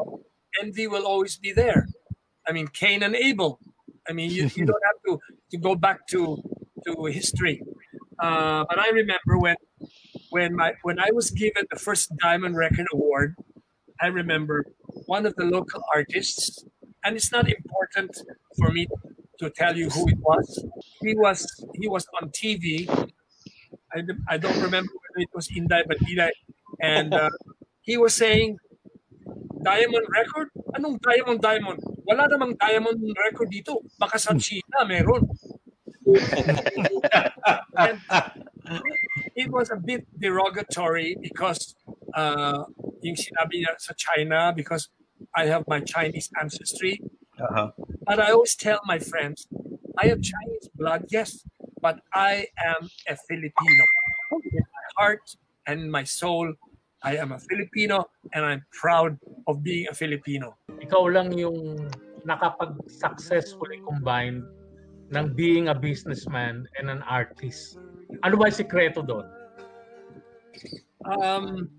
envy 0.62 0.88
will 0.88 1.06
always 1.06 1.36
be 1.38 1.52
there. 1.52 1.82
I 2.48 2.52
mean, 2.56 2.68
Cain 2.82 3.04
and 3.04 3.16
Abel. 3.16 3.60
I 4.08 4.14
mean, 4.18 4.30
you, 4.38 4.44
you 4.56 4.66
don't 4.72 4.86
have 4.90 5.00
to, 5.08 5.12
to 5.52 5.58
go 5.68 5.76
back 5.76 6.00
to 6.14 6.22
to 6.86 6.92
history. 7.20 7.56
Uh, 8.20 8.66
but 8.70 8.80
I 8.80 8.90
remember 8.90 9.38
when 9.38 9.56
when 10.30 10.56
my 10.56 10.74
when 10.84 11.00
I 11.00 11.12
was 11.12 11.32
given 11.32 11.66
the 11.72 11.80
first 11.80 12.12
Diamond 12.22 12.56
Record 12.56 12.88
Award, 12.94 13.36
I 14.02 14.08
remember 14.08 14.66
one 15.06 15.26
of 15.26 15.36
the 15.36 15.46
local 15.46 15.82
artists, 15.94 16.64
and 17.04 17.16
it's 17.16 17.32
not 17.32 17.50
important 17.50 18.16
for 18.58 18.72
me 18.72 18.88
to 19.40 19.50
tell 19.50 19.76
you 19.76 19.90
who 19.90 20.08
it 20.08 20.20
was. 20.20 20.66
He 21.02 21.16
was 21.16 21.46
he 21.76 21.88
was 21.88 22.06
on 22.22 22.30
TV. 22.30 22.88
i 24.28 24.38
don't 24.38 24.60
remember 24.60 24.92
whether 24.92 25.22
it 25.24 25.32
was 25.34 25.48
Inday 25.56 25.84
Badiday, 25.88 26.32
and 26.82 27.14
uh, 27.14 27.30
he 27.82 27.98
was 27.98 28.14
saying 28.14 28.58
diamond 29.64 30.06
record? 30.12 30.50
Anong 30.76 31.00
diamond 31.02 31.42
diamond? 31.42 31.80
Wala 32.06 32.30
namang 32.30 32.54
diamond 32.60 33.00
record 33.18 33.50
dito. 33.50 33.82
Baka 33.98 34.20
sa 34.20 34.38
China 34.38 34.86
meron. 34.86 35.26
And 36.06 37.98
it 39.36 39.50
was 39.50 39.72
a 39.72 39.76
bit 39.76 40.06
derogatory 40.20 41.18
because 41.22 41.76
uh, 42.14 42.64
yung 43.02 43.16
sinabi 43.16 43.66
niya 43.66 43.74
sa 43.78 43.94
China 43.98 44.54
because 44.56 44.90
I 45.34 45.46
have 45.48 45.66
my 45.68 45.82
Chinese 45.82 46.30
ancestry. 46.40 47.02
Uh-huh. 47.40 47.72
But 48.06 48.20
I 48.20 48.32
always 48.32 48.56
tell 48.56 48.80
my 48.86 49.00
friends, 49.00 49.48
I 49.98 50.08
have 50.08 50.22
Chinese 50.22 50.70
blood, 50.76 51.06
yes, 51.10 51.44
but 51.82 52.00
I 52.14 52.48
am 52.58 52.90
a 53.10 53.16
Filipino. 53.28 53.84
In 54.32 54.64
my 54.64 54.86
heart 54.98 55.26
and 55.68 55.92
my 55.92 56.04
soul, 56.04 56.54
I 57.04 57.18
am 57.18 57.32
a 57.32 57.40
Filipino 57.40 58.10
and 58.34 58.46
I'm 58.46 58.66
proud 58.72 59.18
of 59.48 59.64
being 59.64 59.88
a 59.90 59.94
Filipino. 59.94 60.58
Ikaw 60.82 61.04
lang 61.12 61.38
yung 61.38 61.90
nakapag-successfully 62.26 63.86
combine 63.86 64.42
ng 65.14 65.34
being 65.36 65.70
a 65.70 65.76
businessman 65.76 66.66
and 66.80 66.90
an 66.90 67.04
artist. 67.06 67.78
Ano 68.24 68.38
ba 68.38 68.50
yung 68.50 68.58
sikreto 68.58 69.06
doon? 69.06 69.26
Um, 71.06 71.70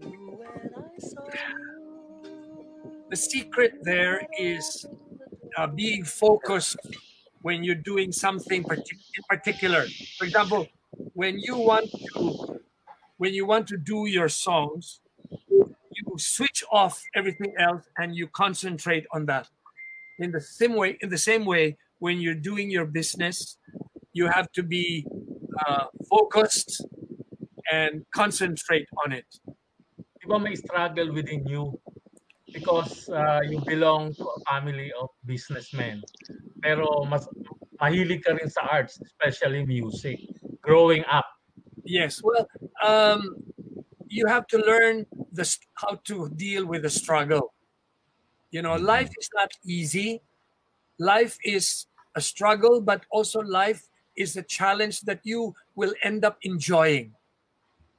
the 3.11 3.16
secret 3.16 3.83
there 3.83 4.22
is 4.39 4.87
uh, 5.59 5.66
being 5.66 6.05
focused 6.05 6.79
when 7.43 7.64
you're 7.64 7.83
doing 7.83 8.12
something 8.12 8.62
partic- 8.62 9.11
in 9.16 9.24
particular. 9.29 9.87
For 10.18 10.24
example, 10.24 10.66
when 11.14 11.39
you 11.39 11.57
want 11.57 11.91
to 12.14 12.61
when 13.18 13.33
you 13.33 13.47
want 13.47 13.66
to 13.68 13.77
do 13.79 14.07
your 14.07 14.29
songs, 14.29 15.01
you 15.49 16.05
switch 16.18 16.62
off 16.70 17.03
everything 17.14 17.55
else 17.59 17.85
and 17.97 18.14
you 18.14 18.29
concentrate 18.29 19.07
on 19.12 19.27
that. 19.27 19.49
In 20.18 20.33
the 20.33 20.41
same 20.41 20.74
way, 20.74 20.99
in 21.01 21.09
the 21.09 21.18
same 21.18 21.45
way, 21.45 21.77
when 21.99 22.20
you're 22.20 22.34
doing 22.34 22.70
your 22.70 22.86
business, 22.86 23.59
you 24.12 24.28
have 24.28 24.51
to 24.53 24.62
be 24.62 25.07
uh, 25.66 25.86
focused 26.09 26.84
and 27.72 28.05
concentrate 28.14 28.86
on 29.05 29.12
it. 29.12 29.26
Ba 30.26 30.38
may 30.38 30.57
struggle 30.57 31.12
within 31.12 31.47
you? 31.47 31.78
Because 32.53 33.09
uh, 33.09 33.40
you 33.47 33.61
belong 33.61 34.14
to 34.14 34.24
a 34.24 34.40
family 34.51 34.90
of 34.99 35.09
businessmen. 35.24 36.03
Pero 36.62 37.05
mas 37.07 37.28
mahilig 37.78 38.24
ka 38.24 38.34
rin 38.34 38.51
sa 38.51 38.66
arts, 38.66 38.99
especially 39.07 39.62
music, 39.64 40.18
growing 40.62 41.05
up. 41.07 41.26
Yes, 41.84 42.18
well, 42.22 42.49
um, 42.82 43.38
you 44.09 44.26
have 44.26 44.47
to 44.49 44.59
learn 44.59 45.07
the 45.30 45.47
how 45.78 46.01
to 46.11 46.28
deal 46.34 46.66
with 46.66 46.82
the 46.82 46.90
struggle. 46.90 47.55
You 48.51 48.62
know, 48.62 48.74
life 48.74 49.11
is 49.14 49.30
not 49.34 49.51
easy. 49.62 50.22
Life 50.99 51.38
is 51.44 51.86
a 52.14 52.20
struggle, 52.20 52.80
but 52.80 53.05
also 53.11 53.40
life 53.40 53.88
is 54.16 54.36
a 54.36 54.42
challenge 54.42 55.03
that 55.03 55.20
you 55.22 55.55
will 55.74 55.92
end 56.03 56.24
up 56.24 56.38
enjoying. 56.42 57.12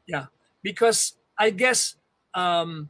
Yeah, 0.07 0.27
because 0.63 1.17
I 1.37 1.51
guess 1.51 1.95
um, 2.33 2.89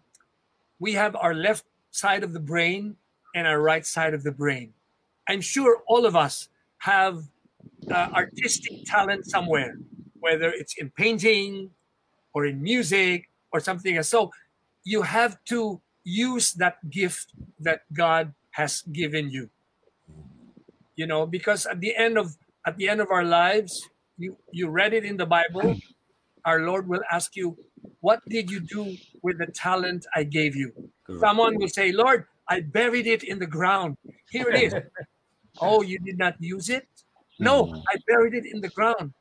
we 0.80 0.94
have 0.94 1.16
our 1.16 1.34
left 1.34 1.66
side 1.92 2.24
of 2.24 2.34
the 2.34 2.40
brain 2.40 2.96
and 3.36 3.48
our 3.48 3.62
right 3.62 3.86
side 3.86 4.14
of 4.14 4.24
the 4.24 4.32
brain. 4.32 4.74
I'm 5.28 5.42
sure 5.42 5.84
all 5.88 6.06
of 6.06 6.16
us 6.16 6.50
have 6.80 7.24
uh, 7.92 8.10
artistic 8.16 8.86
talent 8.86 9.26
somewhere, 9.26 9.78
whether 10.20 10.50
it's 10.50 10.76
in 10.78 10.90
painting 10.92 11.72
or 12.34 12.46
in 12.46 12.62
music 12.62 13.30
or 13.52 13.60
something 13.60 13.98
else. 13.98 14.10
So 14.10 14.32
you 14.84 15.02
have 15.02 15.44
to 15.46 15.82
use 16.04 16.54
that 16.54 16.78
gift 16.90 17.34
that 17.60 17.82
God 17.94 18.34
has 18.52 18.84
given 18.94 19.30
you. 19.30 19.50
You 20.98 21.08
know, 21.08 21.26
because 21.26 21.66
at 21.66 21.80
the 21.80 21.96
end 21.96 22.18
of 22.18 22.36
at 22.66 22.76
the 22.76 22.90
end 22.90 23.00
of 23.00 23.10
our 23.12 23.24
lives, 23.24 23.80
you 24.18 24.36
you 24.52 24.68
read 24.68 24.94
it 24.94 25.06
in 25.06 25.16
the 25.16 25.26
Bible. 25.26 25.78
Our 26.44 26.66
Lord 26.66 26.88
will 26.88 27.06
ask 27.12 27.36
you, 27.38 27.56
"What 28.02 28.20
did 28.28 28.52
you 28.52 28.60
do 28.60 28.98
with 29.22 29.38
the 29.38 29.48
talent 29.48 30.06
I 30.16 30.26
gave 30.26 30.56
you?" 30.56 30.74
Someone 31.22 31.56
will 31.56 31.72
say, 31.72 31.94
"Lord, 31.94 32.26
I 32.50 32.62
buried 32.62 33.08
it 33.08 33.24
in 33.24 33.40
the 33.40 33.48
ground. 33.48 33.96
Here 34.34 34.50
it 34.50 34.58
is." 34.60 34.74
oh, 35.62 35.82
you 35.82 36.00
did 36.00 36.18
not 36.18 36.36
use 36.40 36.70
it? 36.70 36.90
No, 37.40 37.66
mm-hmm. 37.66 37.78
I 37.90 37.96
buried 38.08 38.34
it 38.34 38.46
in 38.46 38.62
the 38.62 38.70
ground. 38.70 39.14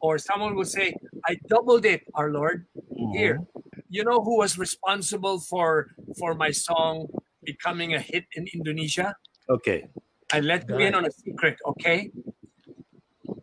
Or 0.00 0.18
someone 0.18 0.54
will 0.54 0.64
say, 0.68 0.94
I 1.26 1.36
doubled 1.48 1.84
it, 1.84 2.02
our 2.14 2.30
Lord. 2.30 2.66
Here. 3.12 3.38
Mm-hmm. 3.38 3.80
You 3.88 4.04
know 4.04 4.20
who 4.22 4.38
was 4.38 4.58
responsible 4.58 5.40
for 5.40 5.90
for 6.18 6.34
my 6.34 6.50
song 6.50 7.08
becoming 7.42 7.94
a 7.94 8.00
hit 8.00 8.24
in 8.34 8.46
Indonesia? 8.54 9.14
Okay. 9.48 9.90
I 10.32 10.40
let 10.40 10.68
you 10.68 10.78
in 10.78 10.94
on 10.94 11.06
a 11.06 11.10
secret, 11.10 11.58
okay? 11.66 12.10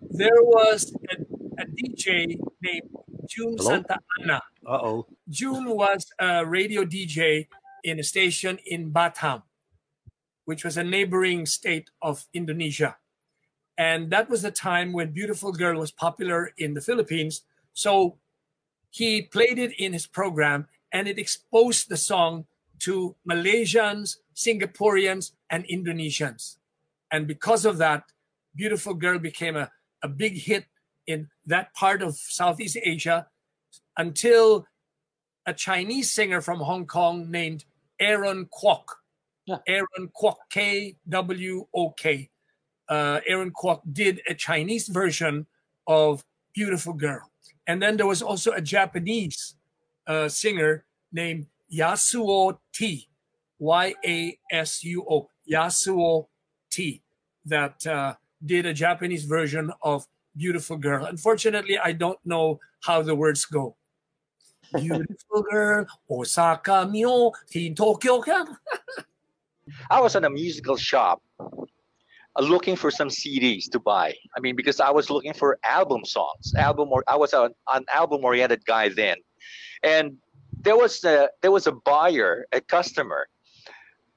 There 0.10 0.42
was 0.42 0.94
a, 1.12 1.62
a 1.62 1.66
DJ 1.66 2.40
named 2.62 2.90
June 3.28 3.56
Hello? 3.58 3.72
Santa 3.72 4.00
Ana. 4.22 4.42
Uh-oh. 4.66 5.06
June 5.30 5.70
was 5.70 6.06
a 6.20 6.46
radio 6.46 6.86
DJ 6.86 7.48
in 7.84 8.00
a 8.00 8.04
station 8.04 8.58
in 8.66 8.92
Batam, 8.92 9.44
which 10.46 10.64
was 10.64 10.78
a 10.78 10.84
neighboring 10.84 11.46
state 11.46 11.90
of 12.02 12.26
Indonesia. 12.34 12.98
And 13.78 14.10
that 14.12 14.30
was 14.30 14.42
the 14.42 14.52
time 14.52 14.92
when 14.92 15.12
Beautiful 15.12 15.52
Girl 15.52 15.80
was 15.80 15.92
popular 15.92 16.52
in 16.58 16.74
the 16.74 16.82
Philippines. 16.82 17.42
So 17.74 18.18
he 18.90 19.22
played 19.22 19.60
it 19.60 19.74
in 19.78 19.94
his 19.94 20.08
program 20.08 20.68
and 20.92 21.08
it 21.08 21.20
exposed 21.20 21.90
the 21.90 21.98
song 21.98 22.46
to 22.80 23.16
Malaysians, 23.30 24.18
Singaporeans, 24.36 25.32
and 25.50 25.66
Indonesians. 25.66 26.58
And 27.12 27.28
because 27.28 27.66
of 27.66 27.78
that, 27.78 28.04
Beautiful 28.56 28.94
Girl 28.94 29.20
became 29.20 29.56
a, 29.56 29.72
a 30.02 30.08
big 30.08 30.38
hit 30.38 30.66
in 31.06 31.30
that 31.46 31.74
part 31.74 32.02
of 32.02 32.16
Southeast 32.16 32.78
Asia 32.82 33.28
until 33.98 34.68
a 35.46 35.54
Chinese 35.54 36.12
singer 36.12 36.42
from 36.42 36.60
Hong 36.60 36.86
Kong 36.86 37.32
named 37.32 37.66
Aaron 38.00 38.48
Kwok. 38.48 38.84
Yeah. 39.46 39.58
Aaron 39.66 40.12
Kwok, 40.20 40.36
K 40.50 40.98
W 41.08 41.68
O 41.74 41.92
K. 41.92 42.30
Uh, 42.90 43.22
Aaron 43.26 43.52
Kwok 43.52 43.82
did 43.92 44.22
a 44.28 44.34
Chinese 44.34 44.88
version 44.88 45.48
of 45.88 46.24
Beautiful 46.54 46.94
Girl. 46.94 47.22
And 47.66 47.82
then 47.82 47.98
there 47.98 48.08
was 48.08 48.22
also 48.22 48.52
a 48.52 48.62
Japanese 48.62 49.56
uh, 50.06 50.28
singer 50.28 50.86
named 51.12 51.48
Yasuo 51.74 52.58
T. 52.74 53.08
Y 53.60 53.96
A 54.06 54.38
S 54.52 54.84
U 54.84 55.06
O. 55.10 55.30
Yasuo 55.50 56.28
T. 56.70 57.02
that 57.46 57.86
uh, 57.88 58.16
did 58.46 58.66
a 58.66 58.74
Japanese 58.74 59.26
version 59.26 59.72
of 59.82 60.06
"Beautiful 60.36 60.78
Girl." 60.78 61.06
Unfortunately, 61.06 61.78
I 61.78 61.92
don't 61.92 62.20
know 62.26 62.60
how 62.82 63.02
the 63.02 63.16
words 63.16 63.46
go. 63.46 63.76
Beautiful 64.76 65.44
girl, 65.50 65.86
Osaka 66.10 66.88
mio, 66.92 67.32
in 67.54 67.74
Tokyo. 67.76 68.24
I 69.90 70.02
was 70.02 70.16
in 70.16 70.26
a 70.26 70.30
musical 70.30 70.78
shop 70.78 71.22
uh, 71.40 72.42
looking 72.42 72.76
for 72.76 72.92
some 72.92 73.10
CDs 73.10 73.70
to 73.72 73.80
buy. 73.80 74.14
I 74.36 74.40
mean, 74.40 74.56
because 74.56 74.80
I 74.80 74.92
was 74.92 75.10
looking 75.10 75.34
for 75.34 75.58
album 75.64 76.06
songs, 76.06 76.54
album 76.56 76.90
or 76.92 77.04
I 77.08 77.16
was 77.16 77.34
an, 77.34 77.54
an 77.74 77.86
album 77.94 78.24
oriented 78.24 78.66
guy 78.66 78.90
then, 78.90 79.18
and 79.84 80.18
there 80.62 80.78
was 80.78 81.04
a 81.04 81.30
there 81.42 81.52
was 81.52 81.68
a 81.68 81.72
buyer, 81.72 82.46
a 82.52 82.62
customer, 82.62 83.28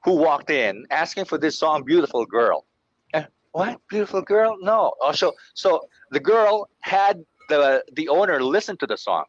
who 0.03 0.15
walked 0.15 0.49
in 0.49 0.85
asking 0.91 1.25
for 1.25 1.37
this 1.37 1.57
song, 1.57 1.83
"Beautiful 1.83 2.25
Girl." 2.25 2.65
Eh, 3.13 3.23
what 3.51 3.79
beautiful 3.89 4.21
girl? 4.21 4.57
No. 4.61 4.93
Oh, 5.01 5.11
so 5.11 5.33
so 5.53 5.87
the 6.11 6.19
girl 6.19 6.69
had 6.81 7.23
the 7.49 7.83
the 7.93 8.09
owner 8.09 8.41
listen 8.41 8.77
to 8.77 8.87
the 8.87 8.97
song. 8.97 9.25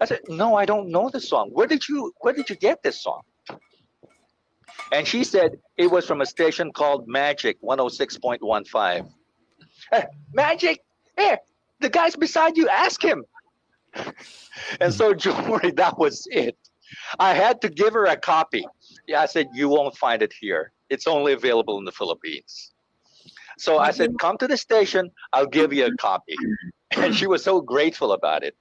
I 0.00 0.04
said, 0.04 0.20
"No, 0.28 0.54
I 0.56 0.66
don't 0.66 0.88
know 0.90 1.08
the 1.08 1.20
song. 1.20 1.50
Where 1.50 1.66
did 1.66 1.88
you 1.88 2.12
Where 2.20 2.34
did 2.34 2.50
you 2.50 2.56
get 2.56 2.82
this 2.82 3.00
song?" 3.02 3.22
And 4.92 5.06
she 5.06 5.24
said 5.24 5.58
it 5.76 5.90
was 5.90 6.06
from 6.06 6.20
a 6.20 6.26
station 6.26 6.72
called 6.72 7.08
Magic 7.08 7.60
106.15. 7.62 9.10
Eh, 9.92 10.02
Magic, 10.32 10.80
eh, 11.16 11.36
the 11.80 11.88
guy's 11.88 12.16
beside 12.16 12.56
you. 12.56 12.68
Ask 12.68 13.02
him. 13.02 13.24
and 14.80 14.92
so, 14.92 15.14
Jory, 15.24 15.72
that 15.72 15.98
was 15.98 16.26
it. 16.30 16.56
I 17.18 17.34
had 17.34 17.60
to 17.62 17.68
give 17.68 17.94
her 17.94 18.06
a 18.06 18.16
copy. 18.16 18.64
Yeah, 19.06 19.20
I 19.22 19.26
said, 19.26 19.48
you 19.54 19.68
won't 19.68 19.96
find 19.96 20.22
it 20.22 20.32
here. 20.40 20.72
It's 20.90 21.06
only 21.06 21.32
available 21.32 21.78
in 21.78 21.84
the 21.84 21.92
Philippines. 21.92 22.72
So 23.58 23.78
I 23.78 23.90
said, 23.90 24.10
come 24.18 24.36
to 24.38 24.46
the 24.48 24.56
station. 24.56 25.10
I'll 25.32 25.46
give 25.46 25.72
you 25.72 25.86
a 25.86 25.96
copy. 25.96 26.36
And 26.96 27.12
she 27.14 27.26
was 27.26 27.42
so 27.42 27.60
grateful 27.60 28.12
about 28.12 28.44
it. 28.44 28.54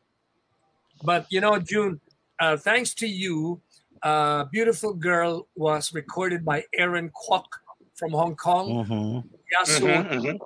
But 1.03 1.27
you 1.29 1.41
know, 1.41 1.59
June, 1.59 2.01
uh, 2.39 2.57
thanks 2.57 2.95
to 2.95 3.07
you, 3.07 3.61
uh, 4.01 4.45
"Beautiful 4.45 4.93
Girl" 4.95 5.47
was 5.55 5.93
recorded 5.93 6.43
by 6.43 6.63
Aaron 6.73 7.11
Kwok 7.13 7.45
from 7.93 8.11
Hong 8.11 8.36
Kong, 8.36 8.65
Mhm. 8.81 9.23
Yasuo 9.53 10.01
Mhm, 10.01 10.09
mhm. 10.09 10.39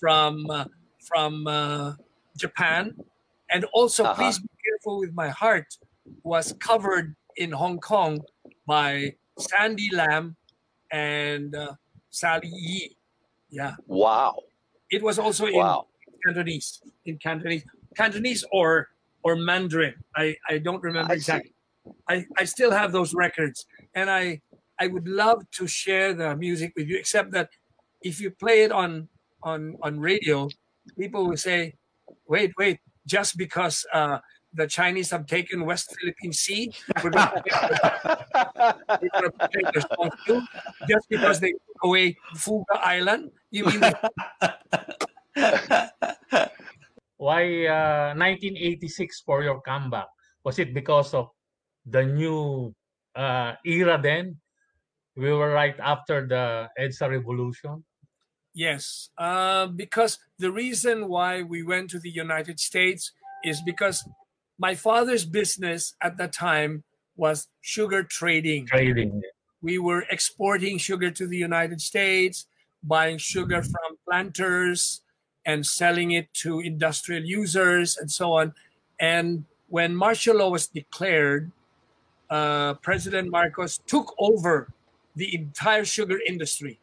from 0.00 0.50
uh, 0.50 0.64
from 1.06 1.46
uh, 1.46 1.94
Japan, 2.36 2.96
and 3.48 3.62
also 3.72 4.02
Uh-huh. 4.04 4.14
"Please 4.18 4.38
Be 4.40 4.48
Careful 4.66 4.98
with 4.98 5.12
My 5.14 5.28
Heart" 5.28 5.78
was 6.24 6.52
covered 6.58 7.14
in 7.36 7.52
Hong 7.52 7.78
Kong 7.78 8.18
by 8.66 9.16
Sandy 9.38 9.88
Lam 9.92 10.36
and 10.92 11.54
uh, 11.54 11.74
Sally 12.10 12.50
Yeh. 12.52 12.88
Yeah, 13.50 13.76
Wow. 13.86 14.44
it 14.90 15.02
was 15.02 15.18
also 15.18 15.46
in 15.46 15.54
Wow. 15.56 15.88
Cantonese, 16.24 16.82
in 17.04 17.18
Cantonese, 17.18 17.64
Cantonese 17.96 18.44
or 18.52 18.88
or 19.22 19.36
Mandarin. 19.36 19.94
I 20.16 20.36
I 20.48 20.58
don't 20.58 20.82
remember 20.82 21.12
I 21.12 21.16
see. 21.16 21.16
exactly. 21.18 21.54
I 22.08 22.26
I 22.38 22.44
still 22.44 22.70
have 22.72 22.92
those 22.92 23.14
records, 23.14 23.66
and 23.94 24.10
I 24.10 24.42
I 24.80 24.88
would 24.88 25.08
love 25.08 25.50
to 25.52 25.66
share 25.66 26.14
the 26.14 26.36
music 26.36 26.72
with 26.76 26.88
you. 26.88 26.98
Except 26.98 27.32
that 27.32 27.50
if 28.02 28.20
you 28.20 28.30
play 28.30 28.62
it 28.62 28.72
on 28.72 29.08
on 29.42 29.76
on 29.82 30.00
radio, 30.00 30.48
people 30.98 31.26
will 31.28 31.36
say, 31.36 31.74
"Wait, 32.26 32.52
wait." 32.58 32.80
Just 33.06 33.36
because 33.36 33.86
uh, 33.92 34.18
the 34.54 34.66
Chinese 34.66 35.10
have 35.10 35.26
taken 35.26 35.66
West 35.66 35.94
Philippine 35.98 36.32
Sea, 36.32 36.72
we're 37.02 37.10
going 37.10 37.28
to 39.22 39.32
play 39.50 39.62
their 39.72 39.82
song 39.82 40.10
too. 40.26 40.42
Just 40.88 41.08
because 41.08 41.40
they 41.40 41.50
took 41.52 41.82
away 41.82 42.16
Fuga 42.36 42.78
Island, 42.82 43.30
you 43.50 43.66
mean 43.66 43.82
Why 47.16 47.66
uh, 47.66 48.14
1986 48.14 49.22
for 49.24 49.42
your 49.42 49.60
comeback? 49.62 50.08
Was 50.44 50.58
it 50.58 50.74
because 50.74 51.14
of 51.14 51.30
the 51.86 52.04
new 52.04 52.74
uh, 53.14 53.54
era 53.64 53.98
then? 54.00 54.36
We 55.16 55.32
were 55.32 55.52
right 55.52 55.78
after 55.78 56.26
the 56.26 56.68
EDSA 56.78 57.08
revolution. 57.10 57.84
Yes, 58.52 59.10
uh, 59.18 59.66
because 59.66 60.18
the 60.38 60.50
reason 60.50 61.08
why 61.08 61.42
we 61.42 61.62
went 61.62 61.90
to 61.90 61.98
the 61.98 62.10
United 62.10 62.60
States 62.60 63.12
is 63.44 63.62
because 63.62 64.06
my 64.58 64.74
father's 64.74 65.24
business 65.24 65.94
at 66.00 66.16
the 66.16 66.28
time 66.28 66.84
was 67.16 67.48
sugar 67.60 68.02
trading. 68.02 68.66
Trading. 68.66 69.22
We 69.62 69.78
were 69.78 70.04
exporting 70.10 70.78
sugar 70.78 71.10
to 71.10 71.26
the 71.26 71.36
United 71.36 71.80
States, 71.80 72.46
buying 72.82 73.18
sugar 73.18 73.62
from 73.62 73.98
planters 74.04 75.00
and 75.46 75.64
selling 75.64 76.12
it 76.12 76.32
to 76.34 76.60
industrial 76.60 77.24
users 77.24 77.96
and 77.96 78.10
so 78.10 78.32
on. 78.32 78.54
And 79.00 79.44
when 79.68 79.96
martial 79.96 80.36
law 80.36 80.50
was 80.50 80.66
declared, 80.66 81.50
uh, 82.30 82.74
President 82.74 83.30
Marcos 83.30 83.78
took 83.86 84.14
over 84.18 84.68
the 85.16 85.34
entire 85.34 85.84
sugar 85.84 86.18
industry. 86.26 86.78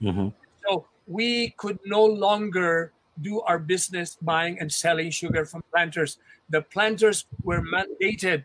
Mhm. 0.00 0.32
So 0.66 0.86
we 1.06 1.50
could 1.56 1.78
no 1.84 2.04
longer 2.04 2.93
do 3.20 3.40
our 3.42 3.58
business 3.58 4.16
buying 4.20 4.58
and 4.58 4.72
selling 4.72 5.10
sugar 5.10 5.44
from 5.44 5.62
planters. 5.70 6.18
The 6.50 6.62
planters 6.62 7.26
were 7.42 7.62
mandated 7.62 8.44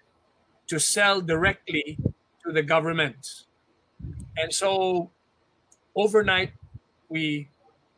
to 0.67 0.79
sell 0.79 1.21
directly 1.21 1.97
to 2.45 2.51
the 2.51 2.61
government. 2.61 3.45
And 4.37 4.53
so 4.53 5.11
overnight 5.95 6.53
we 7.09 7.49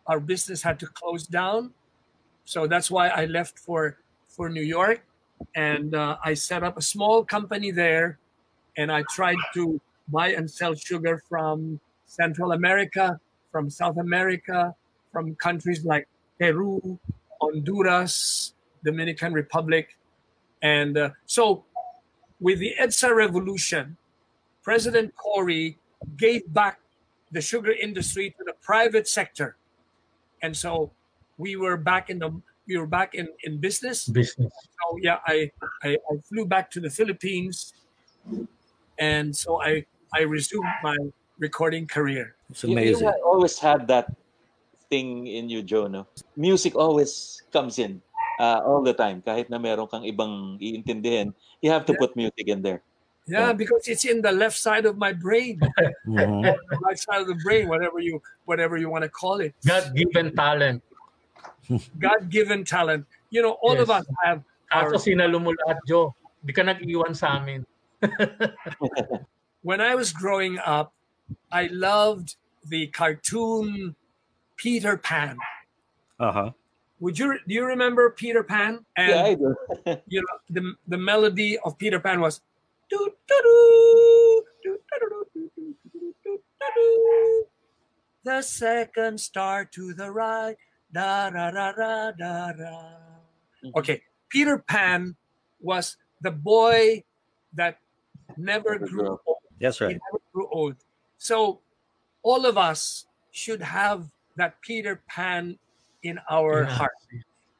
our 0.07 0.19
business 0.19 0.63
had 0.63 0.80
to 0.80 0.88
close 0.88 1.28
down. 1.28 1.74
So 2.45 2.67
that's 2.67 2.89
why 2.89 3.09
I 3.09 3.26
left 3.26 3.59
for 3.59 3.99
for 4.28 4.49
New 4.49 4.63
York 4.63 5.03
and 5.55 5.93
uh, 5.95 6.17
I 6.24 6.34
set 6.34 6.63
up 6.63 6.78
a 6.78 6.82
small 6.82 7.24
company 7.24 7.72
there 7.72 8.19
and 8.78 8.91
I 8.91 9.03
tried 9.11 9.38
to 9.53 9.80
buy 10.07 10.30
and 10.30 10.49
sell 10.49 10.74
sugar 10.74 11.22
from 11.30 11.80
Central 12.05 12.53
America, 12.53 13.19
from 13.51 13.69
South 13.69 13.97
America, 13.97 14.74
from 15.11 15.36
countries 15.36 15.84
like 15.86 16.07
Peru, 16.42 16.98
Honduras, 17.39 18.54
Dominican 18.84 19.32
Republic. 19.32 19.96
And 20.64 20.98
uh, 20.98 21.10
so, 21.28 21.66
with 22.39 22.58
the 22.58 22.74
EDSA 22.82 23.16
revolution, 23.16 23.96
President 24.64 25.16
Cory 25.16 25.78
gave 26.18 26.52
back 26.52 26.80
the 27.32 27.42
sugar 27.42 27.72
industry 27.72 28.34
to 28.39 28.44
the 28.44 28.54
private 28.62 29.08
sector. 29.08 29.56
And 30.42 30.58
so, 30.58 30.89
we 31.38 31.56
were 31.58 31.78
back 31.78 32.10
in 32.10 32.18
the 32.18 32.34
we 32.68 32.78
were 32.78 32.88
back 32.88 33.14
in, 33.14 33.28
in 33.44 33.58
business. 33.58 34.08
Business. 34.08 34.52
So 34.80 34.98
yeah, 35.02 35.18
I, 35.28 35.52
I 35.84 35.98
I 36.10 36.14
flew 36.30 36.46
back 36.46 36.72
to 36.72 36.80
the 36.80 36.89
Philippines, 36.89 37.74
and 38.98 39.36
so 39.36 39.62
I 39.62 39.86
I 40.14 40.22
resumed 40.22 40.70
my 40.82 40.98
recording 41.38 41.86
career. 41.86 42.36
It's 42.50 42.64
You, 42.64 42.80
you 42.80 43.14
always 43.26 43.58
had 43.60 43.88
that 43.88 44.14
thing 44.92 45.26
in 45.26 45.48
you, 45.48 45.64
Joe, 45.64 45.88
no? 45.88 46.06
Music 46.36 46.76
always 46.76 47.42
comes 47.56 47.80
in 47.80 48.04
uh, 48.38 48.60
all 48.68 48.84
the 48.84 48.92
time. 48.92 49.24
Kahit 49.24 49.48
na 49.48 49.56
meron 49.58 49.88
kang 49.88 50.04
ibang 50.04 50.60
iintindihin, 50.60 51.32
you 51.64 51.72
have 51.72 51.88
to 51.88 51.96
Yeah. 51.96 52.02
put 52.04 52.12
music 52.20 52.52
in 52.52 52.60
there. 52.60 52.84
Yeah, 53.26 53.48
Yeah. 53.48 53.54
because 53.56 53.88
it's 53.88 54.04
in 54.04 54.20
the 54.20 54.34
left 54.36 54.60
side 54.60 54.84
of 54.84 55.00
my 55.00 55.16
brain, 55.16 55.64
Mhm. 56.04 56.44
the 56.44 56.78
right 56.84 57.00
side 57.00 57.24
of 57.24 57.32
the 57.32 57.39
brain, 57.39 57.72
whatever 57.72 58.04
you 58.04 58.20
whatever 58.44 58.76
you 58.76 58.92
want 58.92 59.08
to 59.08 59.12
call 59.14 59.39
it. 59.39 59.56
God-given 59.64 60.36
talent. 60.36 60.84
God-given 62.04 62.68
talent. 62.68 63.08
You 63.32 63.39
know, 63.46 63.56
all 63.64 63.80
of 63.80 63.88
us 63.88 64.04
have 64.28 64.44
Kaso 64.68 64.98
our. 64.98 65.00
sinalo 65.00 65.39
mo 65.39 65.56
lahat, 65.56 65.80
Joe. 65.88 66.12
Di 66.44 66.52
ka 66.52 66.66
nag-iwan 66.68 67.16
sa 67.16 67.39
amin. 67.39 67.64
When 69.62 69.80
I 69.80 69.94
was 69.94 70.10
growing 70.12 70.58
up, 70.58 70.92
I 71.54 71.70
loved 71.70 72.36
the 72.66 72.89
cartoon 72.89 73.94
Peter 74.62 74.95
Pan. 74.95 75.38
Uh 76.20 76.32
huh. 76.32 76.51
Would 76.99 77.18
you 77.18 77.39
do 77.47 77.53
you 77.53 77.66
remember 77.66 78.12
Peter 78.12 78.43
Pan? 78.43 78.86
And, 78.95 79.09
yeah, 79.09 79.24
I 79.24 79.34
do. 79.34 79.55
you 80.07 80.22
know 80.22 80.38
the 80.49 80.76
the 80.88 80.97
melody 80.97 81.57
of 81.66 81.80
Peter 81.80 81.99
Pan 81.99 82.22
was. 82.22 82.41
Doo, 82.89 83.12
doo, 83.28 84.43
doo, 84.64 84.78
the 88.24 88.41
second 88.43 89.20
star 89.20 89.66
to 89.66 89.93
the 89.93 90.12
right. 90.12 90.55
Da 90.93 91.32
da 91.32 91.49
da 91.49 91.72
da 91.72 92.12
da 92.12 92.51
da. 92.51 92.74
Mm-hmm. 93.66 93.78
Okay, 93.78 94.03
Peter 94.30 94.59
Pan 94.59 95.16
was 95.59 95.97
the 96.22 96.30
boy 96.30 97.01
that 97.53 97.80
never 98.38 98.78
grew 98.78 99.18
old. 99.26 99.41
That's 99.59 99.82
right. 99.82 99.97
He 99.97 99.99
never 100.12 100.22
grew 100.34 100.47
old. 100.51 100.76
So 101.18 101.62
all 102.22 102.45
of 102.45 102.59
us 102.59 103.07
should 103.32 103.64
have 103.64 104.05
that 104.36 104.60
Peter 104.62 105.02
Pan 105.08 105.58
in 106.04 106.20
our 106.30 106.64
Yeah. 106.64 106.74
heart 106.76 106.98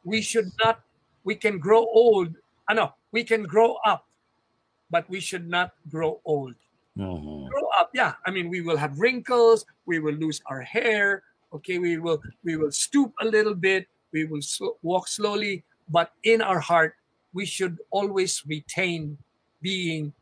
we 0.04 0.22
should 0.22 0.50
not 0.64 0.82
we 1.24 1.36
can 1.36 1.60
grow 1.62 1.86
old 1.86 2.34
i 2.68 2.74
know 2.74 2.90
we 3.14 3.24
can 3.24 3.44
grow 3.46 3.78
up 3.86 4.10
but 4.90 5.06
we 5.10 5.20
should 5.22 5.46
not 5.48 5.74
grow 5.90 6.18
old 6.26 6.56
Mhm. 6.98 7.48
grow 7.50 7.68
up 7.78 7.94
yeah 7.94 8.18
i 8.26 8.32
mean 8.34 8.50
we 8.50 8.62
will 8.66 8.78
have 8.78 8.98
wrinkles 8.98 9.66
we 9.86 10.00
will 10.02 10.16
lose 10.18 10.42
our 10.50 10.62
hair 10.62 11.24
Okay, 11.54 11.80
we 11.84 12.00
will 12.00 12.24
we 12.48 12.56
will 12.56 12.72
stoop 12.72 13.12
a 13.20 13.28
little 13.28 13.52
bit. 13.54 13.84
We 14.16 14.24
will 14.24 14.40
sl- 14.40 14.80
walk 14.88 15.12
slowly, 15.12 15.68
but 15.92 16.16
in 16.24 16.40
our 16.40 16.64
heart, 16.64 16.96
we 17.36 17.44
should 17.44 17.76
always 17.92 18.40
retain 18.48 19.20
being 19.60 20.16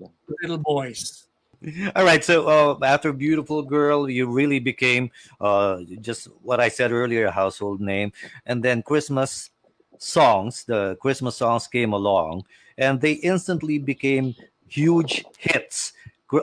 Yeah. 0.00 0.08
little 0.40 0.56
boys. 0.56 1.28
All 1.96 2.04
right. 2.04 2.22
So 2.22 2.46
uh, 2.48 2.84
after 2.84 3.12
Beautiful 3.12 3.62
Girl, 3.62 4.08
you 4.08 4.26
really 4.26 4.58
became 4.58 5.10
uh, 5.40 5.80
just 6.00 6.26
what 6.42 6.60
I 6.60 6.68
said 6.68 6.92
earlier, 6.92 7.26
a 7.26 7.30
household 7.30 7.80
name. 7.80 8.12
And 8.46 8.62
then 8.62 8.82
Christmas 8.82 9.50
songs, 9.98 10.64
the 10.64 10.96
Christmas 10.96 11.36
songs 11.36 11.66
came 11.66 11.92
along, 11.92 12.44
and 12.76 13.00
they 13.00 13.12
instantly 13.12 13.78
became 13.78 14.34
huge 14.68 15.24
hits. 15.38 15.92
Uh, 16.32 16.40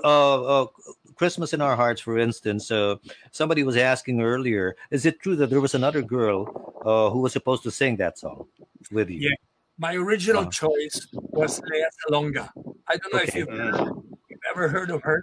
uh, 0.63 0.67
Christmas 1.15 1.53
in 1.53 1.61
Our 1.61 1.75
Hearts, 1.75 1.99
for 2.01 2.17
instance, 2.17 2.71
uh, 2.71 2.95
somebody 3.31 3.63
was 3.63 3.75
asking 3.77 4.21
earlier, 4.21 4.75
is 4.89 5.05
it 5.05 5.19
true 5.19 5.35
that 5.35 5.49
there 5.49 5.61
was 5.61 5.75
another 5.75 6.01
girl 6.01 6.47
uh, 6.85 7.09
who 7.09 7.19
was 7.19 7.33
supposed 7.33 7.63
to 7.63 7.71
sing 7.71 7.97
that 7.97 8.17
song 8.17 8.47
with 8.91 9.09
you? 9.09 9.29
Yeah. 9.29 9.35
My 9.77 9.95
original 9.95 10.43
Wow. 10.43 10.49
choice 10.49 11.07
was 11.11 11.59
Lea 11.61 11.85
Salonga. 12.07 12.49
I 12.87 12.97
don't 12.97 13.11
know 13.13 13.19
if 13.19 13.35
Okay. 13.35 13.39
you've, 13.39 13.49
you've 13.49 14.10
ever 14.51 14.67
heard 14.69 14.91
of 14.91 15.01
her. 15.03 15.21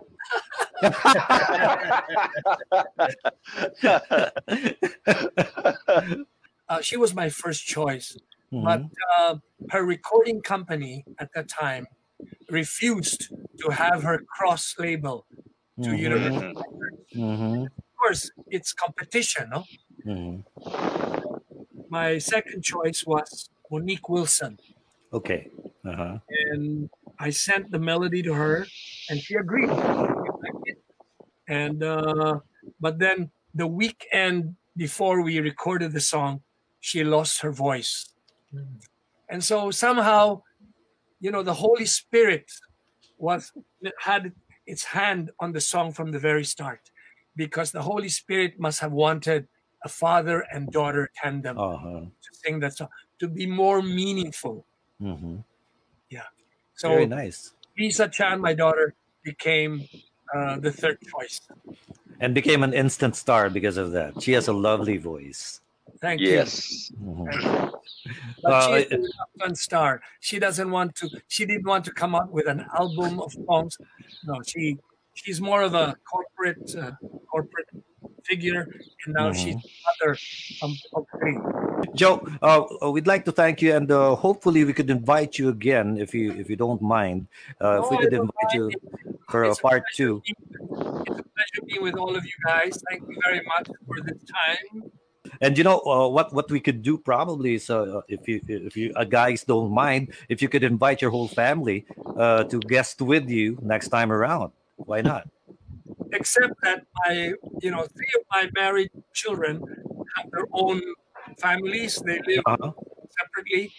Uh, 6.71 6.83
she 6.83 6.99
was 6.99 7.15
my 7.15 7.29
first 7.31 7.65
choice. 7.67 8.17
but 8.51 8.81
Mhm. 8.81 8.91
uh, 9.19 9.35
her 9.71 9.85
recording 9.85 10.41
company 10.41 11.05
at 11.19 11.29
that 11.35 11.49
time 11.49 11.87
refused 12.49 13.29
to 13.61 13.69
have 13.71 14.03
her 14.03 14.19
cross 14.37 14.75
label 14.79 15.27
to 15.83 15.91
Mhm. 15.91 15.99
Universal. 15.99 16.53
Mhm. 17.15 17.67
Of 17.67 17.73
course, 18.01 18.31
it's 18.51 18.73
competition. 18.73 19.51
No, 19.51 19.65
Mhm. 20.07 20.45
my 21.91 22.17
second 22.19 22.63
choice 22.65 23.05
was 23.07 23.51
Monique 23.71 24.09
Wilson, 24.09 24.59
Okay. 25.13 25.51
Uh-huh. 25.85 26.19
and 26.51 26.89
I 27.19 27.31
sent 27.31 27.71
the 27.71 27.79
melody 27.79 28.23
to 28.23 28.33
her, 28.35 28.67
and 29.11 29.21
she 29.21 29.35
agreed. 29.35 29.69
She 29.69 29.75
liked 29.75 30.65
it. 30.65 30.79
And 31.49 31.83
uh, 31.83 32.41
but 32.81 32.99
then 32.99 33.31
the 33.55 33.67
weekend 33.67 34.57
before 34.77 35.23
we 35.23 35.41
recorded 35.41 35.93
the 35.93 36.01
song, 36.01 36.43
she 36.81 37.03
lost 37.03 37.41
her 37.41 37.51
voice. 37.51 38.15
And 39.29 39.43
so 39.43 39.71
somehow, 39.71 40.43
you 41.21 41.31
know, 41.31 41.43
the 41.43 41.55
Holy 41.55 41.87
Spirit 41.87 42.51
was 43.19 43.53
had 43.99 44.33
its 44.67 44.85
hand 44.85 45.31
on 45.41 45.53
the 45.53 45.61
song 45.61 45.93
from 45.93 46.13
the 46.13 46.19
very 46.19 46.45
start, 46.45 46.81
because 47.37 47.73
the 47.73 47.83
Holy 47.83 48.09
Spirit 48.09 48.61
must 48.61 48.81
have 48.81 48.93
wanted 48.93 49.49
a 49.85 49.89
father 49.89 50.45
and 50.53 50.71
daughter 50.71 51.11
tandem 51.23 51.57
Uh-huh. 51.59 52.01
to 52.25 52.31
sing 52.43 52.61
that 52.61 52.77
song 52.77 52.89
to 53.21 53.27
be 53.29 53.47
more 53.47 53.81
meaningful. 53.83 54.67
Mhm. 55.01 55.45
So 56.79 56.91
Very 56.91 57.07
nice. 57.07 57.53
Liza 57.77 58.07
Chan, 58.09 58.41
my 58.41 58.55
daughter, 58.55 58.95
became 59.25 59.83
uh, 60.35 60.59
the 60.61 60.71
third 60.71 60.99
choice. 61.03 61.41
and 62.21 62.35
became 62.35 62.63
an 62.63 62.73
instant 62.73 63.17
star 63.17 63.51
because 63.51 63.77
of 63.77 63.91
that. 63.93 64.23
She 64.23 64.33
has 64.33 64.47
a 64.47 64.53
lovely 64.53 64.97
voice. 64.97 65.61
Thank 66.01 66.21
you. 66.21 66.31
yes. 66.39 66.93
Mhm. 67.03 67.27
But 68.43 68.53
Uh, 68.53 68.67
she 68.67 68.83
is 68.85 68.93
an 68.93 69.11
upfront 69.23 69.57
star. 69.57 70.01
She 70.21 70.39
doesn't 70.39 70.71
want 70.71 70.95
to. 70.97 71.11
She 71.27 71.45
didn't 71.47 71.67
want 71.67 71.85
to 71.87 71.93
come 71.93 72.15
out 72.15 72.31
with 72.31 72.47
an 72.47 72.65
album 72.79 73.19
of 73.19 73.33
songs. 73.47 73.75
No, 74.25 74.41
she 74.47 74.79
she's 75.25 75.41
more 75.41 75.63
of 75.63 75.75
a 75.75 75.97
corporate 76.13 76.67
uh, 76.77 76.93
corporate 77.31 77.69
figure, 78.25 78.63
and 79.05 79.15
now 79.15 79.29
Mhm. 79.31 79.37
she's 79.41 79.57
of, 80.63 80.73
of. 80.97 81.05
Joe, 81.95 82.21
uh, 82.43 82.65
uh, 82.83 82.91
we'd 82.91 83.07
like 83.07 83.25
to 83.25 83.33
thank 83.33 83.63
you, 83.63 83.75
and 83.75 83.91
uh, 83.91 84.15
hopefully 84.15 84.65
we 84.65 84.73
could 84.73 84.91
invite 84.91 85.39
you 85.39 85.49
again 85.49 85.97
if 85.99 86.15
you 86.15 86.33
if 86.33 86.51
you 86.51 86.57
don't 86.57 86.83
mind. 86.83 87.27
Uh, 87.63 87.83
if 87.83 87.91
we 87.91 87.97
could 88.03 88.13
invite 88.13 88.51
you 88.55 88.71
for 89.31 89.45
a 89.45 89.51
It's 89.51 89.61
part 89.61 89.83
two. 89.95 90.23
being- 90.25 90.45
It's 91.09 91.19
a 91.23 91.27
pleasure 91.35 91.63
being 91.67 91.83
with 91.83 91.97
all 91.97 92.15
of 92.19 92.25
you 92.25 92.39
guys. 92.45 92.73
Thank 92.89 93.01
you 93.09 93.17
very 93.27 93.43
much 93.53 93.67
for 93.87 93.97
this 94.09 94.21
time. 94.39 94.91
And 95.41 95.57
you 95.59 95.65
know 95.65 95.79
uh, 95.87 96.09
what 96.09 96.33
what 96.33 96.51
we 96.51 96.61
could 96.61 96.83
do 96.83 96.99
probably 96.99 97.55
is 97.61 97.71
uh, 97.71 98.01
if 98.09 98.27
you 98.29 98.41
if 98.49 98.75
you 98.77 98.93
uh, 98.97 99.05
guys 99.05 99.45
don't 99.45 99.71
mind, 99.71 100.03
if 100.29 100.43
you 100.43 100.49
could 100.53 100.65
invite 100.65 100.99
your 101.03 101.13
whole 101.13 101.29
family 101.29 101.87
uh, 102.17 102.45
to 102.51 102.57
guest 102.75 103.01
with 103.03 103.29
you 103.31 103.59
next 103.63 103.89
time 103.89 104.11
around. 104.11 104.51
Why 104.79 105.01
not? 105.03 105.29
except 106.13 106.55
that 106.63 106.83
my 107.05 107.35
you 107.61 107.71
know 107.71 107.85
three 107.85 108.13
of 108.17 108.23
my 108.33 108.49
married 108.57 108.91
children 109.15 109.61
have 110.17 110.27
their 110.33 110.47
own 110.53 110.81
families 111.39 112.01
they 112.07 112.19
live 112.27 112.45
Uh-huh. 112.47 112.73
separately 113.19 113.71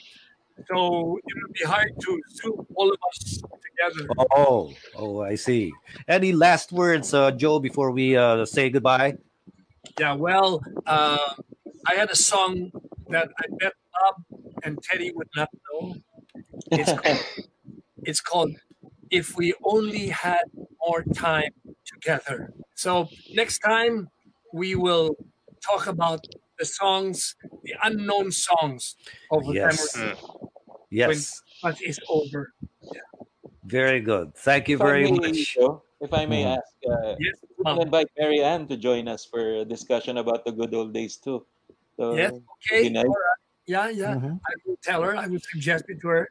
so 0.70 1.18
it 1.26 1.36
would 1.42 1.54
be 1.54 1.66
hard 1.66 1.90
to 2.06 2.10
zoom 2.38 2.66
all 2.76 2.90
of 2.92 3.00
us 3.10 3.42
together 3.66 4.06
Oh, 4.36 4.70
oh, 4.96 5.22
I 5.22 5.36
see. 5.36 5.72
Any 6.08 6.32
last 6.34 6.72
words, 6.72 7.14
uh, 7.14 7.32
Joe, 7.32 7.60
before 7.60 7.92
we 7.92 8.16
uh, 8.16 8.46
say 8.46 8.70
goodbye? 8.70 9.18
yeah 9.98 10.14
well 10.14 10.62
uh, 10.88 11.34
i 11.88 11.94
had 11.96 12.10
a 12.12 12.16
song 12.16 12.72
that 13.10 13.28
i 13.42 13.46
bet 13.60 13.74
bob 13.94 14.16
and 14.64 14.78
teddy 14.84 15.12
would 15.16 15.28
not 15.36 15.50
know 15.66 15.96
it's 16.72 16.94
called, 17.02 17.24
it's 18.04 18.22
called 18.22 18.52
if 19.12 19.36
we 19.36 19.54
only 19.64 20.08
had 20.08 20.44
more 20.88 21.04
time 21.14 21.52
together 21.86 22.54
so 22.76 23.08
next 23.34 23.60
time 23.60 24.10
we 24.54 24.76
will 24.76 25.16
talk 25.66 25.88
about 25.88 26.22
the 26.60 26.66
songs 26.66 27.36
the 27.64 27.74
unknown 27.84 28.32
songs 28.32 28.96
of 29.32 29.44
the 29.46 29.54
Yes. 29.54 29.96
memory 29.96 30.16
Yes, 30.92 31.42
but 31.62 31.78
it's 31.82 32.00
over 32.10 32.54
very 33.66 34.00
good. 34.02 34.34
Thank 34.36 34.70
you 34.70 34.78
If 34.78 34.82
I 34.82 34.86
very 34.86 35.12
may, 35.12 35.18
much. 35.18 35.54
Joe, 35.54 35.84
if 36.02 36.14
I 36.14 36.26
may 36.26 36.44
Mhm. 36.44 36.58
ask, 36.58 36.74
uh, 36.90 37.16
yes 37.20 37.36
we 37.58 37.66
can 37.66 37.82
invite 37.82 38.08
Mary 38.18 38.42
Ann 38.42 38.68
to 38.68 38.78
join 38.78 39.08
us 39.08 39.26
for 39.26 39.62
a 39.62 39.66
discussion 39.66 40.18
about 40.18 40.46
the 40.46 40.52
good 40.52 40.74
old 40.74 40.94
days 40.94 41.18
too. 41.18 41.46
So, 41.98 42.16
yes 42.16 42.32
okay 42.66 42.90
nice. 42.90 43.06
all 43.06 43.12
right. 43.12 43.42
yeah 43.68 43.88
yeah 43.90 44.16
Mhm. 44.16 44.40
i 44.50 44.54
will 44.66 44.78
tell 44.82 45.04
her 45.04 45.16
i 45.16 45.28
will 45.28 45.44
suggest 45.52 45.86
it 45.90 46.00
to 46.02 46.08
her 46.08 46.30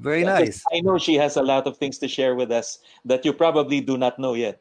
Very 0.00 0.22
Yeah, 0.22 0.38
'cause 0.38 0.48
nice. 0.48 0.62
I 0.72 0.80
know 0.80 0.98
she 0.98 1.14
has 1.16 1.36
a 1.36 1.42
lot 1.42 1.66
of 1.66 1.76
things 1.76 1.98
to 1.98 2.08
share 2.08 2.34
with 2.34 2.50
us 2.50 2.78
that 3.04 3.24
you 3.24 3.32
probably 3.32 3.80
do 3.80 3.98
not 3.98 4.18
know 4.18 4.34
yet. 4.34 4.60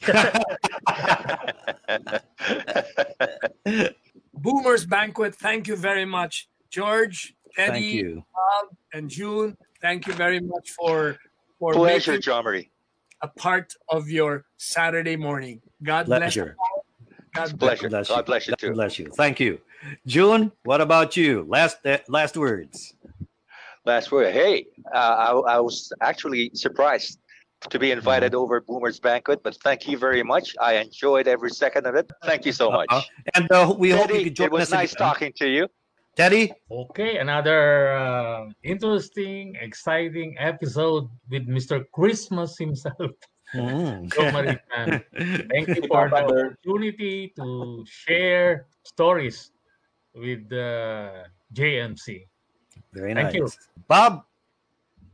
boomers 4.34 4.86
banquet 4.86 5.34
thank 5.34 5.66
you 5.66 5.76
very 5.76 6.04
much 6.04 6.48
george 6.70 7.34
Thank 7.56 7.86
you. 7.86 8.22
Bob 8.32 8.76
and 8.94 9.10
June, 9.10 9.56
thank 9.82 10.06
you 10.06 10.12
very 10.12 10.38
much 10.38 10.70
for 10.78 11.16
for 11.58 11.72
Pleasure, 11.74 12.12
making 12.12 12.22
John 12.22 12.44
Marie. 12.44 12.70
a 13.20 13.26
part 13.26 13.72
of 13.88 14.08
your 14.08 14.44
Saturday 14.58 15.16
morning. 15.16 15.60
God 15.82 16.06
Pleasure. 16.06 16.54
bless 16.54 16.56
you. 17.02 17.22
God 17.34 17.58
bless. 17.58 17.78
Pleasure. 17.80 17.88
Bless 17.88 18.08
God 18.08 18.26
bless 18.26 18.46
you 18.46 18.54
God 18.60 18.74
bless 18.74 18.98
you. 19.00 19.06
Thank 19.16 19.40
you. 19.40 19.60
June, 20.06 20.52
what 20.62 20.80
about 20.80 21.16
you? 21.16 21.46
Last 21.48 21.84
uh, 21.84 21.98
last 22.06 22.36
words. 22.36 22.94
Last 23.88 24.12
word. 24.12 24.32
Hey, 24.40 24.66
uh, 24.94 25.14
I, 25.26 25.30
I 25.56 25.58
was 25.60 25.76
actually 26.10 26.44
surprised 26.64 27.18
to 27.72 27.78
be 27.84 27.90
invited 27.90 28.32
Mm-hmm. 28.32 28.42
over 28.42 28.60
Boomer's 28.68 29.00
banquet, 29.00 29.38
but 29.46 29.54
thank 29.66 29.80
you 29.88 29.96
very 30.06 30.22
much. 30.32 30.46
I 30.60 30.72
enjoyed 30.86 31.26
every 31.26 31.52
second 31.64 31.84
of 31.90 31.94
it. 32.00 32.06
Thank 32.30 32.44
you 32.48 32.52
so 32.52 32.66
much. 32.78 32.86
Uh-huh. 32.90 33.34
And 33.36 33.46
uh, 33.50 33.74
we 33.82 33.88
hope 33.90 34.08
you 34.10 34.16
Teddy, 34.20 34.24
could 34.24 34.36
join 34.36 34.46
it 34.48 34.52
was 34.52 34.62
us 34.68 34.72
nice 34.80 34.92
again. 34.92 35.06
talking 35.08 35.32
to 35.40 35.46
you. 35.56 35.64
Teddy, 36.20 36.44
Okay, 36.70 37.12
another 37.16 37.60
uh, 38.04 38.40
interesting, 38.74 39.56
exciting 39.68 40.30
episode 40.52 41.04
with 41.30 41.44
Mr. 41.56 41.76
Christmas 41.96 42.50
himself, 42.58 43.12
Mm. 43.54 44.12
Joe 44.14 44.30
Mari 44.34 44.58
Chan. 44.68 44.88
Thank 45.52 45.66
you 45.76 45.82
for 45.88 46.02
the 46.12 46.20
opportunity 46.28 47.32
to 47.40 47.46
share 47.88 48.66
stories 48.84 49.38
with 50.24 50.44
uh, 50.52 51.24
JMC. 51.56 52.26
Very 52.92 53.12
Thank 53.14 53.32
nice. 53.32 53.36
you. 53.36 53.46
Bob, 53.86 54.24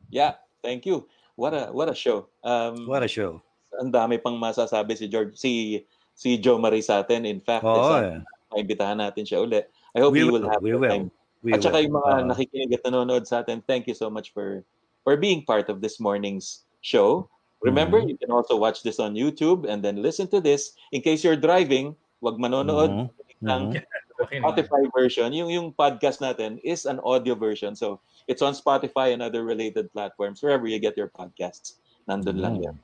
Yeah, 0.08 0.38
thank 0.62 0.86
you. 0.86 1.10
What 1.34 1.50
a 1.52 1.74
what 1.74 1.90
a 1.90 1.94
show. 1.94 2.30
Um, 2.46 2.86
what 2.86 3.02
a 3.02 3.10
show. 3.10 3.42
ang 3.74 3.90
dami 3.90 4.22
pang 4.22 4.38
masasabi 4.38 4.94
si 4.94 5.10
George 5.10 5.34
si 5.34 5.82
si 6.14 6.38
Joe 6.38 6.62
Marie 6.62 6.78
sa 6.78 7.02
atin. 7.02 7.26
In 7.26 7.42
fact, 7.42 7.66
Oo, 7.66 7.74
isa, 7.74 7.94
eh. 8.06 8.18
maimbitahan 8.54 9.02
natin 9.02 9.26
siya 9.26 9.42
uli. 9.42 9.58
I 9.90 9.98
hope 9.98 10.14
We 10.14 10.22
you 10.22 10.30
will, 10.30 10.46
will 10.46 10.54
have 10.54 10.62
we 10.62 10.70
will. 10.78 10.86
time. 10.86 11.10
We 11.42 11.58
At 11.58 11.66
saka 11.66 11.82
will. 11.82 11.90
yung 11.90 11.94
mga 11.98 12.12
Uh, 12.14 12.22
nakikinig 12.30 12.70
at 12.70 12.86
nanonood 12.86 13.26
sa 13.26 13.42
atin, 13.42 13.58
thank 13.66 13.90
you 13.90 13.96
so 13.98 14.06
much 14.06 14.30
for 14.30 14.62
for 15.02 15.18
being 15.18 15.42
part 15.42 15.66
of 15.66 15.82
this 15.82 15.98
morning's 15.98 16.62
show. 16.86 17.26
Remember, 17.66 17.98
Mhm. 17.98 18.14
you 18.14 18.16
can 18.20 18.30
also 18.30 18.54
watch 18.54 18.86
this 18.86 19.02
on 19.02 19.18
YouTube 19.18 19.66
and 19.66 19.82
then 19.82 19.98
listen 19.98 20.30
to 20.30 20.38
this 20.38 20.78
in 20.94 21.02
case 21.02 21.26
you're 21.26 21.34
driving. 21.34 21.98
Wag 22.22 22.38
manonood 22.38 22.94
Mhm. 22.94 23.06
ng 23.42 23.62
naman. 23.74 23.82
Spotify 24.20 24.86
version. 24.94 25.32
Yung 25.32 25.50
yung 25.50 25.72
podcast 25.72 26.22
natin 26.22 26.58
is 26.62 26.86
an 26.86 27.00
audio 27.02 27.34
version. 27.34 27.74
So, 27.74 28.00
it's 28.28 28.42
on 28.42 28.54
Spotify 28.54 29.12
and 29.12 29.20
other 29.22 29.44
related 29.44 29.92
platforms 29.92 30.42
wherever 30.42 30.66
you 30.66 30.78
get 30.78 30.96
your 30.96 31.08
podcasts. 31.10 31.82
Nandun 32.08 32.38
lang 32.40 32.56
Mm. 32.58 32.64
yan. 32.64 32.76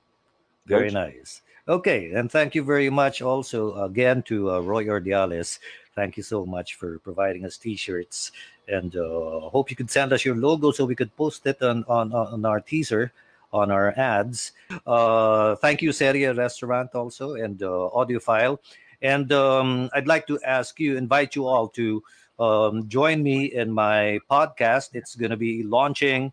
Very 0.67 0.91
nice. 0.91 1.43
Okay, 1.69 2.13
and 2.15 2.31
thank 2.31 2.55
you 2.55 2.65
very 2.65 2.91
much 2.91 3.23
also 3.23 3.75
again 3.85 4.23
to 4.27 4.51
uh, 4.51 4.61
Roy 4.61 4.87
Ordiales. 4.87 5.59
Thank 5.95 6.17
you 6.17 6.23
so 6.23 6.47
much 6.47 6.75
for 6.75 6.99
providing 7.01 7.45
us 7.45 7.59
T-shirts, 7.59 8.33
and 8.67 8.95
uh, 8.97 9.51
hope 9.51 9.71
you 9.71 9.77
could 9.77 9.91
send 9.91 10.13
us 10.13 10.25
your 10.25 10.35
logo 10.35 10.71
so 10.71 10.85
we 10.85 10.95
could 10.97 11.15
post 11.17 11.47
it 11.47 11.63
on 11.63 11.85
on, 11.87 12.13
on 12.13 12.43
our 12.47 12.61
teaser, 12.61 13.13
on 13.53 13.71
our 13.71 13.95
ads. 13.99 14.53
Uh, 14.87 15.55
thank 15.63 15.83
you, 15.83 15.93
Seria 15.93 16.35
Restaurant 16.35 16.91
also 16.95 17.35
and 17.35 17.63
uh, 17.63 17.91
Audiophile, 17.95 18.59
and 19.03 19.33
um, 19.33 19.91
I'd 19.93 20.07
like 20.07 20.27
to 20.29 20.39
ask 20.45 20.79
you, 20.79 20.97
invite 20.97 21.35
you 21.35 21.47
all 21.47 21.69
to 21.69 22.03
um, 22.39 22.89
join 22.89 23.23
me 23.23 23.53
in 23.53 23.71
my 23.71 24.19
podcast. 24.31 24.91
It's 24.95 25.15
going 25.15 25.31
to 25.31 25.37
be 25.37 25.63
launching 25.63 26.33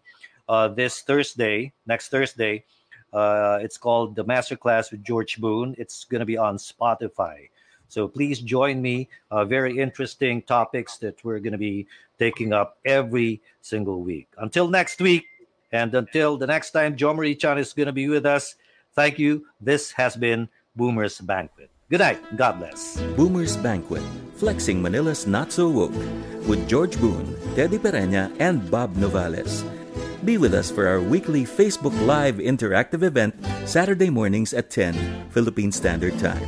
uh, 0.50 0.70
this 0.70 1.02
Thursday, 1.02 1.74
next 1.86 2.10
Thursday. 2.10 2.64
Uh, 3.14 3.60
it's 3.62 3.78
called 3.78 4.16
the 4.16 4.24
Masterclass 4.24 4.92
with 4.92 5.04
George 5.04 5.38
Boone. 5.38 5.76
It's 5.78 6.04
going 6.06 6.20
to 6.20 6.26
be 6.26 6.38
on 6.38 6.58
Spotify. 6.58 7.50
So 7.88 8.08
please 8.08 8.40
join 8.40 8.82
me. 8.82 9.10
Uh, 9.32 9.46
very 9.46 9.80
interesting 9.80 10.42
topics 10.42 10.98
that 10.98 11.24
we're 11.24 11.40
going 11.40 11.54
to 11.54 11.58
be 11.58 11.88
taking 12.20 12.52
up 12.52 12.78
every 12.86 13.42
single 13.62 14.02
week. 14.02 14.28
Until 14.38 14.68
next 14.68 15.00
week, 15.00 15.26
and 15.72 15.94
until 15.94 16.38
the 16.38 16.48
next 16.48 16.72
time 16.72 16.96
Joe 16.96 17.14
Mari 17.14 17.36
Chan 17.36 17.58
is 17.58 17.74
going 17.74 17.88
to 17.88 17.94
be 17.94 18.08
with 18.08 18.26
us, 18.26 18.56
thank 18.94 19.20
you. 19.20 19.46
This 19.60 19.92
has 19.92 20.16
been 20.16 20.50
Boomer's 20.76 21.20
Banquet. 21.20 21.70
Good 21.90 22.04
night. 22.04 22.20
God 22.36 22.60
bless. 22.60 23.00
Boomer's 23.16 23.56
Banquet, 23.56 24.04
flexing 24.36 24.84
Manila's 24.84 25.24
not 25.26 25.54
so 25.56 25.70
woke, 25.72 25.96
with 26.44 26.68
George 26.68 27.00
Boone, 27.00 27.32
Teddy 27.56 27.80
Pereña, 27.80 28.28
and 28.44 28.60
Bob 28.70 28.96
Novales. 28.96 29.64
Be 30.26 30.38
with 30.38 30.54
us 30.54 30.70
for 30.70 30.86
our 30.86 31.00
weekly 31.00 31.46
Facebook 31.48 31.96
Live 32.06 32.44
interactive 32.44 33.04
event 33.04 33.40
Saturday 33.64 34.10
mornings 34.10 34.54
at 34.54 34.70
10 34.70 35.32
Philippine 35.32 35.72
Standard 35.72 36.20
Time. 36.20 36.44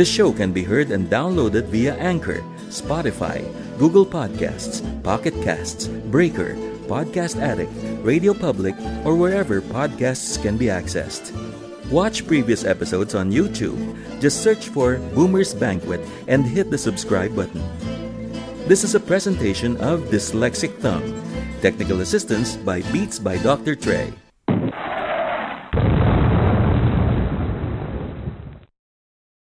The 0.00 0.06
show 0.08 0.32
can 0.32 0.56
be 0.56 0.64
heard 0.64 0.90
and 0.90 1.12
downloaded 1.12 1.68
via 1.68 1.92
Anchor, 2.00 2.40
Spotify, 2.72 3.44
Google 3.76 4.06
Podcasts, 4.06 4.80
Pocket 5.04 5.34
Casts, 5.44 5.88
Breaker, 6.08 6.56
Podcast 6.88 7.36
Addict, 7.36 7.72
Radio 8.00 8.32
Public, 8.32 8.72
or 9.04 9.16
wherever 9.16 9.60
podcasts 9.60 10.40
can 10.40 10.56
be 10.56 10.72
accessed. 10.72 11.36
Watch 11.90 12.26
previous 12.26 12.66
episodes 12.68 13.14
on 13.14 13.32
YouTube. 13.32 13.80
Just 14.20 14.42
search 14.42 14.68
for 14.68 14.98
Boomer's 15.16 15.54
Banquet 15.54 16.04
and 16.28 16.44
hit 16.44 16.70
the 16.70 16.76
subscribe 16.76 17.34
button. 17.34 17.64
This 18.68 18.84
is 18.84 18.94
a 18.94 19.00
presentation 19.00 19.78
of 19.78 20.12
Dyslexic 20.12 20.76
Thumb. 20.84 21.00
Technical 21.62 22.02
assistance 22.02 22.56
by 22.56 22.82
Beats 22.92 23.18
by 23.18 23.38
Dr. 23.38 23.74
Trey. 23.74 24.12